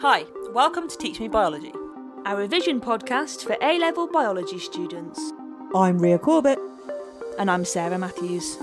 Hi, 0.00 0.26
welcome 0.52 0.90
to 0.90 0.98
Teach 0.98 1.20
Me 1.20 1.26
Biology. 1.26 1.72
our 2.26 2.36
revision 2.36 2.82
podcast 2.82 3.46
for 3.46 3.56
A 3.62 3.78
level 3.78 4.06
biology 4.06 4.58
students. 4.58 5.32
I'm 5.74 5.98
Ria 5.98 6.18
Corbett. 6.18 6.58
And 7.38 7.50
I'm 7.50 7.64
Sarah 7.64 7.96
Matthews. 7.96 8.58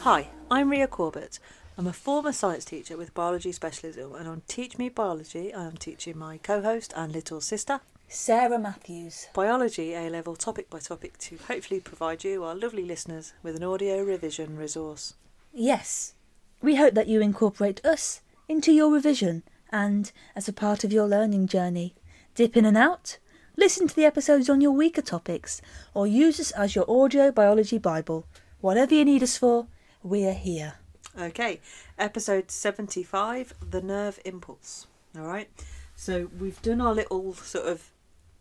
Hi, 0.00 0.28
I'm 0.50 0.70
Ria 0.70 0.86
Corbett. 0.86 1.38
I'm 1.76 1.86
a 1.86 1.92
former 1.92 2.32
science 2.32 2.64
teacher 2.64 2.96
with 2.96 3.12
biology 3.12 3.52
specialism, 3.52 4.14
and 4.14 4.26
on 4.26 4.40
Teach 4.48 4.78
Me 4.78 4.88
Biology, 4.88 5.52
I 5.52 5.66
am 5.66 5.76
teaching 5.76 6.16
my 6.16 6.38
co 6.38 6.62
host 6.62 6.94
and 6.96 7.12
little 7.12 7.42
sister 7.42 7.82
Sarah 8.14 8.60
Matthews. 8.60 9.26
biology 9.34 9.92
A 9.92 10.08
level 10.08 10.36
topic 10.36 10.70
by 10.70 10.78
topic 10.78 11.18
to 11.18 11.36
hopefully 11.48 11.80
provide 11.80 12.22
you, 12.22 12.44
our 12.44 12.54
lovely 12.54 12.84
listeners, 12.84 13.32
with 13.42 13.56
an 13.56 13.64
audio 13.64 14.04
revision 14.04 14.56
resource. 14.56 15.14
Yes, 15.52 16.14
we 16.62 16.76
hope 16.76 16.94
that 16.94 17.08
you 17.08 17.20
incorporate 17.20 17.84
us 17.84 18.22
into 18.48 18.72
your 18.72 18.92
revision 18.92 19.42
and 19.72 20.12
as 20.36 20.46
a 20.46 20.52
part 20.52 20.84
of 20.84 20.92
your 20.92 21.08
learning 21.08 21.48
journey. 21.48 21.96
Dip 22.36 22.56
in 22.56 22.64
and 22.64 22.76
out, 22.76 23.18
listen 23.56 23.88
to 23.88 23.96
the 23.96 24.04
episodes 24.04 24.48
on 24.48 24.60
your 24.60 24.70
weaker 24.70 25.02
topics, 25.02 25.60
or 25.92 26.06
use 26.06 26.38
us 26.38 26.52
as 26.52 26.76
your 26.76 26.88
audio 26.88 27.32
biology 27.32 27.78
Bible. 27.78 28.26
Whatever 28.60 28.94
you 28.94 29.04
need 29.04 29.24
us 29.24 29.36
for, 29.36 29.66
we're 30.04 30.34
here. 30.34 30.74
Okay, 31.20 31.60
episode 31.98 32.52
75 32.52 33.54
The 33.70 33.82
Nerve 33.82 34.20
Impulse. 34.24 34.86
All 35.18 35.26
right, 35.26 35.50
so 35.96 36.30
we've 36.38 36.62
done 36.62 36.80
our 36.80 36.94
little 36.94 37.34
sort 37.34 37.66
of 37.66 37.90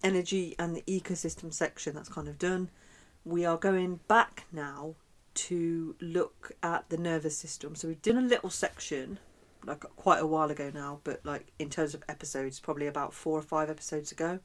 energy 0.04 0.56
and 0.60 0.76
the 0.76 0.84
ecosystem 0.88 1.54
section, 1.54 1.96
that's 1.96 2.10
kind 2.10 2.28
of 2.28 2.38
done. 2.38 2.70
We 3.26 3.46
are 3.46 3.58
going 3.58 4.00
back 4.08 4.46
now 4.52 4.96
to 5.36 5.96
look 6.02 6.52
at 6.62 6.90
the 6.90 6.98
nervous 6.98 7.38
system. 7.38 7.76
So 7.76 7.88
we've 7.88 8.02
done 8.02 8.18
a 8.18 8.22
little 8.22 8.50
section 8.50 9.20
like 9.66 9.82
quite 9.96 10.20
a 10.20 10.28
while 10.28 10.52
ago 10.52 10.72
now, 10.74 11.00
but 11.04 11.22
like 11.26 11.48
in 11.58 11.70
terms 11.70 11.94
of 11.94 12.04
episodes, 12.10 12.60
probably 12.60 12.88
about 12.88 13.14
four 13.14 13.40
or 13.40 13.42
five 13.42 13.70
episodes 13.70 14.12
ago, 14.12 14.40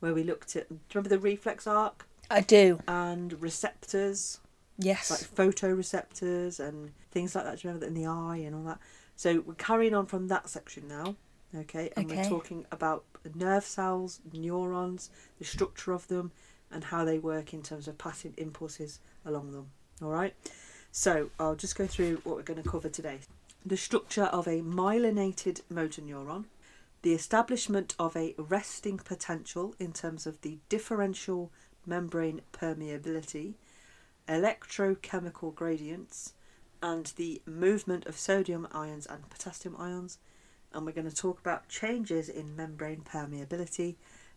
where 0.00 0.12
we 0.12 0.22
looked 0.22 0.56
at. 0.56 0.68
Do 0.68 0.74
you 0.74 0.80
remember 0.94 1.08
the 1.08 1.18
reflex 1.18 1.66
arc 1.66 2.06
I 2.30 2.40
do. 2.40 2.80
and 2.88 3.40
receptors? 3.40 4.40
Yes. 4.78 5.10
like 5.10 5.20
photoreceptors 5.54 6.60
and 6.60 6.92
things 7.10 7.34
like 7.34 7.44
that. 7.44 7.58
Do 7.58 7.68
you 7.68 7.70
remember 7.70 7.86
that 7.86 7.96
in 7.96 8.02
the 8.02 8.06
eye 8.10 8.42
and 8.44 8.54
all 8.54 8.64
that? 8.64 8.78
So 9.14 9.42
we're 9.46 9.54
carrying 9.54 9.94
on 9.94 10.04
from 10.04 10.28
that 10.28 10.50
section 10.50 10.86
now, 10.86 11.16
okay? 11.56 11.90
And 11.96 12.10
we're 12.10 12.24
talking 12.24 12.66
about 12.70 13.04
nerve 13.34 13.64
cells, 13.64 14.20
neurons, 14.32 15.10
the 15.38 15.44
structure 15.44 15.92
of 15.92 16.06
them, 16.08 16.32
and 16.70 16.84
how 16.84 17.04
they 17.04 17.18
work 17.18 17.54
in 17.54 17.62
terms 17.62 17.88
of 17.88 17.98
passing 17.98 18.34
impulses 18.36 19.00
along 19.24 19.52
them. 19.52 19.70
All 20.02 20.10
right. 20.10 20.34
So 20.92 21.30
I'll 21.38 21.56
just 21.56 21.76
go 21.76 21.86
through 21.86 22.20
what 22.24 22.36
we're 22.36 22.42
going 22.42 22.62
to 22.62 22.68
cover 22.68 22.88
today: 22.88 23.20
the 23.64 23.76
structure 23.76 24.24
of 24.24 24.46
a 24.46 24.62
myelinated 24.62 25.62
motor 25.68 26.02
neuron. 26.02 26.44
The 27.02 27.12
establishment 27.12 27.94
of 28.00 28.16
a 28.16 28.34
resting 28.36 28.98
potential 28.98 29.76
in 29.78 29.92
terms 29.92 30.26
of 30.26 30.40
the 30.40 30.58
differential 30.68 31.52
membrane 31.84 32.40
permeability, 32.52 33.54
electrochemical 34.28 35.54
gradients, 35.54 36.32
and 36.82 37.06
the 37.16 37.42
movement 37.46 38.06
of 38.06 38.18
sodium 38.18 38.66
ions 38.72 39.06
and 39.06 39.28
potassium 39.30 39.76
ions. 39.78 40.18
And 40.76 40.84
we're 40.84 40.92
going 40.92 41.08
to 41.08 41.16
talk 41.16 41.40
about 41.40 41.70
changes 41.70 42.28
in 42.28 42.54
membrane 42.54 43.00
permeability 43.00 43.94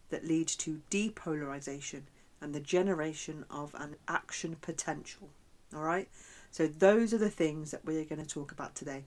that 0.09 0.25
lead 0.25 0.47
to 0.47 0.81
depolarization 0.89 2.03
and 2.39 2.55
the 2.55 2.61
generation 2.61 3.43
of 3.51 3.75
an 3.77 3.97
action 4.07 4.55
potential. 4.61 5.31
All 5.75 5.81
right? 5.81 6.07
So, 6.49 6.65
those 6.65 7.13
are 7.13 7.17
the 7.17 7.29
things 7.29 7.71
that 7.71 7.83
we're 7.85 8.05
going 8.05 8.23
to 8.23 8.25
talk 8.25 8.53
about 8.53 8.73
today. 8.73 9.03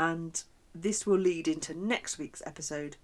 And 0.00 0.42
this 0.74 1.06
will 1.06 1.16
lead 1.16 1.46
into 1.46 1.74
next 1.74 2.18
week's 2.18 2.42
episode 2.44 2.96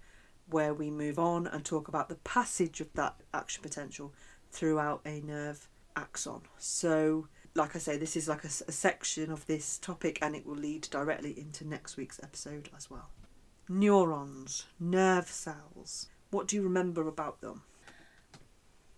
where 0.49 0.73
we 0.73 0.91
move 0.91 1.17
on 1.17 1.47
and 1.47 1.63
talk 1.63 1.87
about 1.87 2.09
the 2.09 2.15
passage 2.15 2.81
of 2.81 2.91
that 2.95 3.15
action 3.33 3.63
potential 3.63 4.13
throughout 4.51 4.99
a 5.05 5.21
nerve 5.21 5.69
axon. 5.95 6.41
So, 6.57 7.29
like 7.55 7.77
I 7.77 7.79
say, 7.79 7.95
this 7.95 8.17
is 8.17 8.27
like 8.27 8.43
a 8.43 8.49
section 8.49 9.31
of 9.31 9.47
this 9.47 9.77
topic 9.77 10.19
and 10.21 10.35
it 10.35 10.45
will 10.45 10.55
lead 10.55 10.89
directly 10.91 11.39
into 11.39 11.65
next 11.65 11.95
week's 11.95 12.19
episode 12.21 12.67
as 12.75 12.91
well. 12.91 13.07
Neurons, 13.73 14.65
nerve 14.81 15.27
cells. 15.27 16.09
What 16.29 16.45
do 16.47 16.57
you 16.57 16.61
remember 16.61 17.07
about 17.07 17.39
them? 17.39 17.61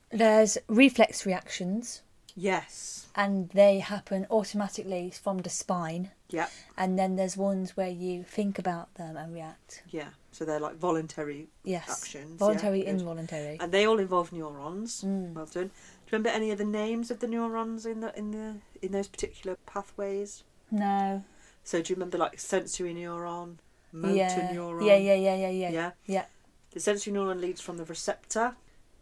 There's 0.09 0.57
reflex 0.67 1.28
reactions, 1.28 2.01
Yes. 2.35 3.06
and 3.16 3.50
they 3.50 3.79
happen 3.79 4.25
automatically 4.31 5.12
from 5.12 5.38
the 5.39 5.50
spine. 5.51 6.09
Yeah. 6.29 6.47
And 6.75 6.97
then 6.97 7.16
there's 7.17 7.38
ones 7.38 7.78
where 7.78 7.88
you 7.89 8.23
think 8.23 8.57
about 8.57 8.91
them 8.95 9.16
and 9.16 9.31
react. 9.31 9.83
Yeah. 9.89 10.09
So 10.31 10.44
they're 10.44 10.59
like 10.59 10.75
voluntary 10.78 11.50
Yes. 11.63 11.88
actions. 11.89 12.39
Voluntary, 12.39 12.83
yeah, 12.83 12.89
involuntary. 12.89 13.57
And 13.59 13.72
they 13.72 13.85
all 13.85 14.00
involve 14.00 14.31
neurons. 14.31 15.03
Mm. 15.03 15.33
Well 15.33 15.45
done. 15.45 15.67
Do 15.67 15.69
you 15.69 16.12
remember 16.13 16.29
any 16.29 16.50
of 16.50 16.57
the 16.57 16.66
names 16.66 17.12
of 17.12 17.19
the 17.19 17.28
neurons 17.28 17.85
in 17.85 18.00
the 18.00 18.17
in 18.17 18.31
the 18.31 18.56
in 18.81 18.91
those 18.91 19.07
particular 19.07 19.56
pathways? 19.67 20.44
No. 20.72 21.23
So 21.63 21.81
do 21.83 21.91
you 21.94 21.95
remember 21.95 22.17
like 22.17 22.39
sensory 22.39 22.94
neuron, 22.95 23.57
motor 23.93 24.15
yeah. 24.15 24.51
neuron? 24.53 24.85
yeah. 24.85 24.95
Yeah, 24.97 25.13
yeah, 25.15 25.35
yeah, 25.35 25.49
yeah. 25.49 25.69
Yeah. 25.69 25.91
Yeah. 26.05 26.25
The 26.71 26.79
sensory 26.79 27.13
neuron 27.13 27.39
leads 27.39 27.61
from 27.61 27.77
the 27.77 27.85
receptor 27.85 28.55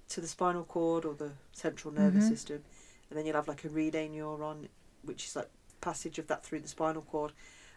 to 0.09 0.22
the 0.22 0.28
spinal 0.28 0.63
cord 0.66 1.06
or 1.06 1.13
the 1.16 1.31
central 1.53 1.94
nervous 1.94 2.25
Mhm. 2.25 2.29
system, 2.29 2.63
and 3.09 3.18
then 3.18 3.25
you'll 3.25 3.35
have 3.35 3.47
like 3.47 3.63
a 3.63 3.69
relay 3.69 4.09
neuron, 4.09 4.68
which 5.03 5.25
is 5.25 5.35
like 5.35 5.50
passage 5.80 6.19
of 6.19 6.28
that 6.28 6.46
through 6.46 6.59
the 6.59 6.68
spinal 6.68 7.01
cord. 7.01 7.31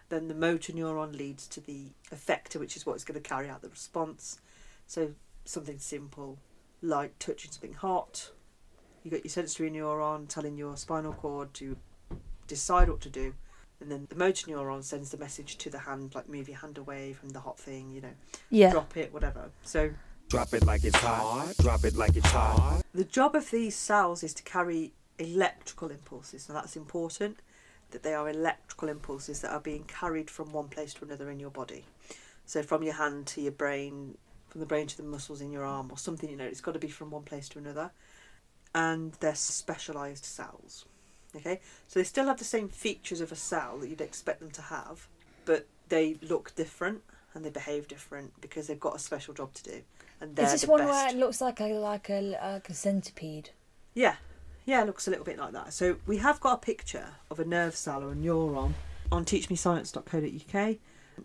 Then 0.08 0.28
the 0.28 0.34
motor 0.34 0.72
neuron 0.72 1.16
leads 1.16 1.46
to 1.48 1.60
the 1.60 1.86
effector, 2.10 2.56
which 2.60 2.76
is 2.76 2.84
what's 2.84 3.04
going 3.04 3.20
to 3.22 3.26
carry 3.26 3.48
out 3.48 3.62
the 3.62 3.68
response. 3.70 4.38
So 4.86 5.14
something 5.44 5.78
simple 5.78 6.38
like 6.82 7.18
touching 7.18 7.50
something 7.50 7.72
hot. 7.72 8.30
You 9.02 9.10
got 9.10 9.24
your 9.24 9.30
sensory 9.30 9.70
neuron 9.70 10.28
telling 10.28 10.58
your 10.58 10.76
spinal 10.76 11.12
cord 11.14 11.54
to 11.54 11.76
decide 12.46 12.90
what 12.90 13.00
to 13.02 13.08
do, 13.08 13.34
and 13.84 13.92
then 13.92 14.06
the 14.08 14.16
motor 14.16 14.50
neuron 14.50 14.82
sends 14.82 15.10
the 15.10 15.18
message 15.18 15.58
to 15.58 15.68
the 15.68 15.78
hand, 15.80 16.14
like 16.14 16.26
move 16.26 16.48
your 16.48 16.56
hand 16.56 16.78
away 16.78 17.12
from 17.12 17.28
the 17.30 17.40
hot 17.40 17.58
thing, 17.58 17.90
you 17.92 18.00
know, 18.00 18.14
Yeah. 18.48 18.70
drop 18.70 18.96
it, 18.96 19.12
whatever. 19.12 19.50
So 19.62 19.90
Drop 20.30 20.54
it 20.54 20.64
like 20.64 20.84
it's 20.84 20.96
hot. 20.96 21.54
Drop 21.58 21.84
it 21.84 21.94
like 21.96 22.16
it's 22.16 22.30
hot. 22.30 22.82
the 22.94 23.04
job 23.04 23.34
of 23.34 23.50
these 23.50 23.76
cells 23.76 24.22
is 24.22 24.32
to 24.32 24.42
carry 24.42 24.94
electrical 25.18 25.90
impulses. 25.90 26.48
Now 26.48 26.54
that's 26.54 26.76
important 26.76 27.40
that 27.90 28.02
they 28.02 28.14
are 28.14 28.26
electrical 28.30 28.88
impulses 28.88 29.42
that 29.42 29.52
are 29.52 29.60
being 29.60 29.84
carried 29.84 30.30
from 30.30 30.50
one 30.50 30.68
place 30.68 30.94
to 30.94 31.04
another 31.04 31.30
in 31.30 31.38
your 31.38 31.50
body. 31.50 31.84
So 32.46 32.62
from 32.62 32.82
your 32.82 32.94
hand 32.94 33.26
to 33.28 33.42
your 33.42 33.52
brain, 33.52 34.16
from 34.48 34.60
the 34.60 34.66
brain 34.66 34.86
to 34.86 34.96
the 34.96 35.02
muscles 35.02 35.42
in 35.42 35.52
your 35.52 35.64
arm 35.64 35.90
or 35.92 35.98
something, 35.98 36.30
you 36.30 36.36
know, 36.36 36.46
it's 36.46 36.62
got 36.62 36.72
to 36.72 36.78
be 36.78 36.88
from 36.88 37.10
one 37.10 37.22
place 37.24 37.50
to 37.50 37.58
another. 37.58 37.90
And 38.74 39.12
they're 39.20 39.34
specialized 39.34 40.24
cells. 40.24 40.86
Okay? 41.36 41.60
So 41.88 42.00
they 42.00 42.04
still 42.04 42.26
have 42.26 42.38
the 42.38 42.44
same 42.44 42.68
features 42.68 43.20
of 43.20 43.32
a 43.32 43.36
cell 43.36 43.78
that 43.78 43.88
you'd 43.88 44.00
expect 44.00 44.40
them 44.40 44.50
to 44.52 44.62
have, 44.62 45.08
but 45.44 45.66
they 45.88 46.16
look 46.22 46.54
different 46.54 47.02
and 47.34 47.44
they 47.44 47.50
behave 47.50 47.88
different 47.88 48.40
because 48.40 48.66
they've 48.66 48.80
got 48.80 48.94
a 48.96 48.98
special 48.98 49.34
job 49.34 49.52
to 49.54 49.62
do. 49.62 49.80
And 50.20 50.36
they're 50.36 50.46
Is 50.46 50.52
this 50.52 50.66
one 50.66 50.80
best. 50.80 50.90
where 50.90 51.08
it 51.08 51.16
looks 51.16 51.40
like 51.40 51.60
a 51.60 51.64
like 51.74 52.08
a 52.08 52.20
like 52.20 52.70
a 52.70 52.74
centipede? 52.74 53.50
Yeah, 53.94 54.16
yeah, 54.64 54.82
it 54.82 54.86
looks 54.86 55.06
a 55.06 55.10
little 55.10 55.24
bit 55.24 55.38
like 55.38 55.52
that. 55.52 55.72
So 55.72 55.96
we 56.06 56.18
have 56.18 56.40
got 56.40 56.54
a 56.54 56.58
picture 56.58 57.06
of 57.30 57.40
a 57.40 57.44
nerve 57.44 57.74
cell 57.76 58.02
or 58.02 58.12
a 58.12 58.14
neuron 58.14 58.72
on 59.10 59.24
teachmescience.co.uk. 59.24 60.76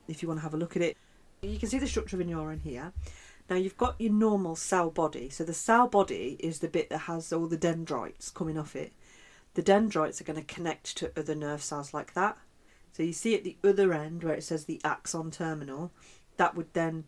If 0.07 0.21
you 0.21 0.27
want 0.27 0.39
to 0.39 0.43
have 0.43 0.53
a 0.53 0.57
look 0.57 0.75
at 0.75 0.81
it, 0.81 0.97
you 1.41 1.57
can 1.57 1.69
see 1.69 1.79
the 1.79 1.87
structure 1.87 2.15
of 2.15 2.21
a 2.21 2.25
neuron 2.25 2.61
here. 2.61 2.91
Now 3.49 3.55
you've 3.55 3.77
got 3.77 3.95
your 3.99 4.11
normal 4.11 4.55
cell 4.55 4.89
body. 4.91 5.29
So 5.29 5.43
the 5.43 5.53
cell 5.53 5.87
body 5.87 6.37
is 6.39 6.59
the 6.59 6.67
bit 6.67 6.89
that 6.89 6.99
has 6.99 7.33
all 7.33 7.47
the 7.47 7.57
dendrites 7.57 8.29
coming 8.29 8.57
off 8.57 8.75
it. 8.75 8.93
The 9.53 9.61
dendrites 9.61 10.21
are 10.21 10.25
going 10.25 10.39
to 10.39 10.53
connect 10.53 10.95
to 10.97 11.11
other 11.17 11.35
nerve 11.35 11.61
cells 11.61 11.93
like 11.93 12.13
that. 12.13 12.37
So 12.93 13.03
you 13.03 13.13
see 13.13 13.35
at 13.35 13.43
the 13.43 13.57
other 13.63 13.93
end 13.93 14.23
where 14.23 14.35
it 14.35 14.43
says 14.43 14.65
the 14.65 14.81
axon 14.83 15.31
terminal, 15.31 15.91
that 16.37 16.55
would 16.55 16.73
then 16.73 17.05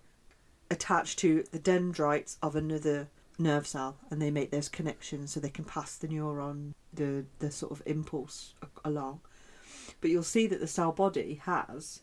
attach 0.69 1.17
to 1.17 1.43
the 1.51 1.59
dendrites 1.59 2.37
of 2.41 2.55
another 2.55 3.09
nerve 3.37 3.67
cell 3.67 3.97
and 4.09 4.21
they 4.21 4.31
make 4.31 4.51
those 4.51 4.69
connections 4.69 5.31
so 5.31 5.39
they 5.39 5.49
can 5.49 5.65
pass 5.65 5.97
the 5.97 6.07
neuron 6.07 6.73
the 6.93 7.25
the 7.39 7.51
sort 7.51 7.71
of 7.71 7.81
impulse 7.85 8.53
along 8.85 9.19
but 9.99 10.09
you'll 10.09 10.23
see 10.23 10.47
that 10.47 10.59
the 10.59 10.67
cell 10.67 10.91
body 10.91 11.41
has 11.43 12.01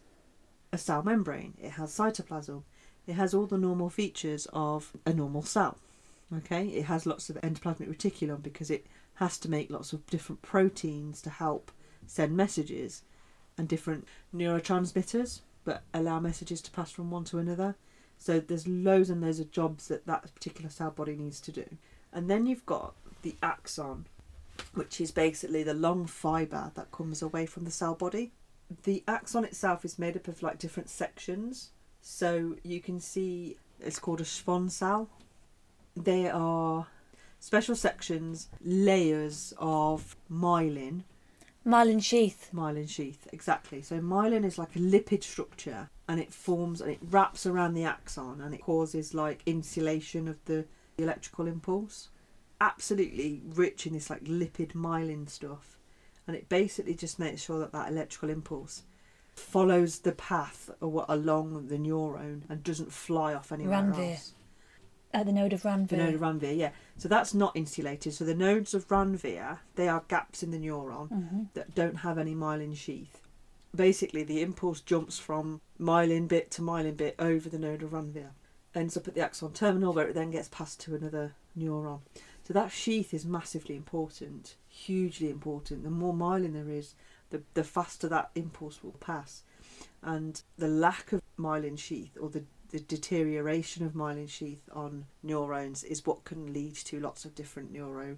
a 0.72 0.78
cell 0.78 1.02
membrane 1.02 1.54
it 1.58 1.70
has 1.72 1.96
cytoplasm 1.96 2.62
it 3.06 3.14
has 3.14 3.32
all 3.32 3.46
the 3.46 3.56
normal 3.58 3.88
features 3.88 4.46
of 4.52 4.92
a 5.06 5.12
normal 5.12 5.42
cell 5.42 5.78
okay 6.36 6.66
it 6.68 6.84
has 6.84 7.06
lots 7.06 7.30
of 7.30 7.36
endoplasmic 7.36 7.88
reticulum 7.88 8.42
because 8.42 8.70
it 8.70 8.86
has 9.18 9.38
to 9.38 9.50
make 9.50 9.70
lots 9.70 9.92
of 9.92 10.06
different 10.06 10.42
proteins 10.42 11.22
to 11.22 11.30
help 11.30 11.70
send 12.06 12.36
messages 12.36 13.02
and 13.56 13.68
different 13.68 14.06
neurotransmitters 14.34 15.40
but 15.64 15.82
allow 15.92 16.18
messages 16.18 16.60
to 16.62 16.70
pass 16.70 16.90
from 16.90 17.10
one 17.10 17.24
to 17.24 17.38
another 17.38 17.74
so 18.18 18.40
there's 18.40 18.66
loads 18.66 19.10
and 19.10 19.22
loads 19.22 19.38
of 19.40 19.50
jobs 19.52 19.88
that 19.88 20.06
that 20.06 20.34
particular 20.34 20.68
cell 20.68 20.90
body 20.90 21.14
needs 21.14 21.40
to 21.42 21.52
do. 21.52 21.64
And 22.12 22.28
then 22.28 22.46
you've 22.46 22.66
got 22.66 22.94
the 23.22 23.36
axon, 23.42 24.06
which 24.74 25.00
is 25.00 25.12
basically 25.12 25.62
the 25.62 25.74
long 25.74 26.06
fibre 26.06 26.72
that 26.74 26.90
comes 26.90 27.22
away 27.22 27.46
from 27.46 27.64
the 27.64 27.70
cell 27.70 27.94
body. 27.94 28.32
the 28.82 29.02
axon 29.08 29.44
itself 29.44 29.82
is 29.82 29.98
made 29.98 30.14
up 30.14 30.28
of 30.28 30.42
like 30.42 30.58
different 30.58 30.90
sections. 30.90 31.70
So 32.02 32.56
you 32.62 32.80
can 32.80 33.00
see 33.00 33.56
it's 33.80 33.98
called 33.98 34.20
a 34.20 34.24
Schwann 34.24 34.68
cell. 34.68 35.08
They 35.96 36.28
are 36.28 36.86
special 37.40 37.74
sections, 37.76 38.48
layers 38.62 39.52
of 39.58 40.16
myelin, 40.30 41.02
Myelin 41.66 42.02
sheath. 42.02 42.48
myelin 42.54 42.88
sheath, 42.88 43.26
exactly. 43.32 43.82
So 43.82 44.00
myelin 44.00 44.44
is 44.44 44.56
like 44.58 44.74
a 44.74 44.78
lipid 44.78 45.22
structure 45.22 45.90
and 46.08 46.18
it 46.18 46.32
forms 46.32 46.80
and 46.80 46.90
it 46.90 46.98
wraps 47.10 47.44
around 47.44 47.74
the 47.74 47.84
axon 47.84 48.40
and 48.40 48.54
it 48.54 48.62
causes 48.62 49.12
like 49.12 49.42
insulation 49.44 50.28
of 50.28 50.42
the 50.46 50.64
electrical 50.96 51.46
impulse. 51.46 52.08
Absolutely 52.60 53.42
rich 53.54 53.86
in 53.86 53.92
this 53.92 54.08
like 54.08 54.24
lipid 54.24 54.72
myelin 54.72 55.28
stuff. 55.28 55.78
And 56.26 56.34
it 56.36 56.48
basically 56.48 56.94
just 56.94 57.18
makes 57.18 57.42
sure 57.42 57.58
that 57.58 57.72
that 57.72 57.90
electrical 57.90 58.30
impulse 58.30 58.84
follows 59.34 60.00
the 60.00 60.12
path 60.12 60.70
or 60.80 61.04
along 61.08 61.68
the 61.68 61.76
neuron 61.76 62.42
and 62.48 62.64
doesn't 62.64 62.92
fly 62.92 63.34
off 63.34 63.52
anywhere 63.52 63.82
Ranvier. 63.82 64.12
else. 64.12 64.32
At 65.12 65.26
the 65.26 65.32
node 65.32 65.52
of 65.52 65.62
Ranvier. 65.62 65.88
The 65.88 65.96
node 65.96 66.14
of 66.14 66.20
Ranvier, 66.20 66.56
yeah. 66.56 66.70
So 66.96 67.08
that's 67.08 67.32
not 67.32 67.56
insulated. 67.56 68.12
So 68.12 68.24
the 68.24 68.34
nodes 68.34 68.74
of 68.74 68.88
Ranvier, 68.88 69.58
they 69.74 69.88
are 69.88 70.04
gaps 70.08 70.42
in 70.42 70.50
the 70.50 70.58
neuron 70.58 71.08
hmm 71.08 71.42
that 71.54 71.74
don't 71.74 71.96
have 71.96 72.18
any 72.18 72.34
myelin 72.34 72.76
sheath. 72.76 73.22
Basically, 73.74 74.22
the 74.22 74.42
impulse 74.42 74.80
jumps 74.80 75.18
from 75.18 75.60
myelin 75.80 76.28
bit 76.28 76.50
to 76.52 76.62
myelin 76.62 76.96
bit 76.96 77.14
over 77.18 77.48
the 77.48 77.58
node 77.58 77.82
of 77.82 77.90
Ranvier, 77.90 78.30
ends 78.74 78.96
up 78.96 79.08
at 79.08 79.14
the 79.14 79.20
axon 79.20 79.52
terminal 79.52 79.92
where 79.92 80.08
it 80.08 80.14
then 80.14 80.30
gets 80.30 80.48
passed 80.48 80.80
to 80.80 80.94
another 80.94 81.34
neuron. 81.58 82.00
So 82.44 82.54
that 82.54 82.72
sheath 82.72 83.12
is 83.12 83.26
massively 83.26 83.76
important, 83.76 84.56
hugely 84.68 85.30
important. 85.30 85.84
The 85.84 85.90
more 85.90 86.14
myelin 86.14 86.54
there 86.54 86.70
is, 86.70 86.94
the, 87.30 87.42
the 87.54 87.64
faster 87.64 88.08
that 88.08 88.30
impulse 88.34 88.82
will 88.82 88.92
pass. 88.92 89.42
And 90.02 90.40
the 90.56 90.68
lack 90.68 91.12
of 91.12 91.20
myelin 91.38 91.78
sheath 91.78 92.16
or 92.20 92.30
the, 92.30 92.44
the 92.70 92.80
deterioration 92.80 93.84
of 93.84 93.92
myelin 93.92 94.28
sheath 94.28 94.68
on 94.74 95.06
neurons 95.22 95.84
is 95.84 96.04
what 96.06 96.24
can 96.24 96.52
lead 96.52 96.74
to 96.74 97.00
lots 97.00 97.24
of 97.24 97.34
different 97.34 97.72
neuro 97.72 98.16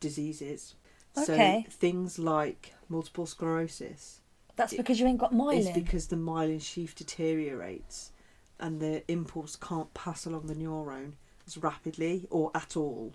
diseases. 0.00 0.74
Okay. 1.16 1.64
So 1.66 1.70
things 1.72 2.18
like 2.18 2.74
multiple 2.88 3.26
sclerosis, 3.26 4.20
That's 4.56 4.72
It- 4.74 4.76
because 4.78 5.00
you 5.00 5.06
ain't 5.06 5.18
got 5.18 5.32
myelin. 5.32 5.58
it's 5.66 5.70
because 5.78 6.08
the 6.08 6.16
myelin 6.16 6.60
sheath 6.60 6.94
deteriorates 6.94 8.12
and 8.58 8.78
the 8.80 9.10
impulse 9.10 9.56
can't 9.56 9.92
pass 9.94 10.26
along 10.26 10.48
the 10.48 10.54
neuron 10.54 11.12
as 11.46 11.56
rapidly 11.56 12.26
or 12.30 12.50
at 12.54 12.76
all 12.76 13.14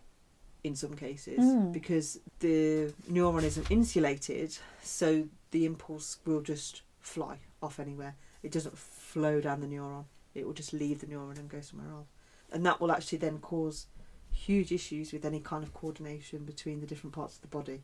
in 0.64 0.76
some 0.76 0.96
cases 0.96 1.38
Mm. 1.40 1.72
because 1.72 2.20
the 2.40 2.92
neuron 3.08 3.44
isn't 3.44 3.70
insulated 3.70 4.58
so 4.82 5.30
the 5.52 5.66
impulse 5.66 6.18
will 6.26 6.42
just 6.42 6.82
fly 7.00 7.38
off 7.62 7.80
anywhere 7.80 8.16
it 8.42 8.52
doesn't 8.52 8.76
flow 8.78 9.40
down 9.40 9.60
the 9.62 9.68
neuron 9.68 10.06
it 10.36 10.46
will 10.46 10.54
just 10.54 10.74
leave 10.74 11.00
the 11.00 11.08
neuron 11.08 11.40
and 11.40 11.50
go 11.50 11.62
somewhere 11.62 11.92
else 11.92 12.08
and 12.52 12.66
that 12.66 12.80
will 12.80 12.92
actually 12.92 13.18
then 13.18 13.40
cause 13.40 13.88
huge 14.32 14.72
issues 14.72 15.12
with 15.12 15.26
any 15.26 15.40
kind 15.40 15.64
of 15.64 15.74
coordination 15.74 16.44
between 16.46 16.82
the 16.82 16.88
different 16.88 17.14
parts 17.14 17.36
of 17.36 17.42
the 17.42 17.48
body 17.48 17.82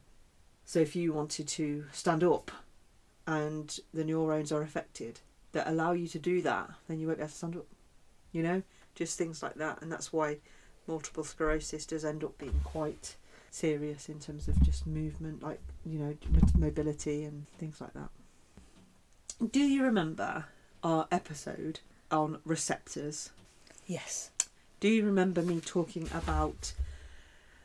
so 0.65 0.80
if 0.80 0.95
you 0.95 1.13
wanted 1.13 1.48
to 1.48 1.86
stand 1.92 2.24
up 2.24 2.51
and 3.27 3.80
the 3.94 4.03
neurons 4.03 4.51
are 4.51 4.62
affected 4.62 5.19
that 5.51 5.68
allow 5.68 5.92
you 5.92 6.07
to 6.07 6.19
do 6.19 6.42
that, 6.42 6.69
then 6.88 7.00
you 7.00 7.07
won't 7.07 7.19
be 7.19 7.24
able 7.24 7.30
to 7.31 7.38
stand 7.38 7.56
up. 7.56 7.65
You 8.31 8.44
know, 8.44 8.63
just 8.95 9.18
things 9.18 9.44
like 9.44 9.56
that, 9.56 9.81
and 9.81 9.92
that's 9.92 10.13
why 10.13 10.38
multiple 10.88 11.24
sclerosis 11.24 11.86
does 11.86 12.06
end 12.06 12.24
up 12.24 12.38
being 12.38 12.62
quite 12.63 13.18
serious 13.50 14.07
in 14.07 14.19
terms 14.19 14.47
of 14.47 14.62
just 14.62 14.88
movement, 14.88 15.44
like 15.44 15.59
you 15.86 16.00
know, 16.00 16.15
mobility 16.57 17.25
and 17.25 17.47
things 17.57 17.81
like 17.81 17.94
that. 17.94 18.09
Do 19.51 19.59
you 19.59 19.83
remember 19.83 20.45
our 20.83 21.07
episode 21.12 21.81
on 22.12 22.40
receptors? 22.46 23.30
yes. 23.88 24.30
Do 24.80 24.88
you 24.88 25.06
remember 25.06 25.42
me 25.44 25.60
talking 25.60 26.10
about 26.13 26.74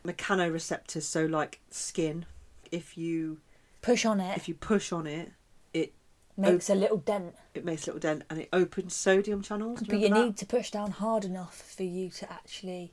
mechanoreceptors? 0.05 1.03
So, 1.03 1.25
like 1.25 1.61
skin, 1.71 2.27
if 2.71 2.97
you 2.99 3.39
Push 3.83 4.05
on 4.05 4.21
it. 4.21 4.37
if 4.37 4.49
you 4.49 4.55
push 4.55 4.93
on 4.93 5.07
it, 5.07 5.33
it 5.73 5.93
makes 6.37 6.69
a 6.69 6.75
little 6.75 6.99
dent. 6.99 7.35
it 7.55 7.65
makes 7.65 7.85
a 7.85 7.87
little 7.93 8.01
dent 8.01 8.25
and 8.29 8.41
it 8.41 8.49
opens 8.53 8.95
sodium 8.95 9.41
channels. 9.43 9.81
Do 9.81 9.87
But 9.93 10.01
you 10.01 10.09
that? 10.11 10.25
need 10.25 10.37
to 10.39 10.47
push 10.47 10.71
down 10.71 10.91
hard 10.91 11.25
enough 11.25 11.57
for 11.75 11.85
you 11.85 12.11
to 12.11 12.31
actually 12.33 12.93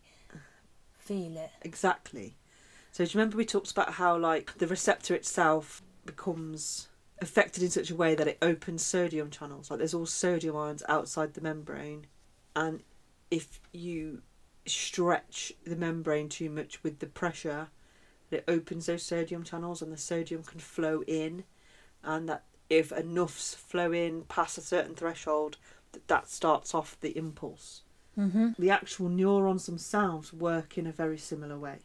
feel 0.97 1.35
it. 1.37 1.51
exactly. 1.63 2.35
So 2.91 3.03
do 3.03 3.09
you 3.11 3.17
remember 3.19 3.37
we 3.37 3.45
talked 3.45 3.71
about 3.71 3.93
how 3.95 4.17
like 4.17 4.57
the 4.59 4.67
receptor 4.67 5.15
itself 5.15 5.81
becomes 6.05 6.87
affected 7.23 7.63
in 7.63 7.69
such 7.69 7.89
a 7.89 7.95
way 7.95 8.13
that 8.15 8.27
it 8.27 8.37
opens 8.41 8.83
sodium 8.85 9.29
channels. 9.29 9.69
Like 9.69 9.79
there's 9.79 9.93
all 9.93 10.05
sodium 10.05 10.55
ions 10.55 10.83
outside 10.87 11.33
the 11.33 11.41
membrane, 11.41 12.05
and 12.55 12.83
if 13.31 13.59
you 13.71 14.21
stretch 14.65 15.53
the 15.65 15.75
membrane 15.75 16.29
too 16.29 16.49
much 16.49 16.83
with 16.83 16.99
the 16.99 17.07
pressure, 17.07 17.69
it 18.29 18.43
opens 18.47 18.85
those 18.85 19.03
sodium 19.03 19.43
channels 19.43 19.81
and 19.81 19.91
the 19.91 19.97
sodium 19.97 20.43
can 20.43 20.59
flow 20.59 21.03
in, 21.07 21.43
and 22.03 22.29
that 22.29 22.43
if 22.69 22.91
enough's 22.91 23.53
flow 23.55 23.91
in 23.91 24.23
past 24.23 24.57
a 24.57 24.61
certain 24.61 24.95
threshold, 24.95 25.57
that 25.91 26.07
that 26.07 26.29
starts 26.29 26.73
off 26.73 26.99
the 27.01 27.17
impulse. 27.17 27.81
Mm-hmm. 28.17 28.49
the 28.59 28.69
actual 28.69 29.09
neurons 29.09 29.65
themselves 29.65 30.31
work 30.31 30.77
in 30.77 30.85
a 30.85 30.91
very 30.91 31.17
similar 31.17 31.57
way. 31.57 31.79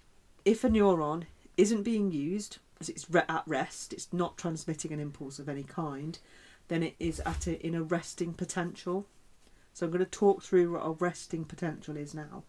If 0.44 0.62
a 0.62 0.68
neuron 0.68 1.24
isn't 1.56 1.84
being 1.84 2.12
used, 2.12 2.58
it's 2.80 3.10
re- 3.10 3.22
at 3.28 3.42
rest, 3.46 3.92
it's 3.92 4.12
not 4.12 4.38
transmitting 4.38 4.92
an 4.92 5.00
impulse 5.00 5.38
of 5.38 5.48
any 5.48 5.64
kind, 5.64 6.18
then 6.68 6.82
it 6.82 6.94
is 7.00 7.20
at 7.20 7.46
a, 7.46 7.66
in 7.66 7.74
a 7.74 7.82
resting 7.82 8.34
potential. 8.34 9.06
So 9.72 9.86
I'm 9.86 9.92
going 9.92 10.04
to 10.04 10.10
talk 10.10 10.42
through 10.42 10.72
what 10.72 10.86
a 10.86 10.90
resting 10.90 11.44
potential 11.44 11.96
is 11.96 12.14
now. 12.14 12.44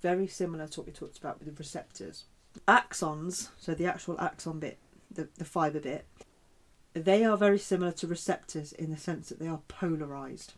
Very 0.00 0.26
similar 0.26 0.66
to 0.68 0.80
what 0.80 0.86
we 0.86 0.92
talked 0.92 1.18
about 1.18 1.38
with 1.38 1.48
the 1.48 1.58
receptors. 1.58 2.24
Axons, 2.66 3.50
so 3.58 3.74
the 3.74 3.86
actual 3.86 4.20
axon 4.20 4.58
bit, 4.58 4.78
the, 5.10 5.28
the 5.36 5.44
fibre 5.44 5.80
bit, 5.80 6.06
they 6.94 7.24
are 7.24 7.36
very 7.36 7.58
similar 7.58 7.92
to 7.92 8.06
receptors 8.06 8.72
in 8.72 8.90
the 8.90 8.96
sense 8.96 9.28
that 9.28 9.38
they 9.38 9.48
are 9.48 9.60
polarized. 9.68 10.54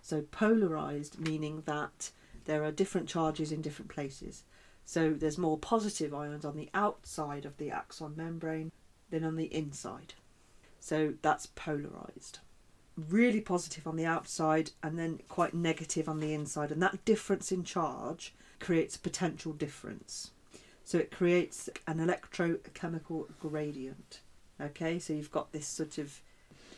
So 0.00 0.22
polarized 0.22 1.20
meaning 1.20 1.62
that 1.66 2.10
there 2.44 2.64
are 2.64 2.72
different 2.72 3.08
charges 3.08 3.52
in 3.52 3.62
different 3.62 3.90
places. 3.90 4.42
So 4.84 5.12
there's 5.12 5.38
more 5.38 5.58
positive 5.58 6.12
ions 6.12 6.44
on 6.44 6.56
the 6.56 6.68
outside 6.74 7.44
of 7.44 7.56
the 7.56 7.70
axon 7.70 8.14
membrane 8.16 8.72
than 9.10 9.24
on 9.24 9.36
the 9.36 9.54
inside. 9.54 10.14
So 10.80 11.14
that's 11.22 11.46
polarized. 11.46 12.40
Really 12.96 13.40
positive 13.40 13.86
on 13.86 13.96
the 13.96 14.04
outside 14.04 14.72
and 14.82 14.98
then 14.98 15.20
quite 15.28 15.54
negative 15.54 16.08
on 16.08 16.20
the 16.20 16.34
inside. 16.34 16.70
And 16.70 16.82
that 16.82 17.04
difference 17.04 17.52
in 17.52 17.64
charge 17.64 18.34
creates 18.60 18.96
a 18.96 19.00
potential 19.00 19.52
difference. 19.52 20.30
So 20.84 20.98
it 20.98 21.10
creates 21.10 21.70
an 21.86 21.98
electrochemical 21.98 23.28
gradient. 23.38 24.20
Okay, 24.60 24.98
so 24.98 25.12
you've 25.12 25.30
got 25.30 25.52
this 25.52 25.66
sort 25.66 25.98
of 25.98 26.20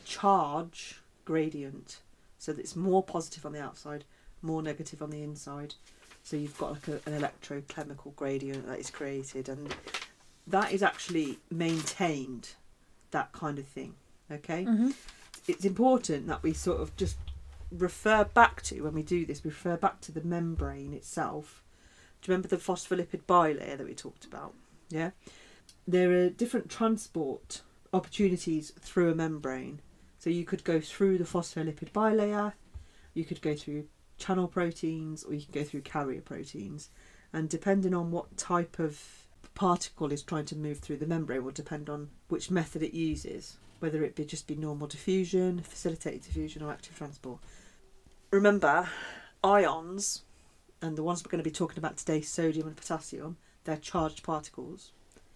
charge 0.05 1.01
gradient 1.25 2.01
so 2.39 2.53
that 2.53 2.61
it's 2.61 2.77
more 2.77 3.03
positive 3.03 3.47
on 3.47 3.53
the 3.53 3.63
outside, 3.63 4.05
more 4.45 4.63
negative 4.63 5.03
on 5.03 5.11
the 5.11 5.23
inside. 5.23 5.75
So 6.23 6.37
you've 6.37 6.57
got 6.59 6.73
like 6.73 6.89
a, 6.89 7.01
an 7.11 7.21
electrochemical 7.21 8.15
gradient 8.17 8.67
that 8.69 8.79
is 8.79 8.91
created, 8.91 9.49
and 9.49 9.75
that 10.47 10.73
is 10.73 10.83
actually 10.83 11.39
maintained. 11.51 12.51
That 13.11 13.33
kind 13.33 13.59
of 13.59 13.67
thing. 13.67 13.95
Okay, 14.31 14.65
Mm-hmm. 14.65 14.91
it's 15.47 15.65
important 15.65 16.27
that 16.29 16.43
we 16.43 16.53
sort 16.55 16.81
of 16.81 16.97
just 16.97 17.17
refer 17.71 18.25
back 18.25 18.63
to 18.63 18.81
when 18.83 18.95
we 18.95 19.03
do 19.03 19.27
this. 19.27 19.45
We 19.45 19.51
refer 19.51 19.77
back 19.77 20.01
to 20.03 20.13
the 20.13 20.23
membrane 20.23 20.95
itself. 20.95 21.63
Do 22.23 22.31
you 22.31 22.33
remember 22.35 22.49
the 22.49 22.57
phospholipid 22.57 23.23
bilayer 23.29 23.77
that 23.77 23.87
we 23.87 23.95
talked 23.95 24.25
about? 24.25 24.55
Yeah, 24.89 25.11
there 25.87 26.11
are 26.13 26.31
different 26.31 26.71
transport 26.71 27.61
opportunities 27.93 28.73
through 28.81 29.11
a 29.13 29.15
membrane. 29.15 29.81
So 30.19 30.31
you 30.31 30.45
could 30.45 30.65
go 30.65 30.81
through 30.81 31.19
the 31.19 31.25
phospholipid 31.25 31.93
bilayer, 31.93 32.55
you 33.13 33.25
could 33.25 33.43
go 33.43 33.55
through 33.55 33.87
channel 34.25 34.49
proteins, 34.49 35.23
or 35.25 35.35
you 35.35 35.43
can 35.43 35.53
go 35.53 35.65
through 35.65 35.83
carrier 35.83 36.23
proteins. 36.23 36.89
And 37.33 37.49
depending 37.49 37.95
on 37.95 38.11
what 38.11 38.37
type 38.37 38.79
of 38.79 38.99
particle 39.55 40.11
is 40.13 40.23
trying 40.23 40.47
to 40.47 40.57
move 40.57 40.79
through 40.79 40.97
the 40.97 41.07
membrane 41.07 41.45
will 41.45 41.53
depend 41.53 41.91
on 41.91 42.09
which 42.29 42.51
method 42.51 42.83
it 42.83 42.95
uses, 42.95 43.59
whether 43.81 44.03
it 44.03 44.17
be 44.17 44.25
just 44.25 44.47
be 44.47 44.55
normal 44.55 44.87
diffusion, 44.87 45.61
facilitated 45.61 46.23
diffusion, 46.23 46.63
or 46.63 46.73
active 46.73 46.97
transport. 46.97 47.39
Remember, 48.31 48.89
ions, 49.43 50.23
and 50.81 50.97
the 50.97 51.03
ones 51.03 51.23
we're 51.23 51.31
going 51.31 51.45
to 51.45 51.51
be 51.51 51.55
talking 51.55 51.79
about 51.79 51.99
today, 51.99 52.21
sodium 52.23 52.67
and 52.67 52.77
potassium, 52.77 53.37
they're 53.65 53.77
charged 53.77 54.23
particles. 54.23 54.93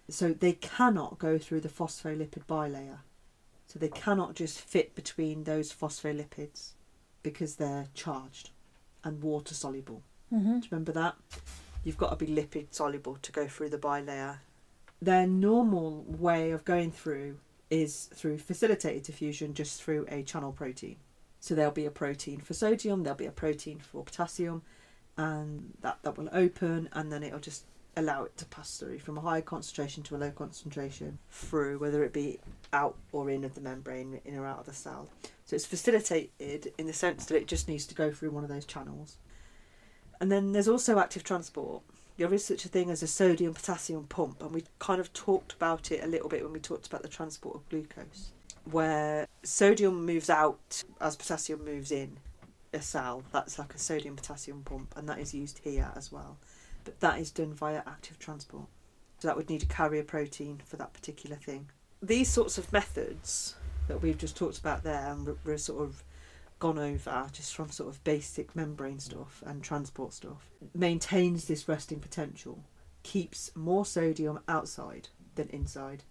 So 0.09 0.33
they 0.33 0.53
cannot 0.53 1.19
go 1.19 1.37
through 1.37 1.61
the 1.61 1.69
phospholipid 1.69 2.45
bilayer. 2.47 2.99
So 3.67 3.77
they 3.77 3.89
cannot 3.89 4.33
just 4.33 4.59
fit 4.59 4.95
between 4.95 5.43
those 5.43 5.71
phospholipids 5.71 6.71
because 7.21 7.55
they're 7.57 7.87
charged 7.93 8.49
and 9.03 9.21
water 9.21 9.53
soluble. 9.53 10.01
Mm-hmm. 10.33 10.59
Do 10.59 10.65
you 10.65 10.67
remember 10.71 10.91
that? 10.93 11.15
You've 11.83 11.97
got 11.97 12.09
to 12.17 12.25
be 12.25 12.31
lipid 12.31 12.67
soluble 12.71 13.17
to 13.21 13.31
go 13.31 13.47
through 13.47 13.69
the 13.69 13.77
bilayer. 13.77 14.39
Their 15.01 15.25
normal 15.25 16.03
way 16.07 16.51
of 16.51 16.65
going 16.65 16.91
through 16.91 17.37
is 17.69 18.09
through 18.13 18.37
facilitated 18.39 19.03
diffusion 19.03 19.53
just 19.53 19.81
through 19.81 20.05
a 20.09 20.23
channel 20.23 20.51
protein. 20.51 20.97
So 21.39 21.55
there'll 21.55 21.71
be 21.71 21.85
a 21.85 21.91
protein 21.91 22.41
for 22.41 22.53
sodium, 22.53 23.03
there'll 23.03 23.17
be 23.17 23.25
a 23.25 23.31
protein 23.31 23.79
for 23.79 24.03
potassium, 24.03 24.61
and 25.15 25.73
that, 25.81 25.99
that 26.03 26.17
will 26.17 26.29
open 26.33 26.89
and 26.91 27.11
then 27.11 27.23
it'll 27.23 27.39
just 27.39 27.65
allow 27.97 28.23
it 28.23 28.37
to 28.37 28.45
pass 28.45 28.77
through 28.77 28.99
from 28.99 29.17
a 29.17 29.21
high 29.21 29.41
concentration 29.41 30.03
to 30.03 30.15
a 30.15 30.17
low 30.17 30.31
concentration 30.31 31.19
through, 31.31 31.79
whether 31.79 32.03
it 32.03 32.13
be 32.13 32.39
out 32.71 32.95
or 33.11 33.29
in 33.29 33.43
of 33.43 33.55
the 33.55 33.61
membrane, 33.61 34.21
in 34.25 34.37
or 34.37 34.45
out 34.45 34.59
of 34.59 34.65
the 34.65 34.73
cell. 34.73 35.09
So 35.45 35.55
it's 35.55 35.65
facilitated 35.65 36.71
in 36.77 36.87
the 36.87 36.93
sense 36.93 37.25
that 37.25 37.35
it 37.35 37.47
just 37.47 37.67
needs 37.67 37.85
to 37.87 37.95
go 37.95 38.11
through 38.11 38.31
one 38.31 38.43
of 38.43 38.49
those 38.49 38.65
channels. 38.65 39.17
And 40.21 40.31
then 40.31 40.51
there's 40.51 40.67
also 40.67 40.99
active 40.99 41.23
transport. 41.23 41.81
There 42.17 42.33
is 42.33 42.45
such 42.45 42.65
a 42.65 42.69
thing 42.69 42.89
as 42.89 43.01
a 43.01 43.07
sodium 43.07 43.53
potassium 43.53 44.05
pump, 44.05 44.41
and 44.41 44.51
we 44.51 44.65
kind 44.77 44.99
of 44.99 45.13
talked 45.13 45.53
about 45.53 45.91
it 45.91 46.03
a 46.03 46.07
little 46.07 46.29
bit 46.29 46.43
when 46.43 46.53
we 46.53 46.59
talked 46.59 46.87
about 46.87 47.01
the 47.01 47.07
transport 47.07 47.55
of 47.55 47.69
glucose, 47.69 48.31
where 48.69 49.25
sodium 49.43 50.05
moves 50.05 50.29
out 50.29 50.83
as 50.99 51.15
potassium 51.15 51.63
moves 51.63 51.91
in 51.91 52.17
a 52.73 52.81
cell. 52.81 53.23
That's 53.31 53.57
like 53.57 53.73
a 53.73 53.79
sodium 53.79 54.17
potassium 54.17 54.63
pump, 54.63 54.93
and 54.97 55.07
that 55.07 55.19
is 55.19 55.33
used 55.33 55.59
here 55.59 55.91
as 55.95 56.11
well. 56.11 56.37
But 56.83 56.99
that 56.99 57.19
is 57.19 57.31
done 57.31 57.53
via 57.53 57.83
active 57.85 58.19
transport. 58.19 58.67
So 59.19 59.27
that 59.27 59.37
would 59.37 59.49
need 59.49 59.63
a 59.63 59.67
carrier 59.67 60.03
protein 60.03 60.61
for 60.65 60.77
that 60.77 60.93
particular 60.93 61.35
thing. 61.35 61.69
These 62.01 62.29
sorts 62.29 62.57
of 62.57 62.71
methods 62.71 63.55
that 63.87 64.01
we've 64.01 64.17
just 64.17 64.37
talked 64.37 64.59
about 64.59 64.83
there 64.83 65.11
and 65.11 65.35
we're 65.43 65.57
sort 65.57 65.81
of 65.81 66.03
gone 66.59 66.77
over 66.77 67.27
just 67.31 67.55
from 67.55 67.69
sort 67.69 67.89
of 67.89 68.03
basic 68.03 68.55
membrane 68.55 68.99
stuff 68.99 69.41
and 69.45 69.63
transport 69.63 70.13
stuff 70.13 70.49
maintains 70.75 71.45
this 71.45 71.67
resting 71.67 71.99
potential 71.99 72.63
keeps 73.01 73.49
more 73.55 73.85
sodium 73.85 74.39
outside 74.47 75.07
than 75.35 75.47
inside 75.49 76.03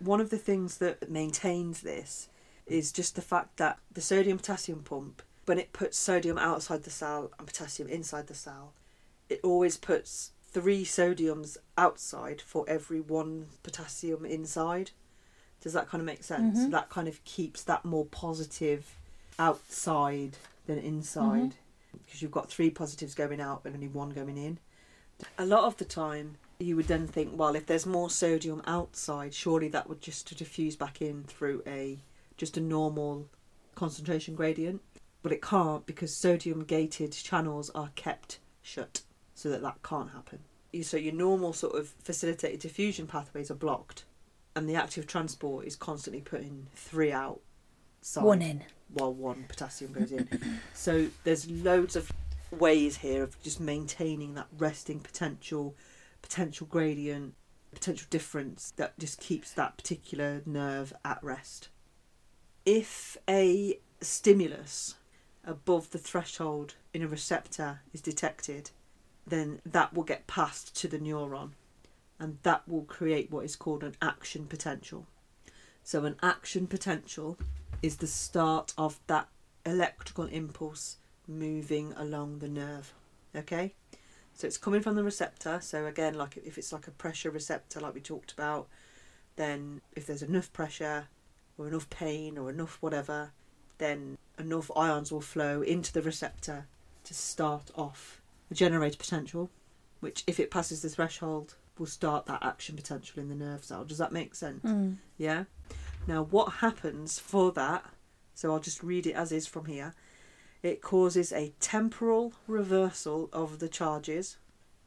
one 0.00 0.20
of 0.20 0.30
the 0.30 0.36
things 0.36 0.78
that 0.78 1.08
maintains 1.08 1.80
this 1.82 2.28
is 2.66 2.90
just 2.90 3.14
the 3.14 3.22
fact 3.22 3.56
that 3.56 3.78
the 3.92 4.00
sodium 4.00 4.36
potassium 4.36 4.82
pump 4.82 5.22
when 5.46 5.58
it 5.58 5.72
puts 5.72 5.96
sodium 5.96 6.38
outside 6.38 6.82
the 6.82 6.90
cell 6.90 7.30
and 7.38 7.46
potassium 7.46 7.88
inside 7.88 8.26
the 8.26 8.34
cell 8.34 8.72
it 9.28 9.40
always 9.42 9.76
puts 9.76 10.32
three 10.52 10.84
sodiums 10.84 11.56
outside 11.76 12.40
for 12.40 12.64
every 12.68 13.00
one 13.00 13.46
potassium 13.62 14.24
inside 14.24 14.90
does 15.60 15.72
that 15.72 15.88
kind 15.88 16.00
of 16.00 16.06
make 16.06 16.22
sense 16.22 16.58
Mhm. 16.58 16.70
that 16.70 16.90
kind 16.90 17.08
of 17.08 17.24
keeps 17.24 17.62
that 17.62 17.84
more 17.84 18.04
positive 18.06 18.96
outside 19.38 20.36
than 20.66 20.78
inside 20.78 21.54
because 22.04 22.22
you've 22.22 22.30
got 22.30 22.48
three 22.50 22.70
positives 22.70 23.14
going 23.14 23.40
out 23.40 23.62
and 23.64 23.74
only 23.74 23.88
one 23.88 24.10
going 24.10 24.36
in. 24.36 24.58
A 25.38 25.46
lot 25.46 25.64
of 25.64 25.76
the 25.76 25.84
time, 25.84 26.36
you 26.58 26.74
would 26.76 26.88
then 26.88 27.06
think, 27.06 27.38
well, 27.38 27.54
if 27.54 27.66
there's 27.66 27.86
more 27.86 28.10
sodium 28.10 28.62
outside, 28.66 29.32
surely 29.32 29.68
that 29.68 29.88
would 29.88 30.00
just 30.00 30.36
diffuse 30.36 30.74
back 30.76 31.00
in 31.00 31.22
through 31.24 31.62
a 31.66 32.00
just 32.36 32.56
a 32.56 32.60
normal 32.60 33.28
concentration 33.76 34.34
gradient. 34.34 34.82
But 35.22 35.32
it 35.32 35.40
can't 35.40 35.86
because 35.86 36.14
sodium 36.14 36.64
gated 36.64 37.12
channels 37.12 37.70
are 37.70 37.90
kept 37.94 38.38
shut 38.60 39.02
so 39.34 39.50
that 39.50 39.62
that 39.62 39.82
can't 39.82 40.10
happen. 40.10 40.40
So 40.82 40.96
your 40.96 41.14
normal 41.14 41.52
sort 41.52 41.76
of 41.76 41.88
facilitated 42.02 42.60
diffusion 42.60 43.06
pathways 43.06 43.50
are 43.50 43.54
blocked, 43.54 44.04
and 44.56 44.68
the 44.68 44.74
active 44.74 45.06
transport 45.06 45.66
is 45.66 45.76
constantly 45.76 46.22
putting 46.22 46.66
three 46.74 47.12
out. 47.12 47.40
Side 48.00 48.24
One 48.24 48.42
in. 48.42 48.64
while 48.92 49.14
one 49.14 49.44
potassium 49.48 49.92
goes 49.92 50.12
in. 50.12 50.28
so 50.74 51.08
there's 51.24 51.48
loads 51.48 51.96
of 51.96 52.10
ways 52.50 52.98
here 52.98 53.22
of 53.22 53.40
just 53.42 53.60
maintaining 53.60 54.34
that 54.34 54.46
resting 54.58 55.00
potential, 55.00 55.74
potential 56.20 56.66
gradient, 56.66 57.34
potential 57.72 58.06
difference 58.10 58.72
that 58.76 58.98
just 58.98 59.20
keeps 59.20 59.52
that 59.52 59.76
particular 59.76 60.42
nerve 60.46 60.92
at 61.04 61.22
rest. 61.22 61.68
If 62.64 63.16
a 63.28 63.78
stimulus 64.00 64.94
above 65.44 65.90
the 65.90 65.98
threshold 65.98 66.74
in 66.92 67.02
a 67.02 67.08
receptor 67.08 67.80
is 67.92 68.00
detected, 68.00 68.70
then 69.26 69.60
that 69.64 69.94
will 69.94 70.04
get 70.04 70.26
passed 70.26 70.76
to 70.76 70.88
the 70.88 70.98
neuron 70.98 71.50
and 72.18 72.38
that 72.42 72.68
will 72.68 72.82
create 72.82 73.30
what 73.30 73.44
is 73.44 73.56
called 73.56 73.82
an 73.82 73.96
action 74.00 74.46
potential. 74.46 75.06
So, 75.82 76.04
an 76.04 76.16
action 76.22 76.66
potential 76.66 77.36
is 77.82 77.96
the 77.96 78.06
start 78.06 78.72
of 78.78 78.98
that 79.06 79.28
electrical 79.66 80.24
impulse 80.24 80.96
moving 81.26 81.92
along 81.96 82.38
the 82.38 82.48
nerve. 82.48 82.94
Okay? 83.34 83.74
So 84.34 84.46
it's 84.46 84.58
coming 84.58 84.82
from 84.82 84.96
the 84.96 85.04
receptor. 85.04 85.60
So 85.62 85.86
again, 85.86 86.14
like 86.14 86.36
if 86.36 86.58
it's 86.58 86.72
like 86.72 86.88
a 86.88 86.92
pressure 86.92 87.30
receptor, 87.30 87.80
like 87.80 87.94
we 87.94 88.00
talked 88.00 88.32
about, 88.32 88.68
then 89.36 89.80
if 89.94 90.06
there's 90.06 90.22
enough 90.22 90.52
pressure 90.52 91.08
or 91.56 91.68
enough 91.68 91.88
pain 91.88 92.36
or 92.36 92.50
enough 92.50 92.78
whatever, 92.80 93.30
then 93.78 94.18
enough 94.38 94.70
ions 94.76 95.12
will 95.12 95.20
flow 95.20 95.62
into 95.62 95.92
the 95.92 96.02
receptor 96.02 96.66
to 97.04 97.14
start 97.14 97.70
off 97.76 98.20
the 98.48 98.54
generator 98.54 98.96
potential, 98.96 99.50
which 100.00 100.24
if 100.26 100.38
it 100.38 100.50
passes 100.50 100.82
the 100.82 100.88
threshold 100.88 101.54
will 101.78 101.86
start 101.86 102.26
that 102.26 102.42
action 102.42 102.76
potential 102.76 103.20
in 103.20 103.28
the 103.28 103.34
nerve 103.34 103.64
cell. 103.64 103.84
Does 103.84 103.98
that 103.98 104.12
make 104.12 104.34
sense? 104.34 104.64
Mm. 104.64 104.96
Yeah. 105.16 105.44
Now, 106.06 106.24
what 106.24 106.54
happens 106.54 107.18
for 107.18 107.50
that? 107.52 107.84
So 108.34 108.52
I'll 108.52 108.60
just 108.60 108.82
read 108.82 109.06
it 109.06 109.14
as 109.14 109.32
is 109.32 109.46
from 109.46 109.66
here. 109.66 109.94
It 110.62 110.80
causes 110.80 111.32
a 111.32 111.52
temporal 111.60 112.32
reversal 112.46 113.28
of 113.32 113.58
the 113.58 113.68
charges 113.68 114.38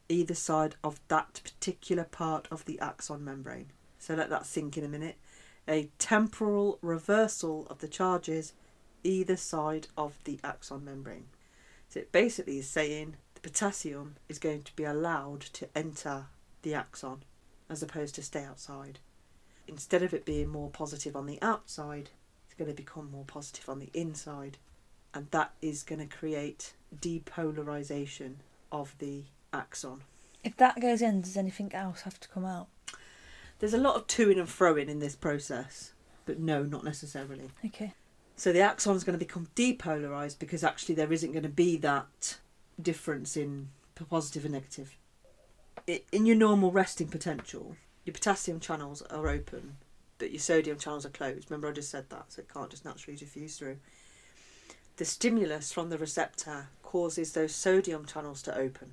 either 0.08 0.34
side 0.34 0.74
of 0.82 1.00
that 1.08 1.40
particular 1.44 2.04
part 2.04 2.48
of 2.50 2.64
the 2.64 2.80
axon 2.80 3.24
membrane. 3.24 3.70
So 3.98 4.14
let 4.14 4.30
that 4.30 4.46
sink 4.46 4.76
in 4.76 4.84
a 4.84 4.88
minute. 4.88 5.16
A 5.68 5.90
temporal 5.98 6.78
reversal 6.80 7.66
of 7.68 7.78
the 7.78 7.88
charges 7.88 8.54
either 9.04 9.36
side 9.36 9.88
of 9.96 10.18
the 10.24 10.40
axon 10.42 10.84
membrane. 10.84 11.26
So 11.88 12.00
it 12.00 12.12
basically 12.12 12.58
is 12.58 12.68
saying 12.68 13.16
the 13.40 13.48
potassium 13.50 14.16
is 14.28 14.38
going 14.38 14.62
to 14.62 14.76
be 14.76 14.84
allowed 14.84 15.40
to 15.40 15.68
enter 15.74 16.26
the 16.62 16.74
axon 16.74 17.22
as 17.70 17.82
opposed 17.82 18.14
to 18.16 18.22
stay 18.22 18.44
outside 18.44 18.98
instead 19.68 20.02
of 20.02 20.14
it 20.14 20.24
being 20.24 20.48
more 20.48 20.70
positive 20.70 21.14
on 21.14 21.26
the 21.26 21.40
outside, 21.42 22.10
it's 22.46 22.54
going 22.54 22.70
to 22.70 22.74
become 22.74 23.10
more 23.10 23.24
positive 23.24 23.68
on 23.68 23.78
the 23.78 23.90
inside. 23.94 24.58
And 25.14 25.30
that 25.30 25.52
is 25.62 25.82
going 25.82 26.06
to 26.06 26.16
create 26.16 26.72
depolarization 26.98 28.36
of 28.72 28.94
the 28.98 29.24
axon. 29.52 30.02
If 30.42 30.56
that 30.56 30.80
goes 30.80 31.02
in, 31.02 31.20
does 31.20 31.36
anything 31.36 31.74
else 31.74 32.02
have 32.02 32.18
to 32.20 32.28
come 32.28 32.44
out? 32.44 32.68
There's 33.58 33.74
a 33.74 33.78
lot 33.78 33.96
of 33.96 34.06
toing 34.06 34.38
and 34.38 34.48
froing 34.48 34.88
in 34.88 35.00
this 35.00 35.16
process, 35.16 35.92
but 36.26 36.38
no, 36.38 36.62
not 36.62 36.84
necessarily. 36.84 37.50
Okay. 37.64 37.92
So 38.36 38.52
the 38.52 38.60
axon 38.60 38.96
is 38.96 39.04
going 39.04 39.18
to 39.18 39.24
become 39.24 39.48
depolarized 39.56 40.38
because 40.38 40.62
actually 40.62 40.94
there 40.94 41.12
isn't 41.12 41.32
going 41.32 41.42
to 41.42 41.48
be 41.48 41.76
that 41.78 42.38
difference 42.80 43.36
in 43.36 43.68
positive 44.08 44.44
and 44.44 44.54
negative. 44.54 44.96
In 46.12 46.26
your 46.26 46.36
normal 46.36 46.70
resting 46.70 47.08
potential, 47.08 47.76
your 48.04 48.14
potassium 48.14 48.60
channels 48.60 49.02
are 49.02 49.28
open, 49.28 49.76
but 50.18 50.30
your 50.30 50.40
sodium 50.40 50.78
channels 50.78 51.06
are 51.06 51.10
closed. 51.10 51.50
Remember, 51.50 51.68
I 51.68 51.72
just 51.72 51.90
said 51.90 52.10
that, 52.10 52.32
so 52.32 52.40
it 52.40 52.52
can't 52.52 52.70
just 52.70 52.84
naturally 52.84 53.16
diffuse 53.16 53.56
through. 53.56 53.78
The 54.96 55.04
stimulus 55.04 55.72
from 55.72 55.90
the 55.90 55.98
receptor 55.98 56.68
causes 56.82 57.32
those 57.32 57.54
sodium 57.54 58.04
channels 58.04 58.42
to 58.42 58.56
open. 58.56 58.92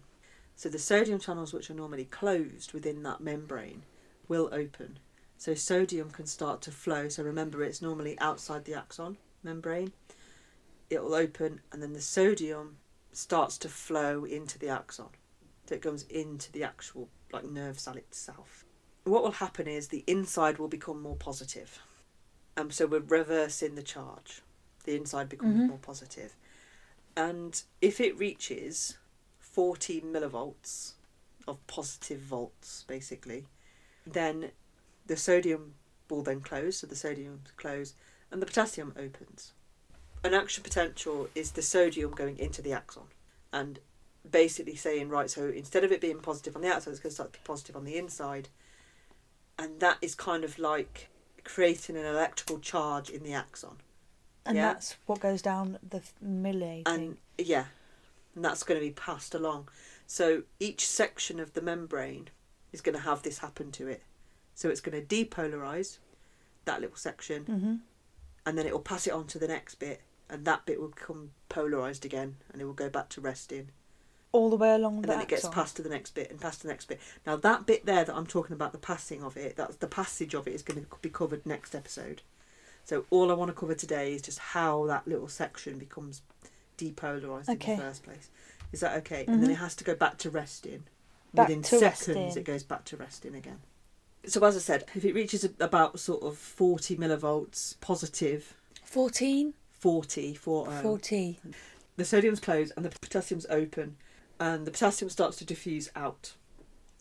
So 0.55 0.69
the 0.69 0.79
sodium 0.79 1.19
channels, 1.19 1.51
which 1.53 1.69
are 1.69 1.75
normally 1.75 2.05
closed 2.05 2.73
within 2.73 3.03
that 3.03 3.21
membrane, 3.21 3.83
will 4.27 4.49
open. 4.51 4.99
So 5.37 5.53
sodium 5.53 6.11
can 6.11 6.27
start 6.27 6.61
to 6.61 6.71
flow. 6.71 7.09
So 7.09 7.23
remember, 7.23 7.63
it's 7.63 7.81
normally 7.81 8.17
outside 8.19 8.65
the 8.65 8.75
axon 8.75 9.17
membrane. 9.43 9.91
It 10.89 11.03
will 11.03 11.15
open, 11.15 11.61
and 11.71 11.81
then 11.81 11.93
the 11.93 12.01
sodium 12.01 12.77
starts 13.15 13.57
to 13.59 13.69
flow 13.69 14.25
into 14.25 14.59
the 14.59 14.69
axon. 14.69 15.09
So 15.67 15.75
it 15.75 15.81
goes 15.81 16.03
into 16.03 16.51
the 16.51 16.63
actual 16.63 17.09
like 17.31 17.45
nerve 17.45 17.79
cell 17.79 17.95
itself. 17.95 18.65
What 19.03 19.23
will 19.23 19.31
happen 19.31 19.67
is 19.67 19.87
the 19.87 20.03
inside 20.07 20.57
will 20.57 20.67
become 20.67 21.01
more 21.01 21.15
positive. 21.15 21.79
Um, 22.57 22.71
so 22.71 22.85
we're 22.85 22.99
reversing 22.99 23.75
the 23.75 23.83
charge. 23.83 24.41
The 24.83 24.95
inside 24.95 25.29
becomes 25.29 25.59
Mhm. 25.59 25.67
more 25.67 25.77
positive. 25.79 26.35
And 27.15 27.61
if 27.81 27.99
it 27.99 28.17
reaches 28.17 28.97
40 29.39 30.01
millivolts 30.01 30.93
of 31.47 31.65
positive 31.67 32.19
volts, 32.19 32.83
basically, 32.87 33.47
then 34.05 34.51
the 35.05 35.17
sodium 35.17 35.75
will 36.09 36.21
then 36.21 36.41
close, 36.41 36.77
so 36.79 36.87
the 36.87 36.95
sodium 36.95 37.43
close, 37.57 37.93
and 38.31 38.41
the 38.41 38.45
potassium 38.45 38.93
opens. 38.97 39.53
An 40.25 40.33
action 40.33 40.63
potential 40.63 41.29
is 41.35 41.51
the 41.51 41.61
sodium 41.61 42.11
going 42.11 42.39
into 42.39 42.61
the 42.61 42.73
axon 42.73 43.03
and 43.53 43.79
basically 44.29 44.75
saying, 44.75 45.09
right, 45.09 45.29
so 45.29 45.45
instead 45.49 45.83
of 45.83 45.91
it 45.91 46.01
being 46.01 46.19
positive 46.19 46.55
on 46.55 46.63
the 46.63 46.67
outside, 46.73 46.91
it's 46.91 46.99
going 46.99 47.11
to 47.11 47.13
start 47.13 47.33
to 47.33 47.39
be 47.39 47.43
positive 47.43 47.75
on 47.75 47.85
the 47.85 47.95
inside. 47.95 48.49
And 49.59 49.79
that 49.81 49.97
is 50.01 50.15
kind 50.15 50.43
of 50.43 50.57
like 50.57 51.09
creating 51.43 51.95
an 51.95 52.05
electrical 52.05 52.57
charge 52.59 53.09
in 53.09 53.21
the 53.23 53.33
axon. 53.33 53.77
And 54.47 54.55
Yeah. 54.57 54.73
that's 54.73 54.95
what 55.05 55.19
goes 55.19 55.41
down 55.43 55.77
the 55.87 56.01
milli 56.23 56.81
And 56.87 57.17
yeah, 57.37 57.65
and 58.33 58.43
that's 58.43 58.63
going 58.63 58.79
to 58.79 58.85
be 58.85 58.93
passed 58.93 59.35
along. 59.35 59.69
So 60.07 60.43
each 60.59 60.87
section 60.87 61.39
of 61.39 61.53
the 61.53 61.61
membrane 61.61 62.29
is 62.73 62.81
going 62.81 62.95
to 62.95 63.01
have 63.03 63.21
this 63.21 63.39
happen 63.39 63.71
to 63.73 63.87
it. 63.87 64.01
So 64.55 64.69
it's 64.69 64.81
going 64.81 64.99
to 64.99 65.05
depolarize. 65.05 65.99
that 66.65 66.81
little 66.81 66.97
section, 66.97 67.43
hmm 67.45 67.75
and 68.47 68.57
then 68.59 68.67
it 68.67 68.71
will 68.73 68.79
pass 68.79 69.07
it 69.07 69.11
on 69.11 69.25
to 69.25 69.39
the 69.39 69.47
next 69.47 69.75
bit, 69.75 70.01
and 70.29 70.45
that 70.45 70.65
bit 70.65 70.79
will 70.79 70.89
become 70.89 71.31
polarized 71.49 72.05
again, 72.05 72.37
and 72.51 72.61
it 72.61 72.65
will 72.65 72.73
go 72.73 72.89
back 72.89 73.09
to 73.09 73.21
resting, 73.21 73.69
All 74.31 74.49
the 74.49 74.55
way 74.57 74.73
along 74.73 74.95
and 74.95 75.03
the 75.03 75.07
then 75.07 75.21
it 75.21 75.27
gets 75.27 75.45
axon. 75.45 75.53
passed 75.53 75.75
to 75.77 75.81
the 75.81 75.89
next 75.89 76.13
bit 76.15 76.29
and 76.29 76.39
passed 76.41 76.61
to 76.61 76.67
the 76.67 76.73
next 76.73 76.85
bit. 76.85 76.99
Now 77.25 77.35
that 77.37 77.65
bit 77.65 77.85
there 77.85 78.03
that 78.03 78.15
I'm 78.15 78.27
talking 78.27 78.53
about, 78.53 78.71
the 78.71 78.77
passing 78.77 79.23
of 79.23 79.37
it, 79.37 79.55
that's 79.55 79.77
the 79.77 79.87
passage 79.87 80.33
of 80.33 80.47
it 80.47 80.53
is 80.53 80.61
going 80.63 80.83
to 80.85 80.87
be 81.01 81.09
covered 81.09 81.45
next 81.45 81.73
episode. 81.75 82.21
So 82.83 83.05
all 83.09 83.31
I 83.31 83.33
want 83.33 83.49
to 83.49 83.53
cover 83.59 83.73
today 83.75 84.13
is 84.13 84.21
just 84.21 84.39
how 84.39 84.85
that 84.87 85.07
little 85.07 85.27
section 85.27 85.77
becomes 85.79 86.21
depolarized 86.77 87.49
Okay. 87.49 87.73
in 87.73 87.77
the 87.77 87.83
first 87.83 88.03
place. 88.03 88.29
Is 88.71 88.81
that 88.81 88.97
okay? 88.97 89.25
And 89.27 89.41
then 89.41 89.49
Mhm. 89.49 89.53
it 89.53 89.57
has 89.57 89.75
to 89.77 89.83
go 89.83 89.95
back 89.95 90.17
to 90.19 90.29
resting. 90.29 90.83
Back 91.33 91.49
Within 91.49 91.63
to 91.63 91.79
seconds, 91.79 92.07
resting. 92.07 92.37
it 92.37 92.43
goes 92.45 92.63
back 92.63 92.85
to 92.85 92.97
resting 92.97 93.35
again. 93.35 93.61
So 94.27 94.43
as 94.43 94.55
I 94.55 94.59
said, 94.59 94.85
if 94.95 95.03
it 95.05 95.13
reaches 95.13 95.43
about 95.59 95.99
sort 95.99 96.23
of 96.23 96.37
40 96.37 96.95
millivolts 96.97 97.79
positive, 97.79 98.55
14, 98.83 99.53
40, 99.79 100.33
40, 100.33 100.71
um, 100.71 100.81
40. 100.81 101.39
the 101.97 102.05
sodium's 102.05 102.39
closed 102.39 102.73
and 102.75 102.85
the 102.85 102.89
potassium's 102.89 103.45
open, 103.49 103.97
and 104.39 104.65
the 104.65 104.71
potassium 104.71 105.09
starts 105.09 105.37
to 105.37 105.45
diffuse 105.45 105.89
out. 105.95 106.33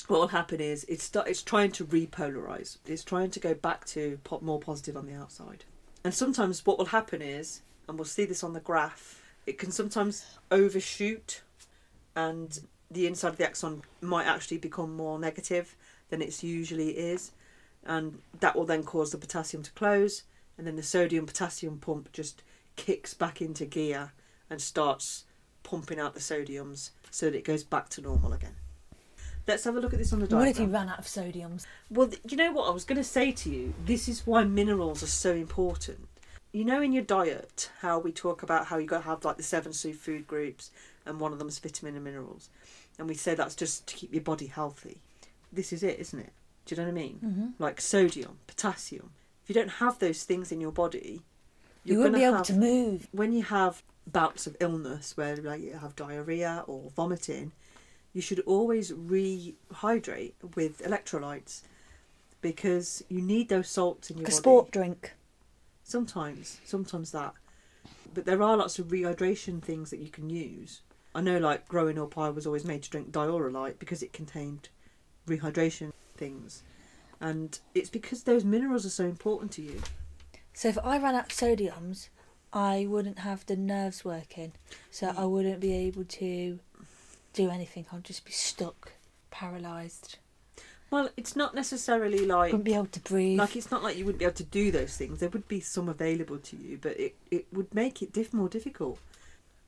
What 0.06 0.20
will 0.20 0.28
happen 0.28 0.60
is 0.60 0.84
it's 0.84 1.04
start, 1.04 1.28
it's 1.28 1.42
trying 1.42 1.72
to 1.72 1.84
repolarize. 1.84 2.78
It's 2.86 3.04
trying 3.04 3.30
to 3.30 3.40
go 3.40 3.54
back 3.54 3.86
to 3.86 4.18
po- 4.22 4.40
more 4.42 4.60
positive 4.60 4.96
on 4.96 5.06
the 5.06 5.14
outside. 5.14 5.64
And 6.04 6.12
sometimes 6.12 6.66
what 6.66 6.76
will 6.76 6.86
happen 6.86 7.22
is, 7.22 7.62
and 7.88 7.98
we'll 7.98 8.04
see 8.04 8.26
this 8.26 8.44
on 8.44 8.52
the 8.52 8.60
graph, 8.60 9.22
it 9.46 9.58
can 9.58 9.70
sometimes 9.70 10.38
overshoot, 10.50 11.40
and 12.14 12.60
the 12.90 13.06
inside 13.06 13.28
of 13.28 13.36
the 13.38 13.46
axon 13.46 13.82
might 14.02 14.26
actually 14.26 14.58
become 14.58 14.94
more 14.94 15.18
negative 15.18 15.74
than 16.10 16.20
it 16.20 16.42
usually 16.42 16.90
is, 16.90 17.32
and 17.84 18.18
that 18.40 18.54
will 18.54 18.66
then 18.66 18.82
cause 18.82 19.10
the 19.10 19.18
potassium 19.18 19.62
to 19.62 19.72
close, 19.72 20.24
and 20.58 20.66
then 20.66 20.76
the 20.76 20.82
sodium 20.82 21.26
potassium 21.26 21.78
pump 21.78 22.12
just 22.12 22.42
kicks 22.76 23.14
back 23.14 23.40
into 23.40 23.64
gear 23.64 24.12
and 24.50 24.60
starts 24.60 25.24
pumping 25.62 25.98
out 25.98 26.14
the 26.14 26.20
sodiums 26.20 26.90
so 27.10 27.26
that 27.26 27.36
it 27.36 27.44
goes 27.44 27.64
back 27.64 27.88
to 27.90 28.00
normal 28.00 28.32
again. 28.32 28.56
Let's 29.46 29.64
have 29.64 29.76
a 29.76 29.80
look 29.80 29.92
at 29.92 29.98
this 29.98 30.12
on 30.12 30.20
the 30.20 30.26
diagram. 30.26 30.40
What 30.40 30.48
if 30.48 30.58
you 30.58 30.66
ran 30.66 30.88
out 30.88 30.98
of 30.98 31.04
sodiums? 31.04 31.66
Well, 31.90 32.10
you 32.28 32.36
know 32.36 32.52
what 32.52 32.68
I 32.68 32.72
was 32.72 32.84
going 32.84 32.96
to 32.96 33.04
say 33.04 33.30
to 33.32 33.50
you? 33.50 33.74
This 33.84 34.08
is 34.08 34.26
why 34.26 34.44
minerals 34.44 35.02
are 35.02 35.08
so 35.08 35.32
important. 35.32 36.08
You 36.52 36.64
know, 36.64 36.80
in 36.80 36.92
your 36.92 37.02
diet, 37.02 37.70
how 37.80 37.98
we 37.98 38.12
talk 38.12 38.42
about 38.42 38.66
how 38.66 38.78
you've 38.78 38.88
got 38.88 39.02
to 39.02 39.08
have 39.08 39.24
like 39.24 39.36
the 39.36 39.42
seven 39.42 39.72
food 39.72 40.26
groups, 40.26 40.70
and 41.04 41.20
one 41.20 41.32
of 41.32 41.38
them 41.38 41.48
is 41.48 41.58
vitamin 41.58 41.96
and 41.96 42.04
minerals, 42.04 42.48
and 42.98 43.08
we 43.08 43.14
say 43.14 43.34
that's 43.34 43.56
just 43.56 43.86
to 43.88 43.94
keep 43.96 44.14
your 44.14 44.22
body 44.22 44.46
healthy. 44.46 45.02
This 45.52 45.72
is 45.72 45.82
it, 45.82 45.98
isn't 45.98 46.20
it? 46.20 46.32
Do 46.64 46.74
you 46.74 46.80
know 46.80 46.88
what 46.88 46.98
I 46.98 47.02
mean? 47.02 47.18
Mm-hmm. 47.24 47.46
Like 47.58 47.80
sodium, 47.80 48.38
potassium. 48.46 49.10
If 49.42 49.50
you 49.50 49.54
don't 49.54 49.68
have 49.68 49.98
those 49.98 50.22
things 50.22 50.52
in 50.52 50.60
your 50.60 50.72
body, 50.72 51.20
You 51.84 51.94
you're 51.94 52.02
won't 52.02 52.14
gonna 52.14 52.22
be 52.22 52.24
able 52.26 52.36
have- 52.38 52.46
to 52.46 52.52
move. 52.54 53.08
when 53.12 53.32
you 53.32 53.42
have 53.44 53.82
bouts 54.06 54.46
of 54.46 54.56
illness 54.60 55.16
where 55.16 55.36
like 55.36 55.62
you 55.62 55.72
have 55.74 55.96
diarrhea 55.96 56.64
or 56.66 56.90
vomiting, 56.96 57.52
you 58.12 58.20
should 58.20 58.40
always 58.40 58.90
rehydrate 58.92 60.34
with 60.54 60.78
electrolytes 60.82 61.62
because 62.40 63.02
you 63.08 63.20
need 63.22 63.48
those 63.48 63.68
salts 63.68 64.10
in 64.10 64.18
your 64.18 64.24
Like 64.24 64.28
a 64.32 64.36
body. 64.36 64.40
sport 64.40 64.70
drink. 64.70 65.12
Sometimes, 65.82 66.60
sometimes 66.64 67.10
that. 67.12 67.34
But 68.12 68.24
there 68.26 68.42
are 68.42 68.56
lots 68.56 68.78
of 68.78 68.86
rehydration 68.86 69.62
things 69.62 69.90
that 69.90 69.98
you 69.98 70.08
can 70.08 70.30
use. 70.30 70.80
I 71.14 71.20
know, 71.20 71.38
like 71.38 71.68
growing 71.68 71.98
up, 71.98 72.16
I 72.16 72.28
was 72.30 72.46
always 72.46 72.64
made 72.64 72.82
to 72.84 72.90
drink 72.90 73.10
Dioralyte 73.12 73.78
because 73.78 74.02
it 74.02 74.12
contained 74.12 74.68
rehydration 75.26 75.92
things, 76.16 76.62
and 77.20 77.58
it's 77.74 77.90
because 77.90 78.22
those 78.24 78.44
minerals 78.44 78.84
are 78.86 78.90
so 78.90 79.04
important 79.04 79.52
to 79.52 79.62
you. 79.62 79.80
So 80.54 80.68
if 80.68 80.78
I 80.82 80.98
ran 80.98 81.14
out 81.14 81.26
of 81.26 81.36
sodiums, 81.36 82.08
I 82.52 82.86
wouldn't 82.88 83.18
have 83.18 83.44
the 83.46 83.56
nerves 83.56 84.04
working. 84.04 84.52
So 84.90 85.12
I 85.16 85.24
wouldn't 85.24 85.60
be 85.60 85.74
able 85.74 86.04
to 86.04 86.60
do 87.32 87.50
anything. 87.50 87.86
I'd 87.92 88.04
just 88.04 88.24
be 88.24 88.32
stuck, 88.32 88.92
paralysed. 89.30 90.18
Well, 90.90 91.08
it's 91.16 91.34
not 91.34 91.56
necessarily 91.56 92.24
like 92.24 92.52
Wouldn't 92.52 92.64
be 92.64 92.74
able 92.74 92.86
to 92.86 93.00
breathe. 93.00 93.38
Like 93.38 93.56
it's 93.56 93.72
not 93.72 93.82
like 93.82 93.96
you 93.96 94.04
wouldn't 94.04 94.20
be 94.20 94.24
able 94.26 94.36
to 94.36 94.44
do 94.44 94.70
those 94.70 94.96
things. 94.96 95.18
There 95.18 95.28
would 95.28 95.48
be 95.48 95.58
some 95.58 95.88
available 95.88 96.38
to 96.38 96.56
you, 96.56 96.78
but 96.80 96.98
it, 97.00 97.16
it 97.32 97.46
would 97.52 97.74
make 97.74 98.00
it 98.00 98.12
diff- 98.12 98.32
more 98.32 98.48
difficult. 98.48 99.00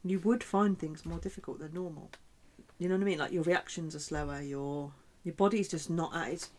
You 0.05 0.20
would 0.20 0.44
find 0.44 0.79
things 0.79 1.05
more 1.05 1.18
difficult 1.18 1.59
than 1.59 1.75
normal. 1.75 2.11
You 2.79 2.88
know 2.88 2.94
what 2.94 3.03
I 3.03 3.05
mean? 3.07 3.18
Like 3.18 3.33
your 3.33 3.42
reactions 3.42 3.96
are 3.96 4.01
slower. 4.01 4.40
Your 4.40 4.92
your 5.25 5.35
body's 5.35 5.68
just 5.68 5.90
not 5.90 6.14
at 6.14 6.29
its 6.29 6.51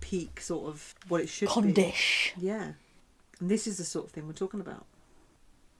peak, 0.00 0.40
sort 0.40 0.66
of 0.66 0.96
what 1.06 1.20
it 1.20 1.28
should 1.28 1.46
be. 1.48 1.72
Condish. 1.72 2.32
Yeah, 2.36 2.72
and 3.40 3.50
this 3.50 3.66
is 3.66 3.78
the 3.78 3.84
sort 3.84 4.06
of 4.06 4.10
thing 4.12 4.26
we're 4.26 4.32
talking 4.32 4.60
about. 4.60 4.86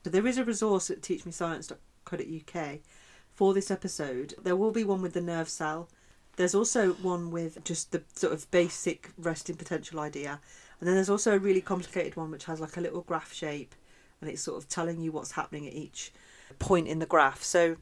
So 0.03 0.09
there 0.09 0.27
is 0.27 0.37
a 0.37 0.45
resource 0.45 0.89
at 0.89 1.01
teachmescience.co.uk 1.01 2.79
for 3.35 3.53
this 3.53 3.71
episode. 3.71 4.33
There 4.41 4.55
will 4.55 4.71
be 4.71 4.83
one 4.83 5.01
with 5.01 5.13
the 5.13 5.21
nerve 5.21 5.49
cell. 5.49 5.89
There's 6.37 6.55
also 6.55 6.93
one 6.93 7.31
with 7.31 7.63
just 7.65 7.91
the 7.91 8.03
sort 8.15 8.33
of 8.33 8.49
basic 8.51 9.11
resting 9.17 9.57
potential 9.57 9.99
idea. 9.99 10.39
And 10.79 10.87
then 10.87 10.95
there's 10.95 11.09
also 11.09 11.35
a 11.35 11.39
really 11.39 11.61
complicated 11.61 12.15
one 12.15 12.31
which 12.31 12.45
has 12.45 12.61
like 12.61 12.77
a 12.77 12.81
little 12.81 13.01
graph 13.01 13.33
shape 13.33 13.75
and 14.21 14.29
it's 14.29 14.41
sort 14.41 14.57
of 14.57 14.69
telling 14.69 15.01
you 15.01 15.11
what's 15.11 15.33
happening 15.33 15.67
at 15.67 15.73
each 15.73 16.13
point 16.59 16.87
in 16.87 16.99
the 16.99 17.05
graph. 17.05 17.43
So 17.43 17.75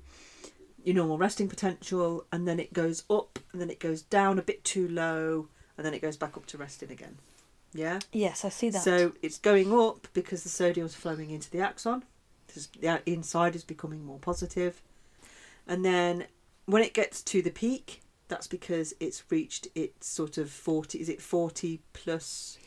your 0.83 0.95
normal 0.95 1.17
resting 1.17 1.49
potential 1.49 2.25
and 2.31 2.47
then 2.47 2.59
it 2.59 2.73
goes 2.73 3.03
up 3.09 3.39
and 3.51 3.61
then 3.61 3.69
it 3.69 3.79
goes 3.79 4.01
down 4.01 4.39
a 4.39 4.43
bit 4.43 4.63
too 4.63 4.87
low 4.87 5.49
and 5.77 5.85
then 5.85 5.93
it 5.93 6.01
goes 6.01 6.17
back 6.17 6.35
up 6.35 6.47
to 6.47 6.57
resting 6.57 6.91
again. 6.91 7.17
Yeah? 7.77 7.99
Yes, 8.11 8.43
I 8.43 8.49
see 8.49 8.69
that. 8.71 8.81
So 8.81 9.13
it's 9.21 9.37
going 9.37 9.71
up 9.73 10.07
because 10.13 10.43
the 10.43 10.49
sodium's 10.49 10.95
flowing 10.95 11.29
into 11.29 11.49
the 11.49 11.59
axon. 11.61 12.03
The 12.81 13.01
inside 13.05 13.55
is 13.55 13.63
becoming 13.63 14.03
more 14.03 14.19
positive. 14.19 14.81
And 15.67 15.85
then 15.85 16.25
when 16.65 16.81
it 16.81 16.93
gets 16.93 17.21
to 17.23 17.41
the 17.41 17.51
peak, 17.51 18.01
that's 18.29 18.47
because 18.47 18.93
it's 18.99 19.23
reached 19.29 19.67
its 19.75 20.07
sort 20.07 20.37
of 20.37 20.49
40, 20.49 20.99
is 20.99 21.09
it 21.09 21.21
40 21.21 21.81
plus 21.93 22.57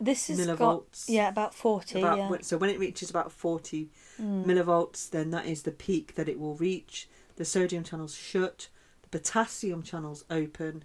this 0.00 0.28
is 0.30 0.44
got 0.46 0.58
millivolts? 0.58 1.04
yeah 1.08 1.28
about 1.28 1.54
forty. 1.54 2.00
About, 2.00 2.18
yeah. 2.18 2.36
So 2.40 2.56
when 2.56 2.70
it 2.70 2.78
reaches 2.78 3.08
about 3.10 3.30
40 3.30 3.88
Mm. 4.20 4.44
millivolts, 4.44 5.08
then 5.08 5.30
that 5.30 5.46
is 5.46 5.62
the 5.62 5.70
peak 5.70 6.14
that 6.16 6.28
it 6.28 6.38
will 6.38 6.54
reach. 6.56 7.08
The 7.36 7.44
sodium 7.44 7.82
channels 7.82 8.14
shut, 8.14 8.68
the 9.02 9.08
potassium 9.08 9.82
channels 9.82 10.24
open, 10.30 10.84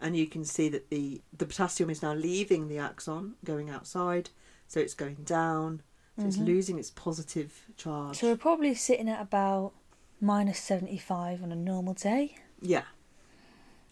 and 0.00 0.16
you 0.16 0.26
can 0.26 0.44
see 0.44 0.68
that 0.68 0.90
the, 0.90 1.20
the 1.36 1.46
potassium 1.46 1.90
is 1.90 2.02
now 2.02 2.14
leaving 2.14 2.68
the 2.68 2.78
axon, 2.78 3.34
going 3.44 3.70
outside, 3.70 4.30
so 4.68 4.80
it's 4.80 4.94
going 4.94 5.16
down, 5.24 5.82
so 6.18 6.26
it's 6.26 6.36
Mhm. 6.36 6.46
losing 6.46 6.78
its 6.78 6.90
positive 6.90 7.64
charge. 7.76 8.18
So 8.18 8.28
we're 8.28 8.36
probably 8.36 8.74
sitting 8.74 9.08
at 9.08 9.20
about 9.20 9.72
minus 10.20 10.58
seventy 10.58 10.98
five 10.98 11.42
on 11.42 11.52
a 11.52 11.56
normal 11.56 11.94
day. 11.94 12.36
yeah, 12.60 12.84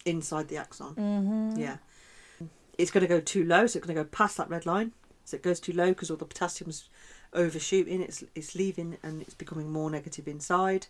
inside 0.04 0.48
the 0.48 0.56
axon. 0.56 0.94
Mm-hmm. 0.94 1.58
Yeah. 1.58 1.76
It's 2.76 2.90
going 2.90 3.02
to 3.02 3.08
go 3.08 3.20
too 3.20 3.44
low, 3.44 3.66
so 3.66 3.78
it's 3.78 3.86
going 3.86 3.96
to 3.96 4.02
go 4.02 4.08
past 4.08 4.36
that 4.36 4.50
red 4.50 4.66
line. 4.66 4.92
So 5.24 5.36
it 5.36 5.42
goes 5.42 5.60
too 5.60 5.72
low 5.72 5.88
because 5.90 6.10
all 6.10 6.16
the 6.16 6.24
potassium's 6.26 6.88
overshooting, 7.32 8.00
it's, 8.02 8.24
it's 8.34 8.54
leaving 8.54 8.96
and 9.02 9.22
it's 9.22 9.34
becoming 9.34 9.70
more 9.72 9.90
negative 9.90 10.26
inside. 10.28 10.88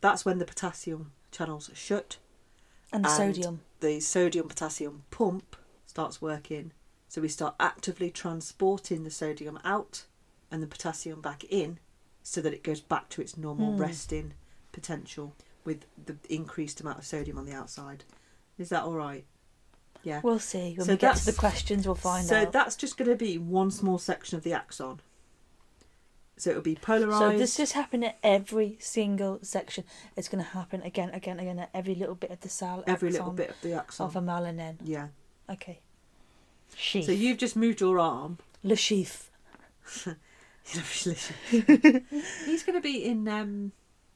That's 0.00 0.24
when 0.24 0.38
the 0.38 0.44
potassium 0.44 1.12
channels 1.32 1.70
shut. 1.74 2.18
And 2.92 3.04
the 3.04 3.08
And- 3.08 3.16
sodium. 3.16 3.60
The 3.80 4.00
sodium 4.00 4.48
potassium 4.48 5.04
pump 5.10 5.56
starts 5.86 6.20
working. 6.20 6.72
So 7.08 7.20
we 7.20 7.28
start 7.28 7.54
actively 7.58 8.10
transporting 8.10 9.04
the 9.04 9.10
sodium 9.10 9.58
out 9.64 10.04
and 10.50 10.62
the 10.62 10.66
potassium 10.66 11.20
back 11.20 11.44
in 11.44 11.78
so 12.22 12.40
that 12.42 12.52
it 12.52 12.62
goes 12.62 12.80
back 12.80 13.08
to 13.10 13.22
its 13.22 13.36
normal 13.36 13.72
Hmm. 13.72 13.80
resting 13.80 14.34
potential 14.72 15.34
with 15.64 15.86
the 16.04 16.16
increased 16.28 16.80
amount 16.80 16.98
of 16.98 17.06
sodium 17.06 17.38
on 17.38 17.46
the 17.46 17.52
outside. 17.52 18.04
Is 18.58 18.68
that 18.68 18.82
all 18.82 18.94
right? 18.94 19.24
Yeah. 20.02 20.20
We'll 20.22 20.38
see 20.38 20.74
when 20.76 20.86
So 20.86 20.92
we 20.92 20.98
get 20.98 21.16
to 21.16 21.26
the 21.26 21.32
questions. 21.32 21.86
We'll 21.86 21.94
find 21.94 22.26
so 22.26 22.36
out. 22.36 22.44
So 22.46 22.50
that's 22.50 22.76
just 22.76 22.96
going 22.96 23.10
to 23.10 23.16
be 23.16 23.38
one 23.38 23.70
small 23.70 23.98
section 23.98 24.36
of 24.36 24.44
the 24.44 24.52
axon. 24.52 25.00
So 26.40 26.50
it'll 26.50 26.62
be 26.62 26.76
polarized. 26.76 27.18
So 27.18 27.38
this 27.38 27.56
just 27.56 27.72
happened 27.72 28.04
at 28.04 28.18
every 28.22 28.76
single 28.80 29.38
section. 29.42 29.84
It's 30.16 30.28
going 30.28 30.42
to 30.44 30.50
happen 30.50 30.82
again, 30.82 31.10
again, 31.10 31.38
again 31.40 31.58
at 31.58 31.70
every 31.74 31.94
little 31.94 32.14
bit 32.14 32.30
of 32.30 32.40
the 32.40 32.48
cell. 32.48 32.84
every 32.86 33.10
little 33.10 33.32
bit 33.32 33.50
of 33.50 33.60
the 33.60 33.72
axon. 33.74 34.06
of 34.06 34.16
a 34.16 34.20
melanin. 34.20 34.76
yeah. 34.84 35.08
Okay. 35.50 35.80
Sheath. 36.76 37.06
So 37.06 37.12
you've 37.12 37.38
just 37.38 37.56
moved 37.56 37.80
your 37.80 37.98
arm. 37.98 38.38
Le 38.62 38.76
sheath. 38.76 39.30
He's 40.68 42.62
going 42.62 42.74
to 42.74 42.80
be 42.82 43.04
in 43.04 43.26
um, 43.28 43.72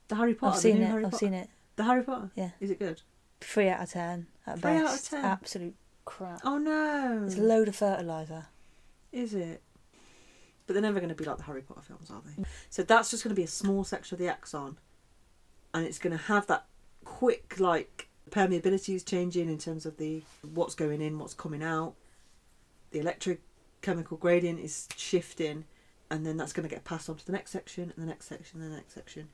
the 0.09 0.17
Harry 0.17 0.35
Potter. 0.35 0.55
I've 0.57 0.61
seen 0.61 0.83
it. 0.83 0.87
Harry 0.87 1.05
I've 1.05 1.11
Potter. 1.13 1.25
seen 1.25 1.35
it. 1.35 1.49
The 1.77 1.85
Harry 1.85 2.03
Potter. 2.03 2.31
Yeah. 2.35 2.51
Is 2.61 2.71
it 2.71 2.79
good? 2.79 3.01
Three 3.41 3.69
out 3.69 3.83
of 3.83 3.91
ten 3.91 4.27
at 4.47 4.61
Three 4.61 4.73
out 4.73 4.85
of 4.85 4.91
best. 4.91 5.11
10? 5.11 5.25
Absolute 5.25 5.75
crap. 6.05 6.41
Oh 6.45 6.59
no. 6.59 7.23
It's 7.27 7.39
a 7.39 7.41
load 7.43 7.69
of 7.69 7.77
fertilizer. 7.77 8.47
Is 9.11 9.35
it? 9.35 9.63
But 10.73 10.81
they're 10.81 10.91
never 10.91 11.01
going 11.01 11.11
to 11.11 11.15
be 11.15 11.27
like 11.27 11.37
the 11.37 11.43
Harry 11.43 11.61
Potter 11.61 11.83
films, 11.83 12.11
are 12.11 12.23
they? 12.25 12.45
So 12.71 12.83
that's 12.83 13.11
just 13.11 13.23
going 13.23 13.35
to 13.35 13.39
be 13.39 13.45
a 13.45 13.49
small 13.49 13.85
section 13.85 14.15
of 14.15 14.19
the 14.19 14.29
axon, 14.29 14.79
and 15.75 15.85
it's 15.85 15.99
going 15.99 16.17
to 16.17 16.25
have 16.25 16.47
that 16.47 16.65
quick 17.05 17.61
like 17.61 18.09
permeability 18.31 18.95
is 18.95 19.05
changing 19.05 19.51
in 19.51 19.59
terms 19.59 19.85
of 19.85 19.99
the 19.99 20.23
what's 20.55 20.75
going 20.75 21.03
in, 21.03 21.19
what's 21.19 21.35
coming 21.35 21.63
out. 21.63 21.93
The 22.93 23.01
electrochemical 23.01 24.19
gradient 24.19 24.61
is 24.61 24.89
shifting, 24.97 25.67
and 26.11 26.25
then 26.25 26.39
that's 26.39 26.55
going 26.55 26.67
to 26.67 26.75
get 26.75 26.85
passed 26.85 27.11
on 27.11 27.17
to 27.17 27.27
the 27.27 27.33
next 27.33 27.51
section, 27.51 27.93
and 27.95 28.03
the 28.03 28.09
next 28.09 28.29
section, 28.29 28.63
and 28.63 28.73
the 28.73 28.77
next 28.77 28.95
section, 28.95 29.29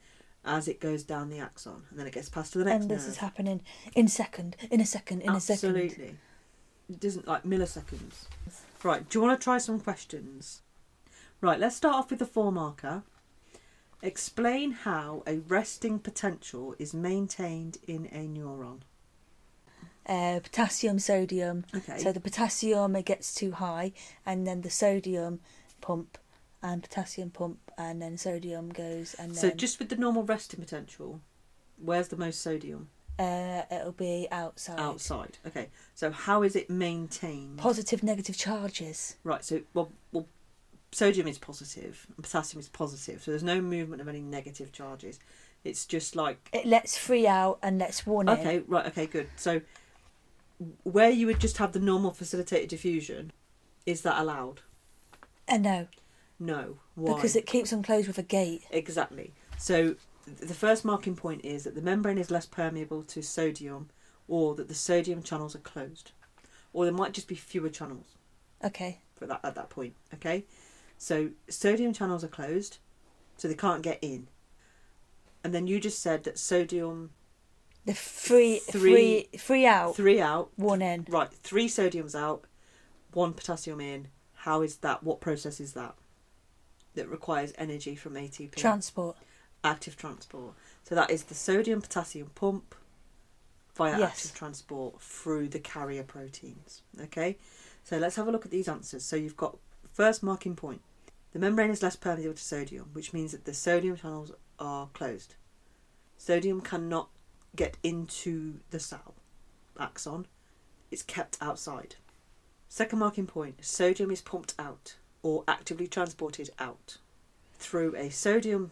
as 0.45 0.67
it 0.67 0.81
goes 0.81 1.05
down 1.05 1.29
the 1.29 1.39
axon, 1.39 1.85
and 1.89 2.01
then 2.01 2.09
it 2.09 2.15
gets 2.15 2.29
passed 2.29 2.53
to 2.55 2.59
the 2.59 2.65
next. 2.65 2.83
and 2.83 2.91
this 2.91 3.03
nerve. 3.03 3.11
is 3.11 3.17
happening 3.19 3.61
in 3.95 4.09
second, 4.09 4.57
in 4.73 4.81
a 4.81 4.87
second, 4.87 5.21
in 5.21 5.37
a 5.37 5.41
second. 5.41 5.77
Absolutely. 5.77 6.17
It 6.91 6.99
doesn't 6.99 7.29
like 7.29 7.45
milliseconds. 7.45 8.25
Right, 8.83 9.09
do 9.09 9.19
you 9.19 9.25
want 9.25 9.39
to 9.39 9.45
try 9.45 9.59
some 9.59 9.79
questions? 9.79 10.63
Right, 11.41 11.59
let's 11.61 11.77
start 11.77 11.95
off 11.95 12.11
with 12.11 12.19
the 12.19 12.27
four 12.27 12.51
marker. 12.51 13.03
Explain 14.03 14.73
how 14.73 15.23
a 15.27 15.39
resting 15.39 15.99
potential 15.99 16.75
is 16.79 16.95
maintained 16.95 17.79
in 17.87 18.07
a 18.07 18.27
neuron. 18.29 18.81
Uh, 20.07 20.41
potassium, 20.41 20.99
sodium. 20.99 21.65
Okay. 21.75 21.99
So 21.99 22.13
the 22.13 22.21
potassium 22.21 22.97
it 22.97 23.05
gets 23.05 23.35
too 23.35 23.53
high, 23.53 23.93
and 24.25 24.47
then 24.47 24.63
the 24.63 24.71
sodium 24.71 25.41
pump, 25.81 26.17
and 26.63 26.83
potassium 26.83 27.31
pump, 27.31 27.59
and 27.77 28.01
then 28.01 28.17
sodium 28.17 28.71
goes, 28.71 29.15
and 29.19 29.37
So 29.37 29.49
then 29.49 29.57
just 29.59 29.79
with 29.79 29.91
the 29.91 29.97
normal 29.97 30.23
resting 30.25 30.61
potential, 30.61 31.21
where's 31.77 32.09
the 32.09 32.17
most 32.17 32.41
sodium? 32.41 32.89
uh, 33.19 33.63
it'll 33.71 33.93
be 33.93 34.29
outside. 34.31 34.79
Outside. 34.81 35.39
Okay. 35.47 35.69
So 35.95 36.11
how 36.11 36.43
is 36.43 36.55
it 36.57 36.71
maintained? 36.71 37.59
Positive, 37.59 38.03
negative 38.03 38.37
charges. 38.37 39.17
right. 39.25 39.45
So 39.45 39.63
well, 39.75 39.91
well, 40.13 40.27
sodium 40.93 41.27
is 41.29 41.39
positive 41.39 42.07
and 42.17 42.23
potassium 42.25 42.61
is 42.61 42.69
positive. 42.69 43.23
So 43.23 43.31
there's 43.31 43.43
no 43.43 43.61
movement 43.61 44.01
of 44.01 44.09
any 44.09 44.21
negative 44.23 44.73
charges. 44.73 45.19
It's 45.65 45.85
just 45.85 46.17
like 46.17 46.49
It 46.53 46.67
lets 46.67 46.97
free 46.97 47.27
out 47.27 47.59
and 47.63 47.79
lets 47.79 48.07
one 48.07 48.29
in. 48.29 48.39
okay, 48.39 48.59
right. 48.67 48.87
Okay, 48.87 49.07
good. 49.07 49.29
So 49.37 49.61
where 50.85 51.11
you 51.11 51.27
would 51.27 51.41
just 51.41 51.59
have 51.59 51.73
the 51.73 51.79
normal 51.81 52.13
facilitated 52.13 52.69
diffusion, 52.69 53.33
is 53.87 54.03
that 54.03 54.21
allowed? 54.21 54.63
And 55.47 55.63
no, 55.63 55.87
No. 56.39 56.79
Why? 56.95 57.15
because 57.15 57.37
it 57.37 57.47
keeps 57.47 57.71
them 57.71 57.83
closed 57.83 58.07
with 58.09 58.19
a 58.19 58.23
gate. 58.23 58.65
Exactly. 58.71 59.33
So 59.59 59.95
the 60.27 60.55
first 60.55 60.85
marking 60.85 61.17
point 61.17 61.45
is 61.45 61.65
that 61.65 61.75
the 61.75 61.83
membrane 61.83 62.19
is 62.19 62.31
less 62.31 62.47
permeable 62.47 63.03
to 63.05 63.23
sodium, 63.23 63.89
or 64.27 64.55
that 64.57 64.69
the 64.69 64.75
sodium 64.75 65.23
channels 65.23 65.55
are 65.57 65.61
closed, 65.61 66.13
or 66.73 66.85
there 66.85 66.93
might 66.95 67.13
just 67.13 67.29
be 67.29 67.35
fewer 67.35 67.69
channels 67.71 68.17
Okay. 68.63 69.01
for 69.17 69.27
that 69.27 69.41
at 69.43 69.55
that 69.55 69.71
point. 69.71 69.95
Okay, 70.15 70.45
so 70.99 71.31
sodium 71.49 71.93
channels 71.95 72.23
are 72.25 72.29
closed, 72.29 72.79
so 73.37 73.49
they 73.49 73.55
can't 73.55 73.83
get 73.83 73.99
in. 74.03 74.29
And 75.45 75.55
then 75.55 75.67
you 75.67 75.81
just 75.81 76.01
said 76.03 76.25
that 76.25 76.39
sodium 76.39 77.11
The 77.87 77.95
free, 77.95 78.59
Three- 78.59 79.29
free, 79.31 79.39
free 79.39 79.67
out, 79.67 79.97
three 79.97 80.21
out, 80.21 80.51
one 80.57 80.83
in. 80.83 81.07
right? 81.09 81.33
Three 81.33 81.69
sodiums 81.69 82.15
out, 82.15 82.45
one 83.13 83.33
potassium 83.33 83.81
in. 83.81 84.09
How 84.43 84.61
is 84.63 84.77
that? 84.79 85.03
What 85.03 85.21
process 85.21 85.59
is 85.61 85.73
that? 85.73 85.95
That 86.95 87.09
requires 87.09 87.53
energy 87.57 87.95
from 87.95 88.15
ATP. 88.15 88.57
Transport. 88.57 89.17
active 89.65 89.97
transport. 89.97 90.55
So 90.85 90.95
that 90.95 91.11
is 91.11 91.25
the 91.25 91.35
sodium 91.35 91.81
potassium 91.83 92.31
pump 92.35 92.75
via 93.75 93.99
Yes. 93.99 94.11
active 94.11 94.35
transport 94.35 95.01
through 95.01 95.49
the 95.49 95.59
carrier 95.61 96.03
proteins. 96.05 96.83
Okay, 97.01 97.39
so 97.85 97.97
let's 97.99 98.17
have 98.17 98.29
a 98.29 98.31
look 98.33 98.45
at 98.45 98.51
these 98.53 98.69
answers. 98.69 99.05
So 99.05 99.17
you've 99.17 99.37
got 99.37 99.57
first 99.93 100.23
marking 100.23 100.55
point. 100.57 100.81
The 101.33 101.39
membrane 101.39 101.71
is 101.71 101.83
less 101.83 101.97
permeable 101.97 102.35
to 102.35 102.43
sodium, 102.43 102.91
which 102.93 103.13
means 103.13 103.33
that 103.33 103.45
the 103.45 103.55
sodium 103.55 103.97
channels 103.97 104.33
are 104.59 104.89
closed. 104.93 105.35
Sodium 106.17 106.61
cannot 106.61 107.11
get 107.55 107.77
into 107.83 108.61
the 108.71 108.81
cell 108.81 109.15
axon, 109.79 110.27
it's 110.91 111.03
kept 111.03 111.39
outside. 111.41 111.97
Second 112.69 112.99
marking 112.99 113.27
point 113.27 113.65
sodium 113.65 114.11
is 114.11 114.21
pumped 114.21 114.55
out 114.59 114.97
or 115.23 115.45
actively 115.49 115.87
transported 115.87 116.51
out 116.59 116.99
through 117.55 117.95
a 117.97 118.11
sodium 118.11 118.71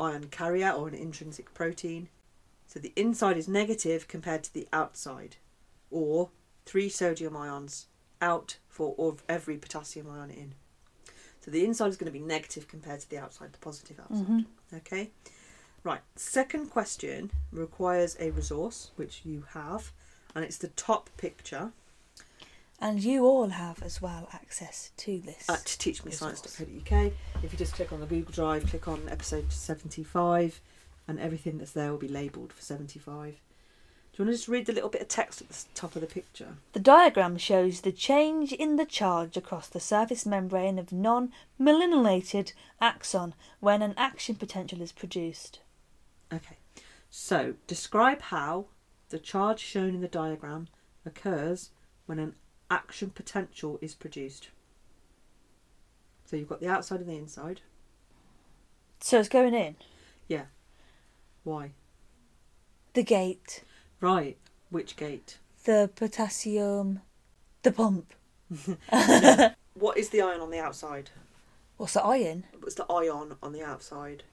ion 0.00 0.28
carrier 0.30 0.70
or 0.70 0.88
an 0.88 0.94
intrinsic 0.94 1.52
protein. 1.54 2.08
So 2.66 2.78
the 2.78 2.92
inside 2.96 3.36
is 3.36 3.48
negative 3.48 4.08
compared 4.08 4.44
to 4.44 4.52
the 4.52 4.68
outside, 4.72 5.36
or 5.90 6.30
three 6.66 6.88
sodium 6.88 7.36
ions 7.36 7.86
out 8.20 8.58
for 8.68 9.16
every 9.28 9.56
potassium 9.56 10.10
ion 10.10 10.30
in. 10.30 10.54
So 11.48 11.52
the 11.52 11.64
inside 11.64 11.86
is 11.88 11.96
going 11.96 12.12
to 12.12 12.18
be 12.18 12.22
negative 12.22 12.68
compared 12.68 13.00
to 13.00 13.08
the 13.08 13.16
outside, 13.16 13.54
the 13.54 13.58
positive 13.58 13.98
outside. 13.98 14.26
Mhm. 14.26 14.44
Okay. 14.74 15.10
Right. 15.82 16.02
Second 16.14 16.68
question 16.68 17.30
requires 17.50 18.16
a 18.20 18.30
resource, 18.32 18.90
which 18.96 19.22
you 19.24 19.46
have, 19.54 19.90
and 20.34 20.44
it's 20.44 20.58
the 20.58 20.68
top 20.68 21.08
picture 21.16 21.72
And 22.80 23.02
you 23.02 23.24
all 23.24 23.48
have 23.48 23.82
as 23.82 24.02
well 24.02 24.28
access 24.32 24.90
to 24.98 25.18
this. 25.20 25.48
at 25.48 25.64
teachmescience.co.uk. 25.64 27.12
If 27.42 27.50
you 27.52 27.58
just 27.58 27.72
click 27.72 27.92
on 27.92 28.00
the 28.00 28.06
Google 28.06 28.30
Drive, 28.32 28.66
click 28.68 28.86
on 28.86 29.08
episode 29.08 29.50
75, 29.50 30.60
and 31.08 31.18
everything 31.18 31.56
that's 31.58 31.72
there 31.72 31.90
will 31.90 31.98
be 31.98 32.06
labelled 32.08 32.52
for 32.52 32.60
75. 32.62 33.40
Do 34.18 34.24
you 34.24 34.26
want 34.26 34.34
to 34.34 34.38
just 34.38 34.48
read 34.48 34.66
the 34.66 34.72
little 34.72 34.88
bit 34.90 35.00
of 35.02 35.06
text 35.06 35.40
at 35.40 35.48
the 35.48 35.64
top 35.76 35.94
of 35.94 36.00
the 36.00 36.08
picture? 36.08 36.56
The 36.72 36.80
diagram 36.80 37.38
shows 37.38 37.82
the 37.82 37.92
change 37.92 38.52
in 38.52 38.74
the 38.74 38.84
charge 38.84 39.36
across 39.36 39.68
the 39.68 39.78
surface 39.78 40.26
membrane 40.26 40.76
of 40.76 40.90
non-myelinated 40.90 42.52
axon 42.80 43.34
when 43.60 43.80
an 43.80 43.94
action 43.96 44.34
potential 44.34 44.82
is 44.82 44.90
produced. 44.90 45.60
Okay. 46.32 46.56
So, 47.08 47.54
describe 47.68 48.20
how 48.22 48.66
the 49.10 49.20
charge 49.20 49.60
shown 49.60 49.90
in 49.90 50.00
the 50.00 50.08
diagram 50.08 50.66
occurs 51.06 51.70
when 52.06 52.18
an 52.18 52.34
action 52.68 53.10
potential 53.10 53.78
is 53.80 53.94
produced. 53.94 54.48
So, 56.24 56.34
you've 56.34 56.48
got 56.48 56.58
the 56.58 56.66
outside 56.66 56.98
and 56.98 57.08
the 57.08 57.14
inside. 57.14 57.60
So 58.98 59.20
it's 59.20 59.28
going 59.28 59.54
in 59.54 59.76
Yeah. 60.26 60.46
Why? 61.44 61.70
the 62.94 63.04
gate, 63.04 63.62
Right. 64.00 64.36
Which 64.70 64.96
gate? 64.96 65.38
the 65.64 65.90
potassium, 65.94 67.00
the 67.62 67.72
pump. 67.72 68.14
What 69.74 69.96
is 69.96 70.08
the 70.08 70.20
ion 70.22 70.40
on 70.40 70.50
the 70.50 70.58
outside? 70.58 71.10
What's 71.76 71.92
the 71.92 72.02
iron? 72.02 72.44
What's 72.60 72.74
the 72.74 72.86
ion 72.90 73.36
on 73.42 73.52
the 73.52 73.62
outside? 73.62 74.24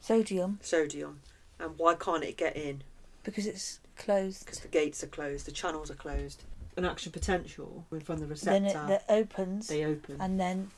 Sodium, 0.00 0.58
Sodium. 0.62 1.20
And 1.60 1.76
why 1.76 1.94
can't 1.94 2.24
it 2.24 2.36
get 2.36 2.56
in? 2.56 2.82
because 3.24 3.46
it's 3.46 3.80
closed. 3.96 4.44
Because 4.46 4.60
the 4.60 4.68
gates 4.68 5.02
are 5.02 5.08
closed, 5.08 5.46
the 5.46 5.52
channels 5.52 5.90
are 5.90 5.94
closed. 5.96 6.44
An 6.76 6.84
action 6.84 7.10
potential 7.12 7.84
from 8.04 8.18
the 8.20 8.26
receptor. 8.26 8.52
Then 8.52 8.64
receptor, 8.64 8.92
it 8.94 9.02
that 9.08 9.12
opens, 9.14 9.66
they 9.68 9.84
open. 9.84 10.16
and 10.20 10.38
then 10.40 10.70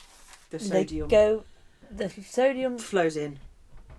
the 0.51 0.59
they 0.59 0.64
sodium 0.64 1.09
go. 1.09 1.44
The 1.90 2.09
sodium, 2.09 2.79
flows 2.79 3.16
in. 3.16 3.38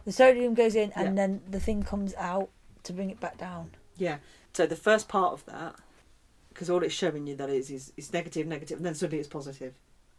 the 0.05 0.11
sodium 0.11 0.53
goes 0.53 0.75
in, 0.75 0.91
and 0.95 1.17
then 1.17 1.41
the 1.49 1.59
thing 1.59 1.83
comes 1.83 2.13
out 2.15 2.49
to 2.83 2.93
bring 2.93 3.09
it 3.09 3.19
back 3.19 3.37
down. 3.37 3.71
Yeah. 3.99 4.17
So 4.53 4.65
the 4.65 4.75
first 4.75 5.07
part 5.07 5.33
of 5.33 5.45
that, 5.45 5.75
because 6.49 6.69
all 6.69 6.83
it's 6.83 6.93
showing 6.93 7.27
you 7.27 7.35
that 7.35 7.49
is 7.49 7.69
is 7.69 8.11
negative, 8.13 8.47
negative, 8.47 8.77
and 8.77 8.85
then 8.85 8.95
suddenly 8.95 9.19
it's 9.19 9.27
positive. 9.27 9.73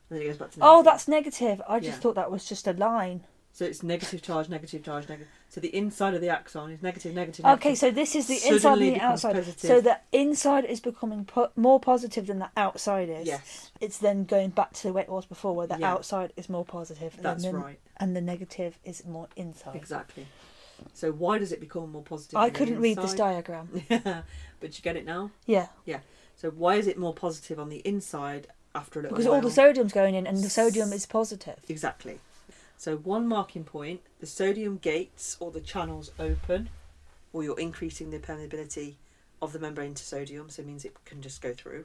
and 0.08 0.18
then 0.18 0.22
it 0.26 0.28
goes 0.28 0.38
back 0.38 0.50
to. 0.52 0.58
Oh, 0.62 0.82
that's 0.82 1.06
negative. 1.08 1.60
I 1.68 1.78
just 1.80 1.96
Yeah. 1.96 2.00
thought 2.00 2.14
that 2.16 2.30
was 2.30 2.44
just 2.44 2.66
a 2.66 2.72
line. 2.72 3.24
So 3.52 3.64
it's 3.64 3.82
negative 3.82 4.22
charge, 4.22 4.48
negative 4.48 4.84
charge, 4.84 5.08
negative. 5.08 5.26
So 5.48 5.60
the 5.60 5.74
inside 5.74 6.14
of 6.14 6.20
the 6.20 6.28
axon 6.28 6.70
is 6.70 6.82
negative, 6.82 7.14
negative. 7.14 7.44
Okay, 7.44 7.70
negative. 7.70 7.78
so 7.78 7.90
this 7.90 8.14
is 8.14 8.28
the 8.28 8.36
Suddenly 8.36 8.54
inside 8.54 8.72
and 8.72 8.82
the 8.82 8.92
becomes 8.94 9.12
outside. 9.24 9.34
positive. 9.34 9.60
So 9.70 9.80
the 9.80 9.98
inside 10.12 10.64
is 10.66 10.78
becoming 10.80 11.24
po- 11.24 11.50
more 11.56 11.80
positive 11.80 12.28
than 12.28 12.38
the 12.38 12.50
outside 12.56 13.08
is. 13.08 13.26
Yes, 13.26 13.72
It's 13.80 13.98
then 13.98 14.24
going 14.24 14.50
back 14.50 14.72
to 14.74 14.82
the 14.84 14.92
way 14.92 15.02
it 15.02 15.08
was 15.08 15.26
before, 15.26 15.52
where 15.54 15.66
the 15.66 15.78
Yeah. 15.78 15.92
outside 15.92 16.32
is 16.36 16.48
more 16.48 16.64
positive, 16.64 17.14
and 17.16 17.24
that's 17.24 17.42
then, 17.42 17.56
right. 17.56 17.80
and 17.96 18.14
the 18.14 18.20
negative 18.20 18.78
is 18.84 19.04
more 19.04 19.26
inside. 19.34 19.74
Exactly. 19.74 20.28
So 20.92 21.12
why 21.12 21.38
does 21.38 21.52
it 21.52 21.60
become 21.60 21.92
more 21.92 22.02
positive? 22.02 22.38
I 22.38 22.50
couldn't 22.50 22.80
read 22.80 22.98
this 22.98 23.14
diagram. 23.14 23.68
but 23.88 24.24
you 24.62 24.82
get 24.82 24.96
it 24.96 25.04
now. 25.04 25.30
Yeah. 25.46 25.68
Yeah, 25.84 26.00
So 26.36 26.50
why 26.50 26.76
is 26.76 26.86
it 26.86 26.98
more 26.98 27.14
positive 27.14 27.58
on 27.58 27.68
the 27.68 27.78
inside 27.78 28.48
after 28.74 29.00
a 29.00 29.02
little 29.02 29.16
because 29.16 29.26
while? 29.28 29.36
all 29.36 29.40
the 29.42 29.50
sodium's 29.50 29.92
going 29.92 30.14
in, 30.14 30.26
and 30.26 30.38
the 30.38 30.50
sodium 30.50 30.92
is 30.92 31.06
positive. 31.06 31.56
Exactly. 31.68 32.18
So 32.76 32.96
one 32.96 33.26
marking 33.28 33.64
point, 33.64 34.00
the 34.20 34.26
sodium 34.26 34.78
gates 34.78 35.36
or 35.40 35.50
the 35.50 35.60
channels 35.60 36.12
open, 36.18 36.70
or 37.32 37.42
you're 37.42 37.60
increasing 37.60 38.10
the 38.10 38.18
permeability 38.18 38.94
of 39.42 39.52
the 39.52 39.58
membrane 39.58 39.94
to 39.94 40.02
sodium, 40.02 40.48
so 40.50 40.62
it 40.62 40.66
means 40.66 40.84
it 40.84 40.94
can 41.04 41.20
just 41.20 41.42
go 41.42 41.52
through. 41.52 41.84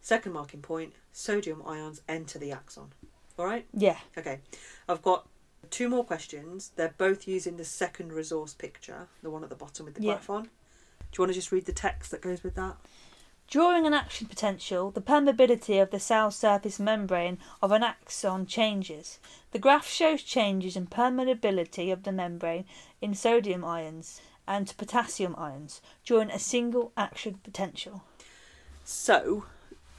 Second 0.00 0.32
marking 0.32 0.60
point, 0.60 0.94
sodium 1.12 1.62
ions 1.66 2.02
enter 2.08 2.38
the 2.38 2.50
axon. 2.50 2.92
All 3.38 3.46
right. 3.46 3.66
Yeah. 3.72 3.98
Okay. 4.18 4.40
I've 4.88 5.02
got 5.02 5.28
two 5.70 5.88
more 5.88 6.04
questions. 6.04 6.72
They're 6.76 6.94
both 6.98 7.26
using 7.26 7.56
the 7.56 7.64
second 7.64 8.12
resource 8.12 8.54
picture, 8.54 9.08
the 9.22 9.30
one 9.30 9.42
at 9.42 9.50
the 9.50 9.56
bottom 9.56 9.86
with 9.86 9.94
the 9.94 10.02
Yeah. 10.02 10.14
graph 10.14 10.30
on. 10.30 10.44
Do 10.44 10.48
you 11.18 11.22
want 11.22 11.30
to 11.30 11.34
just 11.34 11.52
read 11.52 11.66
the 11.66 11.72
text 11.72 12.10
that 12.10 12.20
goes 12.20 12.42
with 12.42 12.54
that? 12.54 12.76
During 13.48 13.86
an 13.86 13.92
action 13.92 14.28
potential, 14.28 14.90
the 14.90 15.02
permeability 15.02 15.82
of 15.82 15.90
the 15.90 16.00
cell 16.00 16.30
surface 16.30 16.78
membrane 16.80 17.38
of 17.60 17.70
an 17.70 17.82
axon 17.82 18.46
changes. 18.46 19.18
The 19.50 19.58
graph 19.58 19.86
shows 19.86 20.22
changes 20.22 20.74
in 20.74 20.86
permeability 20.86 21.92
of 21.92 22.04
the 22.04 22.12
membrane 22.12 22.64
in 23.02 23.14
sodium 23.14 23.62
ions 23.64 24.22
and 24.46 24.74
potassium 24.78 25.34
ions 25.36 25.82
during 26.04 26.30
a 26.30 26.38
single 26.38 26.92
action 26.96 27.40
potential. 27.44 28.04
So, 28.84 29.44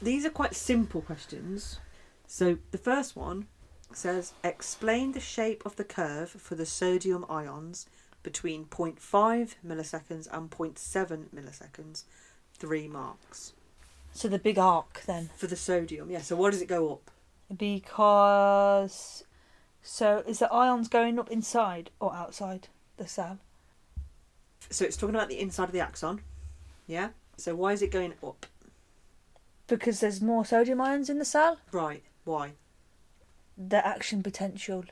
these 0.02 0.24
are 0.24 0.30
quite 0.30 0.56
simple 0.56 1.00
questions. 1.00 1.78
So 2.26 2.58
the 2.72 2.78
first 2.78 3.14
one 3.14 3.46
says 3.96 4.32
explain 4.42 5.12
the 5.12 5.20
shape 5.20 5.64
of 5.64 5.76
the 5.76 5.84
curve 5.84 6.30
for 6.30 6.54
the 6.54 6.66
sodium 6.66 7.24
ions 7.28 7.86
between 8.22 8.64
0.5 8.64 9.54
milliseconds 9.66 10.28
and 10.32 10.50
0.7 10.50 11.26
milliseconds. 11.34 12.04
Three 12.56 12.88
marks. 12.88 13.52
So 14.12 14.28
the 14.28 14.38
big 14.38 14.58
arc 14.58 15.02
then, 15.06 15.30
For 15.36 15.46
the 15.46 15.56
sodium, 15.56 16.10
yeah. 16.10 16.20
So 16.20 16.36
why 16.36 16.50
does 16.50 16.62
it 16.62 16.68
go 16.68 16.92
up? 16.92 17.10
because 17.54 19.24
so 19.82 20.24
is 20.26 20.38
the 20.38 20.52
ions 20.52 20.88
going 20.88 21.18
up 21.18 21.30
inside 21.30 21.90
or 22.00 22.14
outside 22.14 22.68
the 22.96 23.06
cell? 23.06 23.38
So 24.70 24.84
it's 24.84 24.96
talking 24.96 25.14
about 25.14 25.28
the 25.28 25.40
inside 25.40 25.64
of 25.64 25.72
the 25.72 25.80
axon. 25.80 26.22
Yeah. 26.86 27.10
So 27.36 27.54
why 27.54 27.72
is 27.72 27.82
it 27.82 27.90
going 27.90 28.14
up? 28.22 28.46
Because 29.66 30.00
there's 30.00 30.20
more 30.20 30.44
sodium 30.44 30.80
ions 30.80 31.10
in 31.10 31.18
the 31.18 31.24
cell. 31.24 31.58
Right. 31.72 32.02
Why? 32.24 32.52
The 33.56 33.84
action 33.86 34.22
potential 34.22 34.84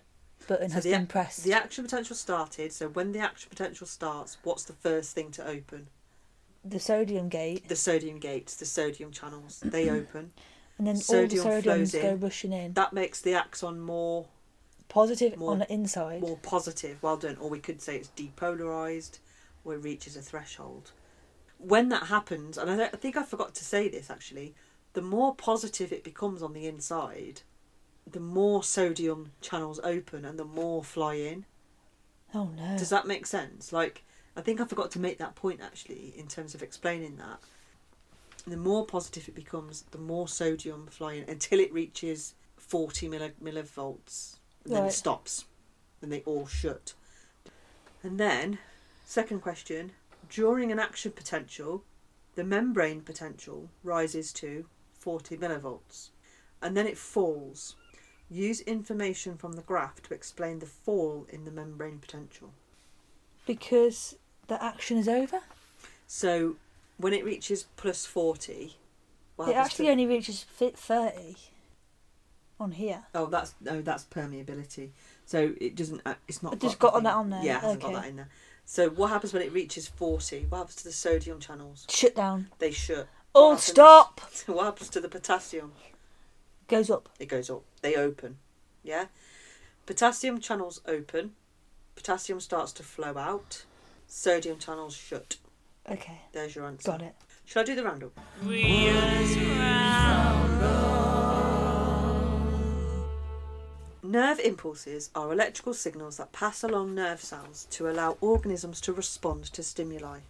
button 0.48 0.68
So 0.70 0.74
has 0.74 0.84
the, 0.84 0.90
been 0.92 1.06
pressed. 1.06 1.44
the 1.44 1.52
action 1.52 1.84
potential 1.84 2.16
started. 2.16 2.72
So 2.72 2.88
when 2.88 3.12
the 3.12 3.18
action 3.20 3.48
potential 3.50 3.86
starts, 3.86 4.38
what's 4.42 4.64
the 4.64 4.72
first 4.72 5.12
thing 5.14 5.30
to 5.32 5.46
open? 5.46 5.88
the 6.64 6.78
sodium 6.78 7.28
gate, 7.28 7.68
The 7.68 7.74
sodium 7.74 8.20
gates, 8.20 8.54
the 8.54 8.64
sodium 8.66 9.10
channels. 9.10 9.58
They 9.64 9.90
open. 9.98 10.32
and 10.78 10.86
then 10.86 10.94
Sodium 10.96 11.44
all 11.44 11.50
the 11.50 11.56
sodiums 11.60 11.62
flows 11.64 11.92
go 11.92 12.08
in. 12.10 12.20
rushing 12.20 12.52
in. 12.52 12.72
That 12.74 12.92
makes 12.92 13.20
the 13.20 13.34
axon 13.34 13.80
more 13.80 14.26
Positive 14.88 15.36
more- 15.36 15.50
on 15.52 15.58
the 15.58 15.72
inside. 15.72 16.20
more 16.20 16.36
positive. 16.36 17.02
Well 17.02 17.16
done. 17.16 17.36
Or 17.38 17.50
we 17.50 17.58
could 17.58 17.80
say 17.82 17.96
it's 17.96 18.10
depolarized, 18.16 19.18
where 19.64 19.76
it 19.76 19.80
reaches 19.82 20.16
a 20.16 20.22
threshold. 20.22 20.92
When 21.58 21.88
that 21.88 22.04
happens, 22.04 22.56
and 22.58 22.70
I, 22.70 22.84
I 22.86 22.88
think 22.90 23.16
I 23.16 23.24
forgot 23.24 23.54
to 23.56 23.64
say 23.64 23.88
this 23.88 24.08
actually, 24.08 24.54
the 24.92 25.02
more 25.02 25.34
positive 25.34 25.92
it 25.92 26.04
becomes 26.04 26.42
on 26.44 26.52
the 26.52 26.66
inside, 26.68 27.40
the 28.10 28.20
more 28.20 28.62
sodium 28.62 29.32
channels 29.40 29.80
open 29.84 30.24
and 30.24 30.38
the 30.38 30.44
more 30.44 30.82
fly 30.82 31.14
in. 31.14 31.44
Oh 32.34 32.50
no. 32.56 32.76
Does 32.78 32.90
that 32.90 33.06
make 33.06 33.26
sense? 33.26 33.72
Like, 33.72 34.04
I 34.36 34.40
think 34.40 34.60
I 34.60 34.64
forgot 34.64 34.90
to 34.92 34.98
make 34.98 35.18
that 35.18 35.34
point 35.34 35.60
actually 35.62 36.14
in 36.16 36.26
terms 36.26 36.54
of 36.54 36.62
explaining 36.62 37.16
that. 37.16 37.40
The 38.46 38.56
more 38.56 38.84
positive 38.86 39.28
it 39.28 39.34
becomes, 39.34 39.82
the 39.90 39.98
more 39.98 40.26
sodium 40.26 40.86
fly 40.88 41.14
in 41.14 41.28
until 41.28 41.60
it 41.60 41.72
reaches 41.72 42.34
40 42.56 43.08
milli- 43.08 43.32
millivolts. 43.42 44.38
And 44.64 44.74
then 44.74 44.82
Right. 44.82 44.90
it 44.90 44.94
stops. 44.94 45.44
And 46.00 46.10
they 46.10 46.22
all 46.22 46.46
shut. 46.46 46.94
And 48.02 48.18
then, 48.18 48.58
second 49.04 49.40
question 49.40 49.92
during 50.28 50.72
an 50.72 50.78
action 50.78 51.12
potential, 51.12 51.84
the 52.34 52.42
membrane 52.44 53.02
potential 53.02 53.68
rises 53.84 54.32
to 54.32 54.66
40 54.98 55.36
millivolts. 55.36 56.08
And 56.62 56.76
then 56.76 56.86
it 56.86 56.96
falls. 56.96 57.76
Use 58.32 58.60
information 58.62 59.36
from 59.36 59.52
the 59.52 59.62
graph 59.62 60.02
to 60.04 60.14
explain 60.14 60.58
the 60.60 60.66
fall 60.66 61.26
in 61.28 61.44
the 61.44 61.50
membrane 61.50 61.98
potential. 61.98 62.50
because 63.46 64.16
the 64.48 64.62
action 64.62 64.96
is 64.96 65.08
over. 65.08 65.40
So 66.06 66.56
when 66.96 67.12
it 67.12 67.24
reaches 67.24 67.66
plus 67.76 68.06
40, 68.06 68.76
what 69.36 69.48
it 69.48 69.56
actually 69.56 69.86
to- 69.86 69.92
only 69.92 70.06
reaches 70.06 70.42
fit 70.42 70.78
thirty. 70.78 71.36
On 72.60 72.70
here. 72.72 73.04
Oh, 73.14 73.26
that's 73.26 73.54
no, 73.60 73.82
that's 73.82 74.04
permeability. 74.04 74.90
So 75.26 75.54
it 75.60 75.74
doesn't. 75.74 76.00
uh, 76.06 76.14
It's 76.28 76.42
not. 76.42 76.52
It 76.54 76.60
just 76.60 76.78
got 76.78 76.92
got 76.92 76.98
the 77.00 77.08
that 77.08 77.14
on 77.16 77.30
there, 77.30 77.42
Yeah, 77.42 77.56
it 77.58 77.60
hasn't 77.62 77.82
okay. 77.84 77.92
got 77.92 78.02
that 78.02 78.08
in 78.10 78.16
there. 78.16 78.28
So 78.64 78.88
what 78.90 79.08
happens 79.10 79.32
when 79.32 79.42
it 79.42 79.52
reaches 79.52 79.88
40? 79.88 80.46
What 80.48 80.58
happens 80.58 80.76
to 80.76 80.84
the 80.84 80.92
sodium 80.92 81.40
channels? 81.40 81.84
Shut 81.90 82.14
down. 82.14 82.48
They 82.60 82.70
shut. 82.70 83.08
All 83.34 83.42
What 83.42 83.50
happens- 83.54 83.64
stop. 83.64 84.20
What 84.46 84.64
happens 84.64 84.88
to 84.90 85.00
the 85.00 85.08
potassium? 85.08 85.72
Goes 86.72 86.88
up. 86.88 87.10
It 87.18 87.26
goes 87.26 87.50
up. 87.50 87.64
They 87.82 87.96
open. 87.96 88.38
Yeah. 88.82 89.08
Potassium 89.84 90.40
channels 90.40 90.80
open. 90.86 91.32
Potassium 91.96 92.40
starts 92.40 92.72
to 92.72 92.82
flow 92.82 93.18
out. 93.18 93.66
Sodium 94.06 94.58
channels 94.58 94.94
shut. 94.96 95.36
Okay. 95.86 96.22
There's 96.32 96.56
your 96.56 96.64
answer. 96.64 96.92
Got 96.92 97.02
it. 97.02 97.14
Should 97.44 97.60
I 97.60 97.64
do 97.64 97.74
the 97.74 97.84
roundup? 97.84 98.18
Nerve 104.02 104.40
impulses 104.40 105.10
are 105.14 105.30
electrical 105.30 105.74
signals 105.74 106.16
that 106.16 106.32
pass 106.32 106.64
along 106.64 106.94
nerve 106.94 107.20
cells 107.20 107.66
to 107.72 107.90
allow 107.90 108.16
organisms 108.22 108.80
to 108.80 108.94
respond 108.94 109.44
to 109.44 109.62
stimuli. 109.62 110.20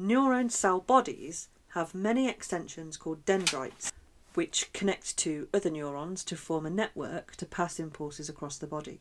Neuron 0.00 0.50
cell 0.50 0.80
bodies 0.80 1.48
have 1.74 1.94
many 1.94 2.26
extensions 2.26 2.96
called 2.96 3.26
dendrites, 3.26 3.92
which 4.34 4.72
connect 4.72 5.16
to 5.16 5.48
other 5.54 5.70
neurons 5.70 6.24
to 6.24 6.36
form 6.36 6.66
a 6.66 6.70
network 6.70 7.36
to 7.36 7.46
pass 7.46 7.78
impulses 7.78 8.28
across 8.28 8.58
the 8.58 8.66
body. 8.66 9.00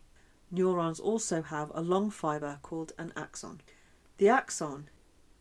Neurons 0.52 1.00
also 1.00 1.42
have 1.42 1.72
a 1.74 1.82
long 1.82 2.12
fibre 2.12 2.60
called 2.62 2.94
an 2.98 3.12
axon. 3.16 3.62
The 4.18 4.30
axon 4.30 4.90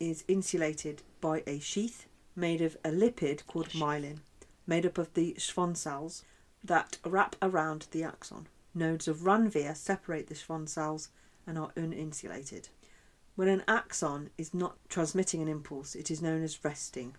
is 0.00 0.24
insulated 0.26 1.02
by 1.20 1.42
a 1.46 1.58
sheath 1.58 2.06
made 2.34 2.62
of 2.62 2.76
a 2.84 2.90
lipid 2.90 3.46
called 3.46 3.68
myelin, 3.70 4.20
made 4.66 4.86
up 4.86 4.96
of 4.96 5.12
the 5.14 5.34
Schwann 5.38 5.74
cells 5.74 6.24
that 6.64 6.98
wrap 7.04 7.36
around 7.42 7.86
the 7.90 8.02
axon. 8.02 8.48
Nodes 8.74 9.06
of 9.06 9.18
Ranvier 9.18 9.76
separate 9.76 10.28
the 10.28 10.34
Schwann 10.34 10.66
cells 10.66 11.10
and 11.46 11.58
are 11.58 11.72
uninsulated. 11.76 12.68
When 13.34 13.48
an 13.48 13.64
axon 13.68 14.30
is 14.38 14.54
not 14.54 14.76
transmitting 14.88 15.42
an 15.42 15.48
impulse, 15.48 15.94
it 15.94 16.10
is 16.10 16.22
known 16.22 16.42
as 16.42 16.64
resting. 16.64 17.14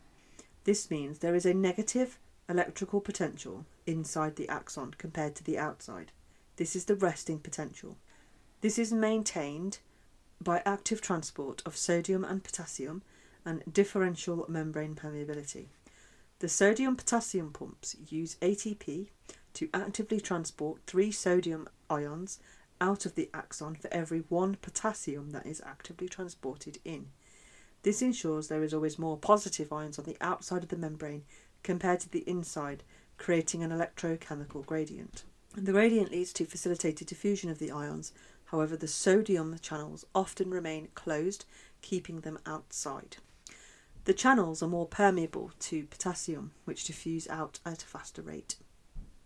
This 0.64 0.90
means 0.90 1.20
there 1.20 1.36
is 1.36 1.46
a 1.46 1.54
negative 1.54 2.18
electrical 2.50 3.02
potential 3.02 3.66
inside 3.86 4.36
the 4.36 4.50
axon 4.50 4.96
compared 4.98 5.36
to 5.36 5.44
the 5.44 5.58
outside. 5.58 6.12
This 6.58 6.76
is 6.76 6.86
the 6.86 6.96
resting 6.96 7.40
potential. 7.40 7.98
This 8.62 8.78
is 8.78 8.94
maintained 8.94 9.80
by 10.42 10.62
active 10.66 11.02
transport 11.02 11.62
of 11.66 11.78
sodium 11.78 12.24
and 12.24 12.44
potassium 12.44 13.02
and 13.46 13.64
differential 13.72 14.46
membrane 14.48 14.96
permeability. 14.96 15.68
The 16.40 16.50
sodium 16.50 16.96
potassium 16.96 17.52
pumps 17.52 17.96
use 18.10 18.36
ATP 18.42 19.08
to 19.54 19.70
actively 19.74 20.20
transport 20.20 20.82
three 20.86 21.12
sodium 21.12 21.68
ions 21.90 22.40
out 22.82 23.06
of 23.06 23.16
the 23.16 23.30
axon 23.34 23.76
for 23.76 23.92
every 23.94 24.24
one 24.30 24.58
potassium 24.62 25.32
that 25.32 25.46
is 25.46 25.62
actively 25.66 26.10
transported 26.10 26.80
in. 26.84 27.08
This 27.84 28.02
ensures 28.02 28.48
there 28.48 28.64
is 28.64 28.74
always 28.74 29.00
more 29.00 29.18
positive 29.18 29.72
ions 29.72 30.00
on 30.00 30.06
the 30.06 30.18
outside 30.22 30.64
of 30.64 30.70
the 30.70 30.78
membrane 30.78 31.24
compared 31.64 32.00
to 32.02 32.10
the 32.10 32.28
inside, 32.30 32.84
creating 33.18 33.64
an 33.64 33.72
electrochemical 33.72 34.66
gradient. 34.66 35.24
The 35.56 35.72
gradient 35.72 36.12
leads 36.12 36.34
to 36.34 36.46
facilitated 36.46 37.08
diffusion 37.08 37.50
of 37.50 37.60
the 37.60 37.72
ions, 37.72 38.12
however, 38.46 38.76
the 38.76 38.88
sodium 38.88 39.58
channels 39.62 40.06
often 40.14 40.50
remain 40.50 40.90
closed, 40.96 41.46
keeping 41.82 42.22
them 42.22 42.40
outside. 42.46 43.18
The 44.06 44.14
channels 44.14 44.62
are 44.62 44.68
more 44.68 44.88
permeable 44.88 45.52
to 45.60 45.86
potassium, 45.86 46.52
which 46.66 46.84
diffuse 46.84 47.28
out 47.30 47.60
at 47.66 47.84
a 47.84 47.88
faster 47.88 48.22
rate. 48.22 48.58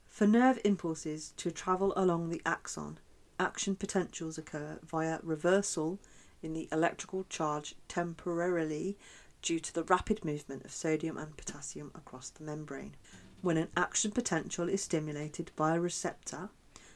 For 0.06 0.28
nerve 0.28 0.60
impulses 0.63 1.34
to 1.38 1.52
travel 1.52 1.93
along 1.95 2.30
the 2.30 2.41
axon, 2.45 3.00
action 3.39 3.76
potentials 3.76 4.38
occur 4.38 4.80
via 4.84 5.19
reversal 5.23 6.00
in 6.41 6.54
the 6.54 6.67
electrical 6.71 7.26
charge 7.30 7.76
temporarily 7.88 8.97
due 9.41 9.60
to 9.60 9.73
the 9.73 9.84
rapid 9.84 10.26
movement 10.26 10.65
of 10.65 10.71
sodium 10.71 11.17
and 11.17 11.36
potassium 11.38 11.91
across 11.95 12.30
the 12.30 12.43
membrane. 12.43 12.95
When 13.41 13.58
an 13.58 13.69
action 13.78 14.12
potential 14.12 14.67
is 14.67 14.84
stimulated 14.84 15.52
by 15.56 15.76
a 15.76 15.80
receptor, 15.80 16.50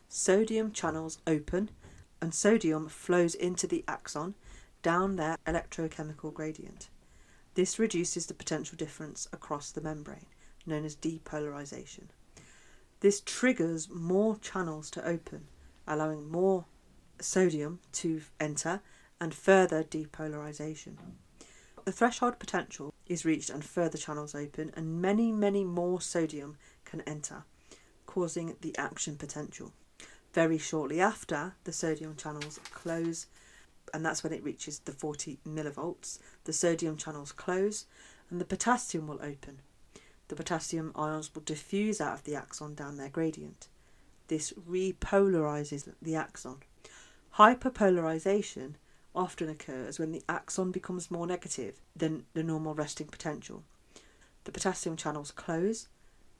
sodium 0.09 0.71
channels 0.71 1.19
open 1.27 1.69
and 2.21 2.33
sodium 2.33 2.89
flows 2.89 3.35
into 3.35 3.67
the 3.67 3.83
axon 3.87 4.35
down 4.81 5.15
their 5.15 5.37
electrochemical 5.45 6.33
gradient. 6.33 6.89
This 7.53 7.79
reduces 7.79 8.25
the 8.25 8.33
potential 8.33 8.77
difference 8.77 9.27
across 9.33 9.71
the 9.71 9.81
membrane, 9.81 10.25
known 10.65 10.85
as 10.85 10.95
depolarization. 10.95 12.05
This 13.01 13.21
triggers 13.21 13.89
more 13.89 14.37
channels 14.37 14.89
to 14.91 15.05
open, 15.05 15.47
allowing 15.87 16.29
more 16.29 16.65
sodium 17.19 17.79
to 17.93 18.21
enter 18.39 18.81
and 19.19 19.33
further 19.33 19.83
depolarization. 19.83 20.97
The 21.83 21.91
threshold 21.91 22.37
potential 22.37 22.93
is 23.07 23.25
reached 23.25 23.49
and 23.49 23.65
further 23.65 23.97
channels 23.97 24.35
open, 24.35 24.71
and 24.75 25.01
many, 25.01 25.31
many 25.31 25.63
more 25.63 25.99
sodium 25.99 26.57
can 26.85 27.01
enter, 27.01 27.43
causing 28.05 28.55
the 28.61 28.77
action 28.77 29.15
potential. 29.15 29.73
Very 30.33 30.59
shortly 30.59 31.01
after, 31.01 31.55
the 31.63 31.73
sodium 31.73 32.15
channels 32.15 32.59
close, 32.71 33.25
and 33.93 34.05
that's 34.05 34.23
when 34.23 34.31
it 34.31 34.43
reaches 34.43 34.79
the 34.79 34.91
40 34.91 35.39
millivolts. 35.47 36.19
The 36.43 36.53
sodium 36.53 36.97
channels 36.97 37.31
close, 37.31 37.87
and 38.29 38.39
the 38.39 38.45
potassium 38.45 39.07
will 39.07 39.21
open. 39.21 39.61
The 40.27 40.35
potassium 40.35 40.91
ions 40.95 41.33
will 41.33 41.41
diffuse 41.41 41.99
out 41.99 42.13
of 42.13 42.23
the 42.23 42.35
axon 42.35 42.75
down 42.75 42.97
their 42.97 43.09
gradient. 43.09 43.67
This 44.27 44.53
repolarizes 44.53 45.91
the 46.01 46.15
axon. 46.15 46.57
Hyperpolarization 47.37 48.75
often 49.15 49.49
occurs 49.49 49.99
when 49.99 50.11
the 50.11 50.23
axon 50.29 50.71
becomes 50.71 51.11
more 51.11 51.27
negative 51.27 51.75
than 51.95 52.23
the 52.33 52.43
normal 52.43 52.73
resting 52.73 53.07
potential. 53.07 53.63
The 54.43 54.51
potassium 54.51 54.95
channels 54.95 55.31
close 55.31 55.87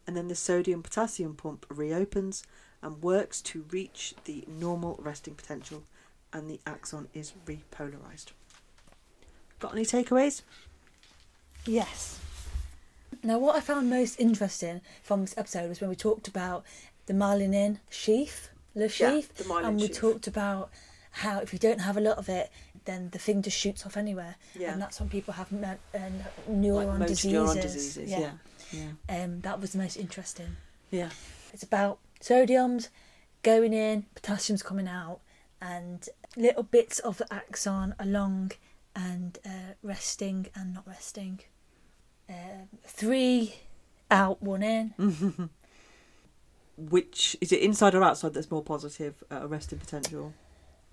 and 0.08 0.18
then 0.18 0.28
the 0.28 0.36
sodium 0.36 0.82
potassium 0.82 1.36
pump 1.36 1.66
reopens 1.70 2.44
and 2.82 3.04
works 3.04 3.42
to 3.42 3.66
reach 3.70 4.16
the 4.26 4.44
normal 4.48 4.98
resting 5.02 5.36
potential, 5.36 5.84
and 6.34 6.50
the 6.50 6.60
axon 6.66 7.08
is 7.14 7.34
repolarized. 7.46 8.32
Got 9.60 9.74
any 9.74 9.86
takeaways? 9.86 10.42
Yes. 11.66 12.20
Now, 13.24 13.38
what 13.38 13.56
I 13.56 13.60
found 13.60 13.90
most 13.90 14.20
interesting 14.20 14.82
from 15.04 15.22
this 15.22 15.38
episode 15.38 15.70
was 15.70 15.80
when 15.80 15.92
we 15.92 15.96
talked 15.96 16.28
about 16.28 16.64
the 17.06 17.14
myelin 17.14 17.78
sheath, 17.90 18.50
the 18.74 18.82
Yeah, 18.82 18.88
sheath, 18.88 19.36
the 19.36 19.44
myelin 19.44 19.68
and 19.68 19.80
we 19.80 19.88
sheath. 19.88 20.00
talked 20.00 20.26
about 20.26 20.72
how 21.12 21.40
if 21.40 21.54
you 21.54 21.60
don't 21.60 21.80
have 21.82 21.98
a 21.98 22.02
lot 22.02 22.18
of 22.18 22.30
it, 22.30 22.50
then 22.86 23.10
the 23.12 23.20
thing 23.20 23.42
just 23.42 23.58
shoots 23.58 23.86
off 23.86 23.98
anywhere, 23.98 24.36
Yeah. 24.58 24.72
and 24.74 24.82
that's 24.82 25.00
when 25.00 25.10
people 25.10 25.34
have 25.36 25.52
me- 25.52 25.68
uh, 25.94 26.00
neuron 26.50 27.00
like 27.00 27.08
diseases. 27.10 27.34
neuron 27.34 27.62
diseases. 27.62 28.10
Yeah. 28.10 28.32
Yeah. 28.72 28.92
Um, 29.24 29.42
that 29.42 29.60
was 29.60 29.74
the 29.74 29.78
most 29.78 29.98
interesting. 29.98 30.56
Yeah. 30.90 31.10
It's 31.54 31.64
about 31.64 32.00
sodiums 32.22 32.88
going 33.44 33.74
in, 33.74 34.06
potassium's 34.16 34.64
coming 34.64 34.88
out, 34.88 35.20
and 35.62 36.08
little 36.38 36.64
bits 36.64 37.00
of 37.00 37.18
the 37.18 37.32
axon 37.34 37.94
along 38.00 38.54
and 38.96 39.38
uh, 39.46 39.74
resting 39.84 40.48
and 40.56 40.74
not 40.74 40.88
resting. 40.88 41.42
Um, 42.30 42.70
three 42.86 43.56
out, 44.10 44.42
one 44.42 44.64
in. 44.64 44.94
Which 46.78 47.38
is 47.42 47.52
it 47.52 47.62
inside 47.62 47.94
or 47.94 48.04
outside 48.04 48.34
that's 48.34 48.50
more 48.50 48.64
positive 48.64 49.24
at 49.30 49.44
a 49.44 49.48
resting 49.48 49.78
potential? 49.80 50.34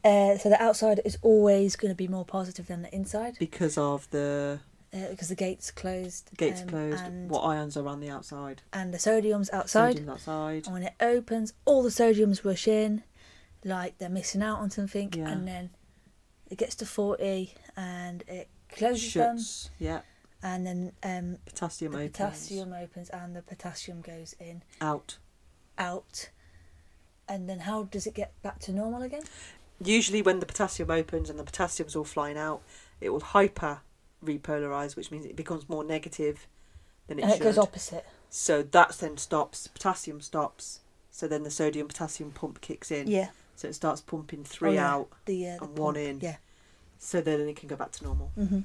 Uh, 0.04 0.36
so 0.38 0.48
the 0.48 0.62
outside 0.62 1.00
is 1.04 1.18
always 1.22 1.74
going 1.76 1.90
to 1.90 1.96
be 1.96 2.06
more 2.08 2.24
positive 2.24 2.66
than 2.68 2.82
the 2.82 2.94
inside 2.94 3.36
Because 3.38 3.76
of 3.76 4.08
the 4.10 4.60
uh, 4.94 5.08
because 5.10 5.28
the 5.28 5.34
gate's 5.34 5.70
closed. 5.70 6.30
gates 6.36 6.62
um, 6.62 6.68
closed, 6.68 7.04
what 7.28 7.40
ions 7.40 7.76
are 7.76 7.86
on 7.88 8.00
the 8.00 8.08
outside? 8.08 8.62
and 8.72 8.94
the 8.94 8.98
sodium's 8.98 9.50
outside. 9.50 9.94
Sodium's 9.96 10.08
outside. 10.08 10.64
And 10.66 10.72
when 10.74 10.82
it 10.84 10.94
opens, 11.00 11.52
all 11.66 11.82
the 11.82 11.90
sodiums 11.90 12.44
rush 12.44 12.66
in, 12.68 13.02
like 13.64 13.98
they're 13.98 14.08
missing 14.08 14.42
out 14.42 14.60
on 14.60 14.70
something, 14.70 15.12
Yeah. 15.14 15.30
and 15.30 15.46
then 15.46 15.70
it 16.48 16.56
gets 16.58 16.74
to 16.76 16.86
40 16.86 17.52
and 17.76 18.22
it 18.28 18.48
closes 18.70 19.12
them, 19.14 19.36
Shuts. 19.38 19.70
Yeah. 19.78 20.00
and 20.42 20.66
then 20.66 20.92
um, 21.02 21.36
Potassium 21.44 21.92
the 21.92 21.98
opens. 21.98 22.12
potassium 22.16 22.72
opens 22.72 23.10
and 23.10 23.36
the 23.36 23.42
potassium 23.42 24.00
goes 24.00 24.34
in, 24.40 24.62
out. 24.80 25.18
out. 25.76 26.30
And 27.28 27.46
then 27.46 27.58
how 27.60 27.82
does 27.82 28.06
it 28.06 28.14
get 28.14 28.32
back 28.42 28.58
to 28.60 28.72
normal 28.72 29.02
again? 29.02 29.20
Usually, 29.82 30.22
when 30.22 30.40
the 30.40 30.46
potassium 30.46 30.90
opens 30.90 31.30
and 31.30 31.38
the 31.38 31.44
potassium's 31.44 31.94
all 31.94 32.04
flying 32.04 32.36
out, 32.36 32.62
it 33.00 33.10
will 33.10 33.20
hyper 33.20 33.80
repolarize, 34.24 34.96
which 34.96 35.10
means 35.10 35.24
it 35.24 35.36
becomes 35.36 35.68
more 35.68 35.84
negative 35.84 36.46
than 37.06 37.18
it 37.18 37.22
and 37.22 37.32
should. 37.32 37.40
it 37.40 37.44
goes 37.44 37.58
opposite. 37.58 38.04
So 38.30 38.62
that 38.62 38.90
then 39.00 39.16
stops. 39.16 39.66
Potassium 39.68 40.20
stops. 40.20 40.80
So 41.10 41.28
then 41.28 41.42
the 41.44 41.50
sodium 41.50 41.86
potassium 41.88 42.30
pump 42.32 42.60
kicks 42.60 42.90
in. 42.90 43.06
Yeah. 43.08 43.28
So 43.56 43.68
it 43.68 43.74
starts 43.74 44.00
pumping 44.00 44.44
three 44.44 44.70
Oh, 44.70 44.72
yeah. 44.72 44.94
out. 44.94 45.08
The, 45.26 45.48
uh, 45.48 45.56
the 45.58 45.64
and 45.64 45.78
one 45.78 45.94
pump. 45.94 46.06
in. 46.06 46.20
Yeah. 46.20 46.36
So 46.98 47.20
then 47.20 47.40
it 47.48 47.56
can 47.56 47.68
go 47.68 47.76
back 47.76 47.92
to 47.92 48.04
normal, 48.04 48.30
hmm 48.36 48.60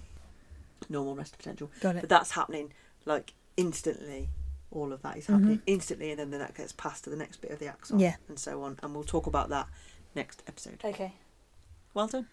normal 0.89 1.15
rest 1.15 1.38
potential. 1.38 1.71
Got 1.82 1.95
But 1.95 2.04
it. 2.06 2.10
that's 2.10 2.32
happening 2.32 2.73
like 3.06 3.34
instantly. 3.58 4.30
All 4.71 4.91
of 4.91 5.04
that 5.04 5.17
is 5.17 5.28
happening 5.28 5.62
instantly, 5.67 6.10
and 6.12 6.19
then 6.19 6.32
that 6.39 6.56
gets 6.56 6.71
passed 6.71 7.04
to 7.04 7.12
the 7.12 7.15
next 7.15 7.41
bit 7.41 7.52
of 7.52 7.60
the 7.60 7.67
axon, 7.67 7.97
Mm-hmm. 7.97 8.02
Yeah. 8.06 8.15
and 8.28 8.39
so 8.39 8.63
on. 8.63 8.80
And 8.82 8.93
we'll 8.95 9.04
talk 9.04 9.28
about 9.28 9.49
that 9.49 9.67
next 10.15 10.43
episode. 10.47 10.82
Okay. 10.84 11.13
Well 11.93 12.08
done. 12.08 12.28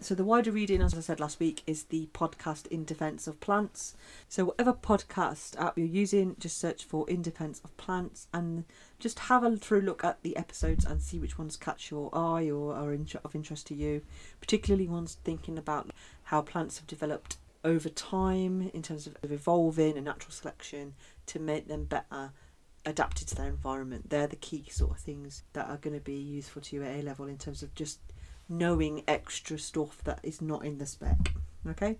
So 0.00 0.14
the 0.14 0.24
wider 0.24 0.50
reading, 0.50 0.80
as 0.80 0.94
I 0.94 1.00
said 1.00 1.20
last 1.20 1.40
week, 1.40 1.62
is 1.66 1.84
the 1.84 2.08
podcast 2.14 2.66
In 2.68 2.84
Defence 2.84 3.26
of 3.26 3.40
Plants. 3.40 3.94
So 4.28 4.46
whatever 4.46 4.72
podcast 4.72 5.60
app 5.60 5.76
you're 5.76 5.86
using, 5.86 6.36
just 6.38 6.58
search 6.58 6.84
for 6.84 7.08
In 7.10 7.22
Defence 7.22 7.60
of 7.64 7.76
Plants 7.76 8.28
and 8.32 8.64
just 8.98 9.18
have 9.20 9.44
a 9.44 9.56
through 9.56 9.82
look 9.82 10.04
at 10.04 10.22
the 10.22 10.36
episodes 10.36 10.84
and 10.84 11.02
see 11.02 11.18
which 11.18 11.38
ones 11.38 11.56
catch 11.56 11.90
your 11.90 12.08
eye 12.14 12.50
or 12.50 12.74
are 12.74 12.92
in- 12.92 13.08
of 13.24 13.34
interest 13.34 13.66
to 13.66 13.74
you. 13.74 14.02
Particularly 14.40 14.88
ones 14.88 15.18
thinking 15.24 15.58
about 15.58 15.90
how 16.24 16.40
plants 16.40 16.78
have 16.78 16.86
developed 16.86 17.36
over 17.64 17.88
time 17.88 18.70
in 18.72 18.82
terms 18.82 19.06
of 19.06 19.16
evolving 19.22 19.96
and 19.96 20.04
natural 20.04 20.32
selection 20.32 20.94
to 21.26 21.38
make 21.38 21.68
them 21.68 21.84
better 21.84 22.32
adapted 22.84 23.28
to 23.28 23.34
their 23.34 23.48
environment. 23.48 24.10
They're 24.10 24.26
the 24.26 24.36
key 24.36 24.66
sort 24.70 24.92
of 24.92 24.98
things 24.98 25.42
that 25.52 25.68
are 25.68 25.76
going 25.76 25.94
to 25.94 26.04
be 26.04 26.14
useful 26.14 26.62
to 26.62 26.76
you 26.76 26.82
at 26.82 26.96
A 26.96 27.02
level 27.02 27.26
in 27.26 27.38
terms 27.38 27.62
of 27.62 27.74
just 27.74 28.00
knowing 28.48 29.02
extra 29.08 29.58
stuff 29.58 30.02
that 30.04 30.20
is 30.22 30.42
not 30.42 30.64
in 30.64 30.78
the 30.78 30.86
spec. 30.86 31.32
Okay? 31.68 31.98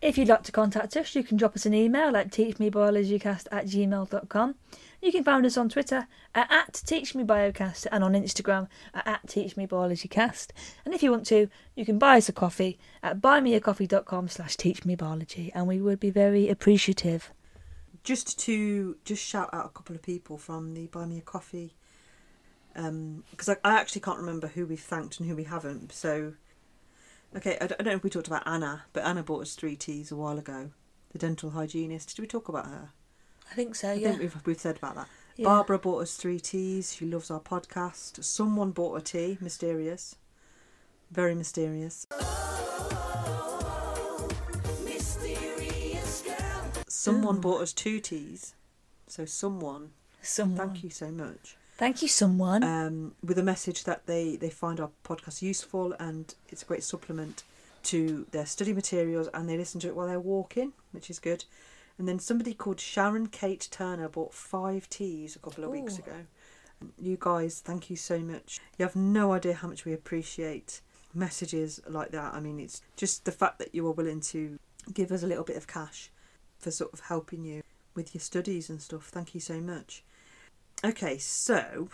If 0.00 0.16
you'd 0.16 0.28
like 0.28 0.44
to 0.44 0.52
contact 0.52 0.96
us, 0.96 1.16
you 1.16 1.24
can 1.24 1.36
drop 1.36 1.56
us 1.56 1.66
an 1.66 1.74
email 1.74 2.16
at 2.16 2.30
teachmebiologycast 2.30 3.48
at 3.50 3.66
gmail.com. 3.66 4.54
You 5.02 5.12
can 5.12 5.24
find 5.24 5.44
us 5.44 5.56
on 5.56 5.68
Twitter 5.68 6.06
at, 6.36 6.52
at 6.52 6.72
teachmebiocast 6.72 7.88
and 7.90 8.04
on 8.04 8.12
Instagram 8.12 8.68
at, 8.94 9.06
at 9.08 9.26
teachmebiologycast. 9.26 10.50
And 10.84 10.94
if 10.94 11.02
you 11.02 11.10
want 11.10 11.26
to, 11.26 11.48
you 11.74 11.84
can 11.84 11.98
buy 11.98 12.18
us 12.18 12.28
a 12.28 12.32
coffee 12.32 12.78
at 13.02 13.20
buymeacoffee.com 13.20 14.28
slash 14.28 14.56
teachmebiology 14.56 15.50
and 15.52 15.66
we 15.66 15.80
would 15.80 15.98
be 15.98 16.10
very 16.10 16.48
appreciative. 16.48 17.32
Just 18.08 18.38
to 18.38 18.96
just 19.04 19.22
shout 19.22 19.50
out 19.52 19.66
a 19.66 19.68
couple 19.68 19.94
of 19.94 20.00
people 20.00 20.38
from 20.38 20.72
the 20.72 20.86
Buy 20.86 21.04
Me 21.04 21.18
a 21.18 21.20
Coffee 21.20 21.74
um, 22.74 23.22
because 23.30 23.50
I, 23.50 23.56
I 23.62 23.78
actually 23.78 24.00
can't 24.00 24.16
remember 24.16 24.46
who 24.46 24.64
we've 24.64 24.80
thanked 24.80 25.20
and 25.20 25.28
who 25.28 25.36
we 25.36 25.44
haven't. 25.44 25.92
So, 25.92 26.32
okay, 27.36 27.58
I 27.60 27.66
don't, 27.66 27.78
I 27.78 27.84
don't 27.84 27.92
know 27.92 27.96
if 27.96 28.04
we 28.04 28.08
talked 28.08 28.26
about 28.26 28.46
Anna, 28.46 28.84
but 28.94 29.04
Anna 29.04 29.22
bought 29.22 29.42
us 29.42 29.54
three 29.54 29.76
teas 29.76 30.10
a 30.10 30.16
while 30.16 30.38
ago. 30.38 30.70
The 31.10 31.18
dental 31.18 31.50
hygienist. 31.50 32.16
Did 32.16 32.22
we 32.22 32.26
talk 32.26 32.48
about 32.48 32.64
her? 32.64 32.92
I 33.52 33.54
think 33.54 33.74
so, 33.74 33.88
yeah. 33.88 33.92
I 33.92 33.96
yeah. 33.96 34.08
think 34.08 34.20
we've, 34.22 34.46
we've 34.46 34.58
said 34.58 34.78
about 34.78 34.94
that. 34.94 35.08
Yeah. 35.36 35.44
Barbara 35.44 35.78
bought 35.78 36.00
us 36.00 36.16
three 36.16 36.40
teas. 36.40 36.94
She 36.94 37.04
loves 37.04 37.30
our 37.30 37.40
podcast. 37.40 38.24
Someone 38.24 38.70
bought 38.70 38.94
a 38.94 39.02
tea. 39.02 39.36
Mysterious. 39.38 40.16
Very 41.10 41.34
mysterious. 41.34 42.06
Someone 46.98 47.36
Ooh. 47.36 47.40
bought 47.40 47.62
us 47.62 47.72
two 47.72 48.00
teas. 48.00 48.56
So 49.06 49.24
someone, 49.24 49.90
Someone. 50.20 50.56
thank 50.58 50.82
you 50.82 50.90
so 50.90 51.12
much. 51.12 51.56
Thank 51.76 52.02
you, 52.02 52.08
someone. 52.08 52.64
Um, 52.64 53.14
with 53.22 53.38
a 53.38 53.42
message 53.44 53.84
that 53.84 54.06
they, 54.06 54.34
they 54.34 54.50
find 54.50 54.80
our 54.80 54.90
podcast 55.04 55.40
useful 55.40 55.94
and 56.00 56.34
it's 56.48 56.62
a 56.62 56.66
great 56.66 56.82
supplement 56.82 57.44
to 57.84 58.26
their 58.32 58.46
study 58.46 58.72
materials 58.72 59.28
and 59.32 59.48
they 59.48 59.56
listen 59.56 59.78
to 59.82 59.86
it 59.86 59.94
while 59.94 60.08
they're 60.08 60.18
walking, 60.18 60.72
which 60.90 61.08
is 61.08 61.20
good. 61.20 61.44
And 61.98 62.08
then 62.08 62.18
somebody 62.18 62.52
called 62.52 62.80
Sharon 62.80 63.28
Kate 63.28 63.68
Turner 63.70 64.08
bought 64.08 64.34
five 64.34 64.90
teas 64.90 65.36
a 65.36 65.38
couple 65.38 65.62
of 65.62 65.70
weeks 65.70 66.00
Ooh. 66.00 66.02
ago. 66.02 66.16
You 67.00 67.16
guys, 67.20 67.60
thank 67.64 67.90
you 67.90 67.94
so 67.94 68.18
much. 68.18 68.58
You 68.76 68.84
have 68.84 68.96
no 68.96 69.34
idea 69.34 69.54
how 69.54 69.68
much 69.68 69.84
we 69.84 69.92
appreciate 69.92 70.80
messages 71.14 71.80
like 71.86 72.10
that. 72.10 72.34
I 72.34 72.40
mean, 72.40 72.58
it's 72.58 72.82
just 72.96 73.24
the 73.24 73.30
fact 73.30 73.60
that 73.60 73.72
you 73.72 73.86
are 73.86 73.92
willing 73.92 74.20
to 74.22 74.58
give 74.92 75.12
us 75.12 75.22
a 75.22 75.28
little 75.28 75.44
bit 75.44 75.56
of 75.56 75.68
cash 75.68 76.10
for 76.58 76.70
sort 76.70 76.92
of 76.92 77.00
helping 77.00 77.44
you 77.44 77.62
with 77.94 78.14
your 78.14 78.20
studies 78.20 78.70
and 78.70 78.80
stuff. 78.80 79.08
Thank 79.08 79.34
you 79.34 79.40
so 79.40 79.60
much. 79.60 80.02
Okay, 80.84 81.18
so 81.18 81.88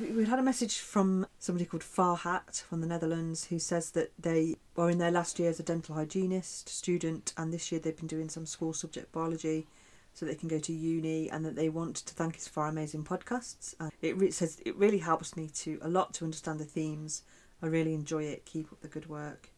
we 0.00 0.24
had 0.24 0.38
a 0.38 0.42
message 0.42 0.78
from 0.78 1.26
somebody 1.38 1.66
called 1.66 1.82
Farhat 1.82 2.62
from 2.62 2.80
the 2.80 2.86
Netherlands 2.86 3.46
who 3.46 3.58
says 3.58 3.90
that 3.90 4.12
they 4.18 4.56
are 4.76 4.88
in 4.88 4.98
their 4.98 5.10
last 5.10 5.38
year 5.38 5.50
as 5.50 5.60
a 5.60 5.62
dental 5.62 5.94
hygienist 5.94 6.68
student 6.68 7.34
and 7.36 7.52
this 7.52 7.70
year 7.70 7.78
they've 7.78 7.96
been 7.96 8.06
doing 8.06 8.30
some 8.30 8.46
school 8.46 8.72
subject 8.72 9.12
biology 9.12 9.66
so 10.14 10.24
they 10.24 10.34
can 10.34 10.48
go 10.48 10.58
to 10.58 10.72
uni 10.72 11.30
and 11.30 11.44
that 11.44 11.56
they 11.56 11.68
want 11.68 11.96
to 11.96 12.14
thank 12.14 12.36
us 12.36 12.48
for 12.48 12.62
our 12.62 12.68
amazing 12.68 13.04
podcasts. 13.04 13.74
And 13.80 13.90
it 14.00 14.16
re- 14.16 14.30
says 14.30 14.60
it 14.64 14.76
really 14.76 14.98
helps 14.98 15.36
me 15.36 15.48
to 15.56 15.78
a 15.82 15.88
lot 15.88 16.14
to 16.14 16.24
understand 16.24 16.58
the 16.58 16.64
themes. 16.64 17.22
I 17.62 17.66
really 17.66 17.94
enjoy 17.94 18.24
it. 18.24 18.44
Keep 18.44 18.72
up 18.72 18.80
the 18.80 18.88
good 18.88 19.08
work. 19.08 19.50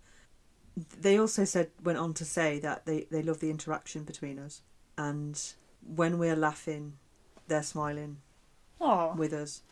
They 0.76 1.18
also 1.18 1.44
said 1.44 1.70
went 1.83 1.98
on 1.98 2.14
to 2.14 2.25
say 2.25 2.58
that 2.60 2.85
they, 2.87 3.06
they 3.10 3.22
love 3.22 3.40
the 3.40 3.50
interaction 3.50 4.02
between 4.04 4.38
us 4.38 4.62
and 4.98 5.40
when 5.87 6.18
we're 6.18 6.37
laughing 6.37 6.94
they're 7.46 7.62
smiling 7.62 8.18
Aw. 8.81 9.14
with 9.14 9.33
us. 9.33 9.62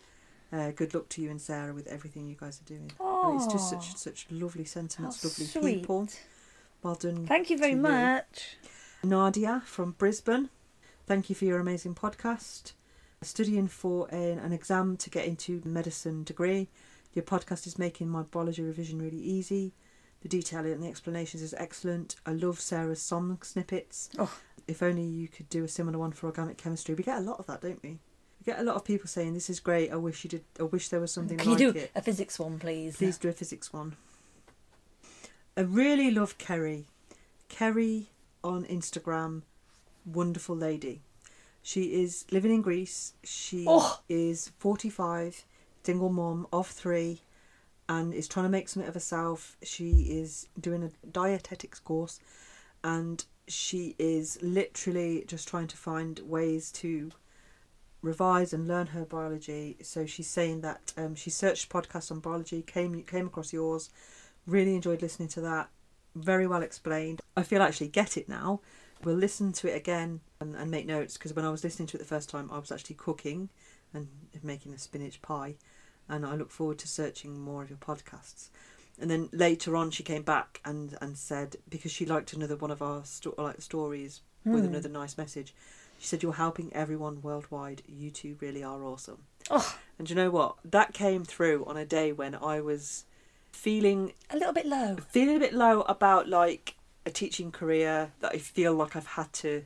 Uh, 0.52 0.70
good 0.70 0.92
luck 0.94 1.08
to 1.08 1.22
you 1.22 1.30
and 1.30 1.40
Sarah 1.40 1.72
with 1.72 1.86
everything 1.86 2.26
you 2.28 2.36
guys 2.38 2.60
are 2.60 2.64
doing. 2.64 2.90
Mean, 3.00 3.36
it's 3.36 3.46
just 3.52 3.70
such 3.70 3.94
such 3.96 4.26
lovely 4.30 4.64
How 4.64 4.68
sentiments, 4.68 5.24
lovely 5.24 5.46
sweet. 5.46 5.80
people. 5.80 6.08
Well 6.82 6.94
done. 6.96 7.26
Thank 7.26 7.48
you 7.50 7.56
very 7.56 7.70
to 7.72 7.76
you. 7.76 7.82
much. 7.82 8.56
Nadia 9.02 9.62
from 9.64 9.92
Brisbane. 9.92 10.50
Thank 11.06 11.30
you 11.30 11.34
for 11.36 11.44
your 11.46 11.58
amazing 11.58 11.94
podcast. 11.94 12.72
Studying 13.22 13.68
for 13.68 14.08
an, 14.08 14.38
an 14.40 14.52
exam 14.52 14.96
to 14.98 15.08
get 15.10 15.24
into 15.26 15.62
medicine 15.64 16.24
degree. 16.24 16.68
Your 17.14 17.24
podcast 17.24 17.66
is 17.66 17.78
making 17.78 18.08
my 18.08 18.22
biology 18.22 18.62
revision 18.62 19.00
really 19.00 19.18
easy. 19.20 19.72
The 20.22 20.28
detail 20.28 20.64
and 20.64 20.82
the 20.82 20.88
explanations 20.88 21.42
is 21.42 21.54
excellent. 21.58 22.16
I 22.24 22.32
love 22.32 22.60
Sarah's 22.60 23.02
song 23.02 23.38
snippets. 23.42 24.08
Oh. 24.18 24.32
If 24.68 24.82
only 24.82 25.02
you 25.02 25.26
could 25.28 25.48
do 25.48 25.64
a 25.64 25.68
similar 25.68 25.98
one 25.98 26.12
for 26.12 26.26
organic 26.26 26.56
chemistry. 26.56 26.94
We 26.94 27.02
get 27.02 27.18
a 27.18 27.22
lot 27.22 27.40
of 27.40 27.46
that, 27.46 27.60
don't 27.60 27.82
we? 27.82 27.90
We 27.90 28.44
get 28.46 28.60
a 28.60 28.62
lot 28.62 28.76
of 28.76 28.84
people 28.84 29.08
saying 29.08 29.34
this 29.34 29.50
is 29.50 29.58
great. 29.60 29.90
I 29.92 29.96
wish 29.96 30.22
you 30.24 30.30
did. 30.30 30.44
I 30.60 30.64
wish 30.64 30.88
there 30.88 31.00
was 31.00 31.12
something 31.12 31.38
Can 31.38 31.50
like 31.52 31.60
you 31.60 31.72
do 31.72 31.78
it. 31.78 31.90
a 31.96 32.02
physics 32.02 32.38
one, 32.38 32.58
please? 32.60 32.96
Please 32.96 33.18
do 33.18 33.28
a 33.28 33.32
physics 33.32 33.72
one. 33.72 33.96
I 35.56 35.62
really 35.62 36.10
love 36.10 36.38
Kerry. 36.38 36.86
Kerry 37.48 38.08
on 38.42 38.64
Instagram, 38.64 39.42
wonderful 40.06 40.56
lady. 40.56 41.02
She 41.62 42.00
is 42.02 42.24
living 42.32 42.52
in 42.52 42.62
Greece. 42.62 43.12
She 43.22 43.64
Oh. 43.68 44.00
is 44.08 44.50
45, 44.58 45.44
single 45.84 46.08
mom 46.10 46.46
of 46.52 46.66
three, 46.68 47.20
and 47.92 48.14
is 48.14 48.28
trying 48.28 48.46
to 48.46 48.50
make 48.50 48.68
something 48.68 48.88
of 48.88 48.94
herself. 48.94 49.56
She 49.62 49.90
is 50.20 50.48
doing 50.58 50.82
a 50.82 51.06
dietetics 51.06 51.78
course, 51.78 52.20
and 52.82 53.24
she 53.46 53.94
is 53.98 54.38
literally 54.40 55.24
just 55.26 55.46
trying 55.48 55.68
to 55.68 55.76
find 55.76 56.18
ways 56.20 56.72
to 56.72 57.10
revise 58.00 58.52
and 58.52 58.66
learn 58.66 58.88
her 58.88 59.04
biology. 59.04 59.76
So 59.82 60.06
she's 60.06 60.26
saying 60.28 60.62
that 60.62 60.92
um, 60.96 61.14
she 61.14 61.30
searched 61.30 61.68
podcasts 61.68 62.10
on 62.10 62.20
biology, 62.20 62.62
came 62.62 63.02
came 63.02 63.26
across 63.26 63.52
yours, 63.52 63.90
really 64.46 64.74
enjoyed 64.74 65.02
listening 65.02 65.28
to 65.28 65.40
that. 65.42 65.68
Very 66.14 66.46
well 66.46 66.62
explained. 66.62 67.20
I 67.36 67.42
feel 67.42 67.62
I 67.62 67.68
actually 67.68 67.88
get 67.88 68.16
it 68.16 68.28
now. 68.28 68.60
We'll 69.04 69.16
listen 69.16 69.52
to 69.54 69.68
it 69.68 69.76
again 69.76 70.20
and, 70.40 70.54
and 70.54 70.70
make 70.70 70.86
notes 70.86 71.16
because 71.16 71.34
when 71.34 71.44
I 71.44 71.50
was 71.50 71.64
listening 71.64 71.88
to 71.88 71.96
it 71.96 72.00
the 72.00 72.14
first 72.14 72.30
time, 72.30 72.50
I 72.52 72.58
was 72.58 72.70
actually 72.70 72.96
cooking 72.96 73.48
and 73.92 74.08
making 74.42 74.72
a 74.72 74.78
spinach 74.78 75.20
pie, 75.20 75.56
and 76.08 76.24
I 76.26 76.34
look 76.34 76.50
forward 76.50 76.78
to 76.80 76.88
searching 76.88 77.38
more 77.40 77.62
of 77.62 77.70
your 77.70 77.78
podcasts. 77.78 78.48
And 79.00 79.10
then 79.10 79.28
later 79.32 79.74
on, 79.76 79.90
she 79.90 80.02
came 80.02 80.22
back 80.22 80.60
and, 80.64 80.96
and 81.00 81.16
said 81.16 81.56
because 81.68 81.90
she 81.92 82.04
liked 82.06 82.32
another 82.32 82.56
one 82.56 82.70
of 82.70 82.82
our 82.82 83.04
sto- 83.04 83.34
like 83.38 83.60
stories 83.62 84.20
with 84.44 84.60
Hmm. 84.62 84.68
another 84.68 84.88
nice 84.88 85.16
message. 85.16 85.54
She 85.98 86.06
said, 86.08 86.22
"You're 86.22 86.32
helping 86.34 86.72
everyone 86.74 87.22
worldwide. 87.22 87.82
You 87.86 88.10
two 88.10 88.36
really 88.40 88.62
are 88.62 88.82
awesome." 88.84 89.24
Oh, 89.50 89.76
And 89.98 90.10
you 90.10 90.16
know 90.16 90.30
what? 90.30 90.56
That 90.64 90.92
came 90.92 91.24
through 91.24 91.64
on 91.66 91.76
a 91.76 91.84
day 91.84 92.12
when 92.12 92.34
I 92.34 92.60
was 92.60 93.04
feeling 93.52 94.12
a 94.30 94.36
little 94.36 94.52
bit 94.52 94.66
low. 94.66 94.96
feeling 95.10 95.36
a 95.36 95.40
bit 95.40 95.52
low 95.54 95.82
about 95.82 96.28
like 96.28 96.74
a 97.06 97.10
teaching 97.10 97.50
career 97.52 98.12
that 98.20 98.32
I 98.34 98.38
feel 98.38 98.74
like 98.74 98.94
I've 98.96 99.06
had 99.06 99.32
to 99.34 99.64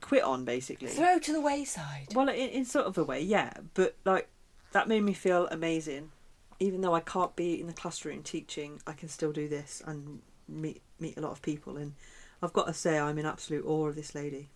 quit 0.00 0.22
on 0.22 0.44
basically. 0.44 0.88
Throw 0.88 1.18
to 1.18 1.32
the 1.32 1.40
wayside. 1.40 2.08
Well, 2.14 2.28
in, 2.28 2.34
in 2.50 2.64
sort 2.64 2.86
of 2.86 2.98
a 2.98 3.04
way, 3.04 3.20
yeah. 3.20 3.52
But 3.74 3.96
like 4.04 4.28
that 4.72 4.88
made 4.88 5.02
me 5.02 5.12
feel 5.12 5.46
amazing. 5.50 6.10
Even 6.58 6.80
though 6.80 6.94
I 6.94 7.00
can't 7.00 7.36
be 7.36 7.60
in 7.60 7.66
the 7.66 7.72
classroom 7.72 8.22
teaching, 8.22 8.80
I 8.86 8.92
can 8.92 9.08
still 9.08 9.32
do 9.32 9.48
this 9.48 9.82
and 9.86 10.20
meet 10.48 10.82
meet 10.98 11.16
a 11.16 11.20
lot 11.20 11.32
of 11.32 11.42
people. 11.42 11.76
And 11.76 11.94
I've 12.42 12.52
got 12.52 12.66
to 12.66 12.74
say, 12.74 12.98
I'm 12.98 13.18
in 13.18 13.26
absolute 13.26 13.64
awe 13.66 13.88
of 13.88 13.94
this 13.94 14.14
lady. 14.14 14.48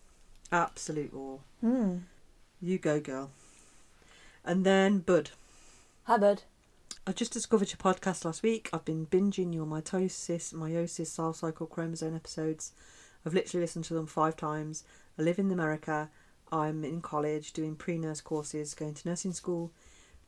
Absolute 0.51 1.13
awe. 1.13 1.39
Hmm. 1.61 1.97
You 2.61 2.77
go, 2.77 2.99
girl. 2.99 3.31
And 4.43 4.65
then 4.65 4.99
Bud. 4.99 5.31
Hi, 6.03 6.17
bud. 6.17 6.43
I 7.05 7.11
just 7.11 7.33
discovered 7.33 7.71
your 7.71 7.77
podcast 7.77 8.25
last 8.25 8.43
week. 8.43 8.69
I've 8.71 8.85
been 8.85 9.07
binging 9.07 9.53
your 9.53 9.65
mitosis, 9.65 10.53
meiosis, 10.53 11.07
cell 11.07 11.33
cycle, 11.33 11.65
chromosome 11.65 12.15
episodes. 12.15 12.73
I've 13.25 13.33
literally 13.33 13.63
listened 13.63 13.85
to 13.85 13.93
them 13.93 14.07
five 14.07 14.35
times. 14.35 14.83
I 15.17 15.23
live 15.23 15.39
in 15.39 15.51
America. 15.51 16.09
I'm 16.51 16.83
in 16.83 17.01
college 17.01 17.53
doing 17.53 17.75
pre 17.75 17.97
nurse 17.97 18.21
courses, 18.21 18.73
going 18.73 18.93
to 18.95 19.07
nursing 19.07 19.33
school. 19.33 19.71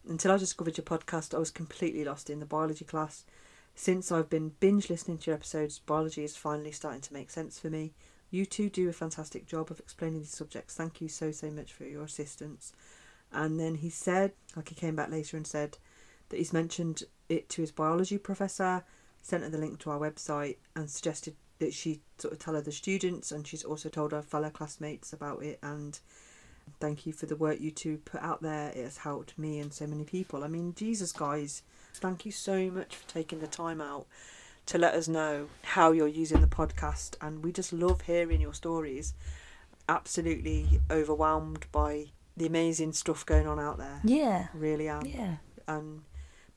Until 0.07 0.31
I 0.31 0.37
discovered 0.37 0.77
your 0.77 0.85
podcast, 0.85 1.33
I 1.33 1.39
was 1.39 1.49
completely 1.49 2.03
lost 2.03 2.29
in 2.29 2.39
the 2.39 2.45
biology 2.45 2.83
class. 2.83 3.23
Since 3.73 4.11
I've 4.11 4.29
been 4.29 4.53
binge 4.59 4.89
listening 4.89 5.17
to 5.19 5.31
your 5.31 5.35
episodes, 5.35 5.79
biology 5.79 6.23
is 6.23 6.35
finally 6.35 6.71
starting 6.71 7.01
to 7.01 7.13
make 7.13 7.31
sense 7.31 7.57
for 7.57 7.69
me. 7.69 7.93
You 8.29 8.45
two 8.45 8.69
do 8.69 8.89
a 8.89 8.93
fantastic 8.93 9.45
job 9.45 9.71
of 9.71 9.79
explaining 9.79 10.19
these 10.19 10.35
subjects. 10.35 10.75
Thank 10.75 10.99
you 10.99 11.07
so, 11.07 11.31
so 11.31 11.49
much 11.49 11.71
for 11.71 11.85
your 11.85 12.03
assistance. 12.03 12.73
And 13.31 13.59
then 13.59 13.75
he 13.75 13.89
said, 13.89 14.33
like 14.55 14.69
he 14.69 14.75
came 14.75 14.95
back 14.95 15.09
later 15.09 15.37
and 15.37 15.47
said, 15.47 15.77
that 16.29 16.37
he's 16.37 16.53
mentioned 16.53 17.03
it 17.29 17.47
to 17.49 17.61
his 17.61 17.71
biology 17.71 18.17
professor, 18.17 18.83
sent 19.21 19.43
her 19.43 19.49
the 19.49 19.57
link 19.57 19.79
to 19.79 19.89
our 19.89 19.99
website, 19.99 20.57
and 20.75 20.89
suggested 20.89 21.35
that 21.59 21.73
she 21.73 22.01
sort 22.17 22.33
of 22.33 22.39
tell 22.39 22.55
other 22.55 22.71
students, 22.71 23.31
and 23.31 23.47
she's 23.47 23.63
also 23.63 23.87
told 23.87 24.11
her 24.11 24.21
fellow 24.21 24.49
classmates 24.49 25.13
about 25.13 25.43
it. 25.43 25.59
And 25.63 25.99
thank 26.79 27.05
you 27.05 27.13
for 27.13 27.25
the 27.25 27.35
work 27.35 27.59
you 27.59 27.71
two 27.71 27.97
put 27.99 28.21
out 28.21 28.41
there. 28.41 28.69
It 28.69 28.83
has 28.83 28.97
helped 28.97 29.37
me 29.37 29.59
and 29.59 29.73
so 29.73 29.87
many 29.87 30.03
people. 30.03 30.43
I 30.43 30.47
mean, 30.47 30.73
Jesus, 30.75 31.11
guys, 31.11 31.63
thank 31.93 32.25
you 32.25 32.31
so 32.31 32.69
much 32.71 32.95
for 32.95 33.07
taking 33.09 33.39
the 33.39 33.47
time 33.47 33.81
out 33.81 34.05
to 34.65 34.77
let 34.77 34.93
us 34.93 35.07
know 35.07 35.47
how 35.63 35.91
you're 35.91 36.07
using 36.07 36.39
the 36.41 36.47
podcast, 36.47 37.15
and 37.21 37.43
we 37.43 37.51
just 37.51 37.73
love 37.73 38.01
hearing 38.01 38.39
your 38.41 38.53
stories. 38.53 39.13
Absolutely 39.89 40.79
overwhelmed 40.89 41.65
by 41.71 42.05
the 42.37 42.45
amazing 42.45 42.93
stuff 42.93 43.25
going 43.25 43.47
on 43.47 43.59
out 43.59 43.77
there. 43.77 43.99
Yeah. 44.03 44.47
Really 44.53 44.87
am 44.87 45.05
Yeah. 45.05 45.35
and 45.67 46.03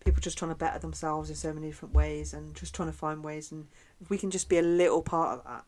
people 0.05 0.21
just 0.21 0.39
trying 0.39 0.53
to 0.53 0.55
better 0.55 0.79
themselves 0.79 1.29
in 1.29 1.35
so 1.37 1.53
many 1.53 1.67
different 1.67 1.93
ways 1.95 2.33
and 2.33 2.55
just 2.55 2.73
trying 2.75 2.89
to 2.89 2.97
find 2.97 3.25
ways 3.25 3.51
and 3.51 3.67
if 4.01 4.09
we 4.09 4.17
can 4.17 4.31
just 4.31 4.49
be 4.49 4.57
a 4.57 4.63
little 4.63 5.03
part 5.03 5.37
of 5.39 5.45
that 5.45 5.65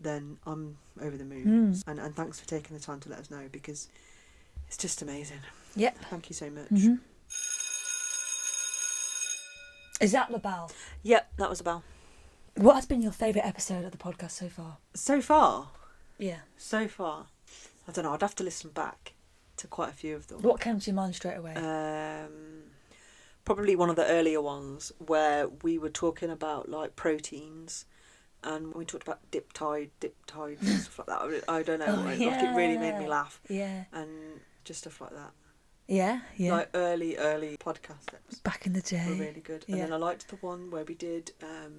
then 0.00 0.38
I'm 0.46 0.76
over 1.00 1.16
the 1.16 1.24
moon 1.24 1.72
Mm. 1.74 1.84
and, 1.88 1.98
and 2.00 2.14
thanks 2.16 2.38
for 2.40 2.46
taking 2.46 2.76
the 2.76 2.82
time 2.82 3.00
to 3.00 3.08
let 3.08 3.18
us 3.18 3.30
know 3.30 3.48
because 3.50 3.88
it's 4.66 4.76
just 4.76 5.02
amazing 5.02 5.40
Yep. 5.74 5.96
thank 6.10 6.28
you 6.30 6.34
so 6.34 6.50
much 6.50 6.68
hmm 6.68 6.94
Is 10.00 10.12
that 10.12 10.30
the 10.30 10.38
bell? 10.38 10.70
yep 11.02 11.30
that 11.38 11.48
was 11.48 11.58
the 11.58 11.64
bell 11.64 11.82
What 12.56 12.74
has 12.74 12.86
been 12.86 13.02
your 13.02 13.12
favourite 13.12 13.46
episode 13.46 13.84
of 13.84 13.92
the 13.92 13.98
podcast 13.98 14.32
so 14.32 14.48
far? 14.48 14.78
so 14.94 15.20
far 15.20 15.68
Yeah. 16.18 16.40
so 16.56 16.88
far 16.88 17.26
I 17.88 17.92
don't 17.92 18.04
know 18.04 18.12
I'd 18.12 18.22
have 18.22 18.34
to 18.36 18.44
listen 18.44 18.70
back 18.70 19.12
to 19.58 19.66
quite 19.66 19.88
a 19.90 19.92
few 19.94 20.14
of 20.16 20.26
them 20.28 20.42
What 20.42 20.60
came 20.60 20.78
to 20.80 20.86
your 20.90 20.96
mind 20.96 21.14
straight 21.14 21.36
away? 21.38 21.54
um, 21.54 22.64
probably 23.44 23.74
one 23.76 23.88
of 23.88 23.96
the 23.96 24.06
earlier 24.06 24.40
ones 24.42 24.92
where 24.98 25.48
we 25.48 25.78
were 25.78 25.88
talking 25.88 26.30
about 26.30 26.68
like 26.68 26.96
proteins 26.96 27.86
and 28.46 28.74
we 28.74 28.84
talked 28.84 29.06
about 29.06 29.20
dip 29.30 29.52
diptide 29.52 29.90
diptides 30.00 30.60
and 30.70 30.80
stuff 30.80 30.98
like 31.00 31.06
that 31.08 31.44
I- 31.48 31.56
i 31.58 31.62
don't 31.62 31.80
know 31.80 31.86
Oh, 31.88 32.00
like, 32.08 32.18
like 32.18 32.42
it 32.42 32.54
really 32.56 32.78
made 32.78 32.98
me 32.98 33.06
laugh 33.08 33.40
yeah. 33.48 33.84
and 33.92 34.08
just 34.64 34.80
stuff 34.80 35.00
like 35.00 35.10
that 35.20 35.32
Yeah. 35.88 36.20
Yeah. 36.36 36.52
like 36.52 36.70
early 36.74 37.16
early 37.16 37.56
podcast 37.58 38.08
episodes 38.14 38.40
Back 38.40 38.66
in 38.66 38.72
the 38.72 38.80
day. 38.82 39.04
were 39.08 39.14
really 39.26 39.40
good 39.40 39.64
and 39.68 39.76
Yeah. 39.76 39.84
then 39.84 39.92
i 39.92 39.96
liked 39.96 40.28
the 40.28 40.36
one 40.36 40.70
where 40.70 40.84
we 40.84 40.94
did 40.94 41.32
um, 41.42 41.74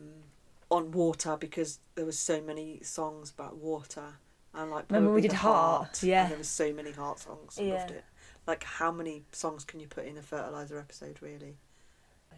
on 0.70 0.92
water 0.92 1.38
because 1.38 1.80
there 1.96 2.06
was 2.06 2.20
so 2.20 2.42
many 2.42 2.82
songs 2.84 3.32
about 3.32 3.58
water 3.58 4.08
and 4.54 4.72
like 4.72 4.86
Remember 4.90 5.14
we 5.14 5.22
did 5.22 5.32
the 5.32 5.36
Heart? 5.38 6.04
Yeah. 6.04 6.24
and 6.24 6.32
there 6.32 6.38
was 6.38 6.50
so 6.50 6.74
many 6.74 6.92
heart 6.92 7.20
songs 7.20 7.58
i 7.60 7.64
loved 7.64 7.92
it 7.92 8.04
like 8.46 8.64
how 8.64 8.92
many 8.92 9.24
songs 9.32 9.64
can 9.66 9.80
you 9.80 9.88
put 9.88 10.06
in 10.06 10.18
a 10.18 10.22
fertilizer 10.22 10.78
episode 10.80 11.20
really 11.22 11.58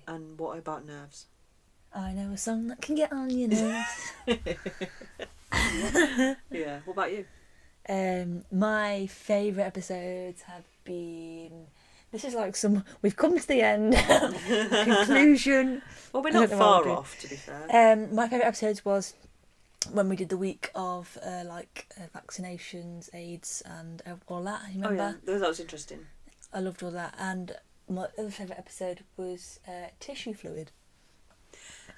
and 0.07 0.39
what 0.39 0.57
about 0.57 0.85
nerves 0.85 1.27
I 1.93 2.13
know 2.13 2.31
a 2.31 2.37
song 2.37 2.67
that 2.67 2.81
can 2.81 2.95
get 2.95 3.11
on 3.11 3.29
your 3.29 3.49
nerves. 3.49 4.11
yeah 6.51 6.79
what 6.85 6.93
about 6.93 7.11
you 7.11 7.25
um, 7.89 8.43
my 8.51 9.07
favourite 9.07 9.65
episodes 9.65 10.43
have 10.43 10.63
been. 10.83 11.65
This 12.11 12.23
is 12.23 12.35
like 12.35 12.55
some. 12.55 12.83
We've 13.01 13.15
come 13.15 13.37
to 13.37 13.47
the 13.47 13.61
end. 13.61 13.95
Conclusion. 13.95 15.81
well 16.13 16.21
we're 16.21 16.29
not 16.29 16.49
don't 16.49 16.59
know 16.59 16.65
what 16.65 16.83
far 16.83 16.89
off 16.89 17.19
to 17.21 17.27
be 17.27 17.35
fair 17.35 17.93
Um, 17.93 18.13
my 18.13 18.27
favourite 18.27 18.47
episodes 18.47 18.85
was 18.85 19.15
when 19.91 20.07
we 20.07 20.15
did 20.15 20.29
the 20.29 20.37
week 20.37 20.69
of 20.75 21.17
uh, 21.25 21.43
like 21.47 21.87
uh, 21.97 22.03
vaccinations, 22.15 23.09
AIDS, 23.15 23.63
and 23.65 24.03
uh, 24.05 24.13
all 24.27 24.43
that. 24.43 24.61
You 24.71 24.83
remember? 24.83 25.17
oh 25.25 25.31
yeah 25.31 25.37
that 25.39 25.47
was 25.47 25.59
interesting 25.59 26.05
I 26.53 26.59
loved 26.59 26.83
all 26.83 26.91
that. 26.91 27.15
And 27.17 27.53
my 27.87 28.05
other 28.19 28.29
favourite 28.29 28.59
episode 28.59 29.03
was 29.17 29.59
uh, 29.67 29.87
tissue 29.99 30.33
fluid. 30.33 30.71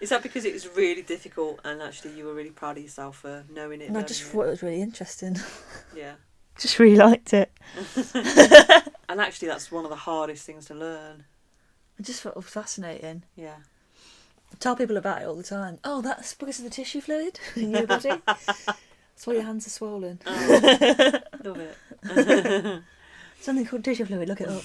Is 0.01 0.09
that 0.09 0.23
because 0.23 0.45
it 0.45 0.53
was 0.53 0.67
really 0.75 1.03
difficult 1.03 1.59
and 1.63 1.81
actually 1.81 2.11
you 2.17 2.25
were 2.25 2.33
really 2.33 2.49
proud 2.49 2.77
of 2.77 2.83
yourself 2.83 3.17
for 3.19 3.45
knowing 3.53 3.81
it 3.81 3.87
And 3.89 3.97
I 3.97 4.01
just 4.01 4.21
it? 4.21 4.25
thought 4.25 4.47
it 4.47 4.49
was 4.49 4.63
really 4.63 4.81
interesting. 4.81 5.37
yeah 5.95 6.13
just 6.59 6.77
really 6.79 6.95
liked 6.97 7.33
it. 7.33 7.51
and 9.09 9.21
actually 9.21 9.47
that's 9.47 9.71
one 9.71 9.83
of 9.85 9.89
the 9.89 9.95
hardest 9.95 10.45
things 10.45 10.65
to 10.65 10.73
learn 10.73 11.23
I 11.99 12.03
just 12.03 12.21
thought 12.21 12.31
it 12.31 12.35
was 12.35 12.45
fascinating. 12.45 13.23
yeah 13.35 13.57
I 14.51 14.55
tell 14.59 14.75
people 14.75 14.97
about 14.97 15.21
it 15.21 15.25
all 15.27 15.35
the 15.35 15.43
time. 15.43 15.77
Oh, 15.85 16.01
that's 16.01 16.33
because 16.33 16.57
of 16.59 16.65
the 16.65 16.69
tissue 16.71 16.99
fluid 16.99 17.39
in 17.55 17.71
your 17.71 17.87
body. 17.87 18.21
that's 18.25 19.25
why 19.25 19.33
your 19.33 19.43
hands 19.43 19.65
are 19.67 19.69
swollen. 19.69 20.19
love 21.43 21.59
it 21.59 22.83
Something 23.39 23.65
called 23.65 23.83
tissue 23.83 24.05
fluid. 24.05 24.27
Look 24.27 24.41
it 24.41 24.49
up. 24.49 24.63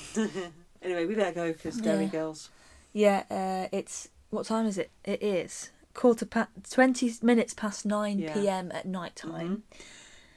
anyway 0.82 1.05
we 1.07 1.14
better 1.14 1.32
go 1.32 1.53
because 1.53 1.76
Derry 1.80 2.05
Yeah. 2.05 2.11
girls 2.11 2.51
Yeah, 2.93 3.22
uh, 3.30 3.68
it's 3.76 4.09
what 4.37 4.47
time 4.47 4.66
is 4.66 4.78
it? 4.78 4.91
It 5.05 5.22
is 5.22 5.70
quarter 5.95 6.26
past 6.26 6.51
twenty 6.70 7.12
minutes 7.22 7.55
past 7.55 7.84
nine 7.87 8.18
Yeah. 8.18 8.34
p.m. 8.34 8.70
at 8.72 8.87
night 8.87 9.16
time. 9.16 9.62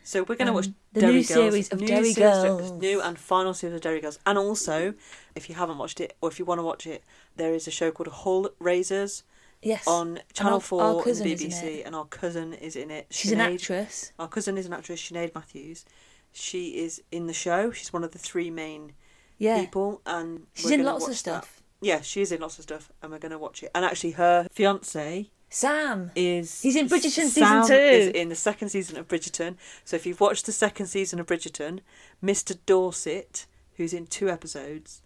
So 0.04 0.22
we're 0.24 0.36
going 0.38 0.48
to 0.48 0.52
Um, 0.52 0.56
watch 0.56 0.70
the 0.94 1.02
new 1.02 1.12
Girls, 1.14 1.28
series 1.28 1.70
of 1.70 1.82
new 1.82 1.88
Derry 1.88 2.14
series 2.14 2.44
Girls. 2.44 2.72
new 2.72 3.00
and 3.02 3.20
final 3.20 3.54
series 3.54 3.76
of 3.76 3.82
Derry 3.82 4.02
Girls. 4.02 4.18
And 4.26 4.38
also, 4.40 4.96
if 5.36 5.50
you 5.50 5.56
haven't 5.56 5.78
watched 5.78 6.00
it 6.02 6.16
or 6.22 6.30
if 6.30 6.40
you 6.40 6.46
want 6.46 6.58
to 6.60 6.64
watch 6.64 6.88
it, 6.88 7.04
there 7.36 7.54
is 7.54 7.68
a 7.68 7.72
show 7.72 7.92
called 7.92 8.08
Hull 8.08 8.50
Raisers 8.60 9.24
Yes, 9.62 9.86
on 9.86 10.22
Channel 10.34 10.54
our- 10.56 10.60
Four 10.62 10.82
our 10.82 10.96
and 10.96 11.04
cousin 11.04 11.28
BBC, 11.28 11.84
and 11.86 11.94
our 11.96 12.06
cousin 12.06 12.54
is 12.54 12.76
in 12.76 12.90
it. 12.90 13.06
she's 13.12 13.32
an 13.34 13.42
actress. 13.42 14.14
Our 14.18 14.30
cousin 14.30 14.58
is 14.58 14.66
an 14.66 14.74
actress, 14.74 15.02
Sinead 15.02 15.36
Matthews. 15.36 15.86
She 16.32 16.78
is 16.80 17.04
in 17.12 17.28
the 17.28 17.34
show. 17.34 17.70
She's 17.72 17.92
one 17.94 18.04
of 18.04 18.12
the 18.12 18.20
three 18.20 18.50
main 18.50 18.94
Yeah, 19.38 19.60
people, 19.60 20.02
and 20.06 20.48
she's 20.56 20.72
in 20.72 20.84
lots 20.84 21.08
of 21.08 21.16
stuff. 21.18 21.56
that. 21.58 21.59
Yeah, 21.82 22.02
she 22.02 22.22
is 22.22 22.32
in 22.32 22.42
lots 22.42 22.58
of 22.60 22.64
stuff, 22.64 22.92
and 23.02 23.12
we're 23.12 23.20
going 23.20 23.32
to 23.32 23.38
watch 23.38 23.64
it. 23.64 23.72
And 23.74 23.86
actually, 23.86 24.12
her 24.12 24.48
fiance 24.52 25.30
Sam. 25.50 26.12
is 26.16 26.62
He's 26.62 26.76
in 26.76 26.88
Bridgerton 26.88 27.28
season 27.30 27.44
Sam 27.46 27.68
two. 27.68 27.74
Is 27.74 28.08
in 28.10 28.30
the 28.30 28.36
second 28.36 28.70
season 28.70 28.98
of 28.98 29.08
Bridgerton. 29.08 29.56
So 29.86 29.96
if 29.96 30.06
you've 30.06 30.20
watched 30.20 30.46
the 30.46 30.52
second 30.52 30.88
season 30.88 31.20
of 31.20 31.26
Bridgerton, 31.28 31.80
Mr. 32.24 32.58
Dorset, 32.66 33.46
who's 33.78 33.94
in 33.94 34.08
two 34.08 34.30
episodes, 34.30 35.02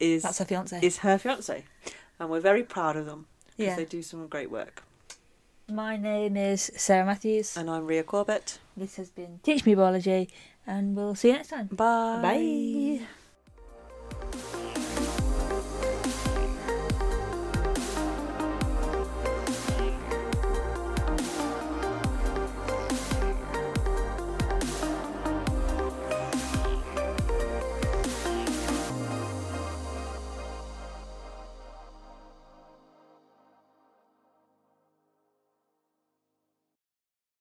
is 0.00 0.22
That's 0.22 0.38
her 0.38 0.44
fiance. 0.46 0.80
is 0.82 0.98
her 0.98 1.18
fiance, 1.18 1.64
and 2.18 2.30
we're 2.30 2.40
very 2.40 2.62
proud 2.62 2.96
of 2.96 3.06
them 3.06 3.26
because 3.56 3.66
Yeah. 3.72 3.76
they 3.76 3.84
do 3.84 4.02
some 4.02 4.26
great 4.26 4.50
work. 4.50 4.82
My 5.70 5.96
name 5.96 6.36
is 6.36 6.70
Sarah 6.76 7.06
Matthews. 7.06 7.56
And 7.56 7.70
I'm 7.70 7.86
Ria 7.86 8.02
Corbett. 8.02 8.58
This 8.76 8.96
has 8.96 9.10
been 9.10 9.40
Teach 9.42 9.64
Me 9.64 9.74
Biology, 9.74 10.28
and 10.66 10.96
we'll 10.96 11.14
see 11.14 11.28
you 11.28 11.34
next 11.34 11.48
time. 11.48 11.66
Bye. 11.68 12.20
Bye. 12.22 13.06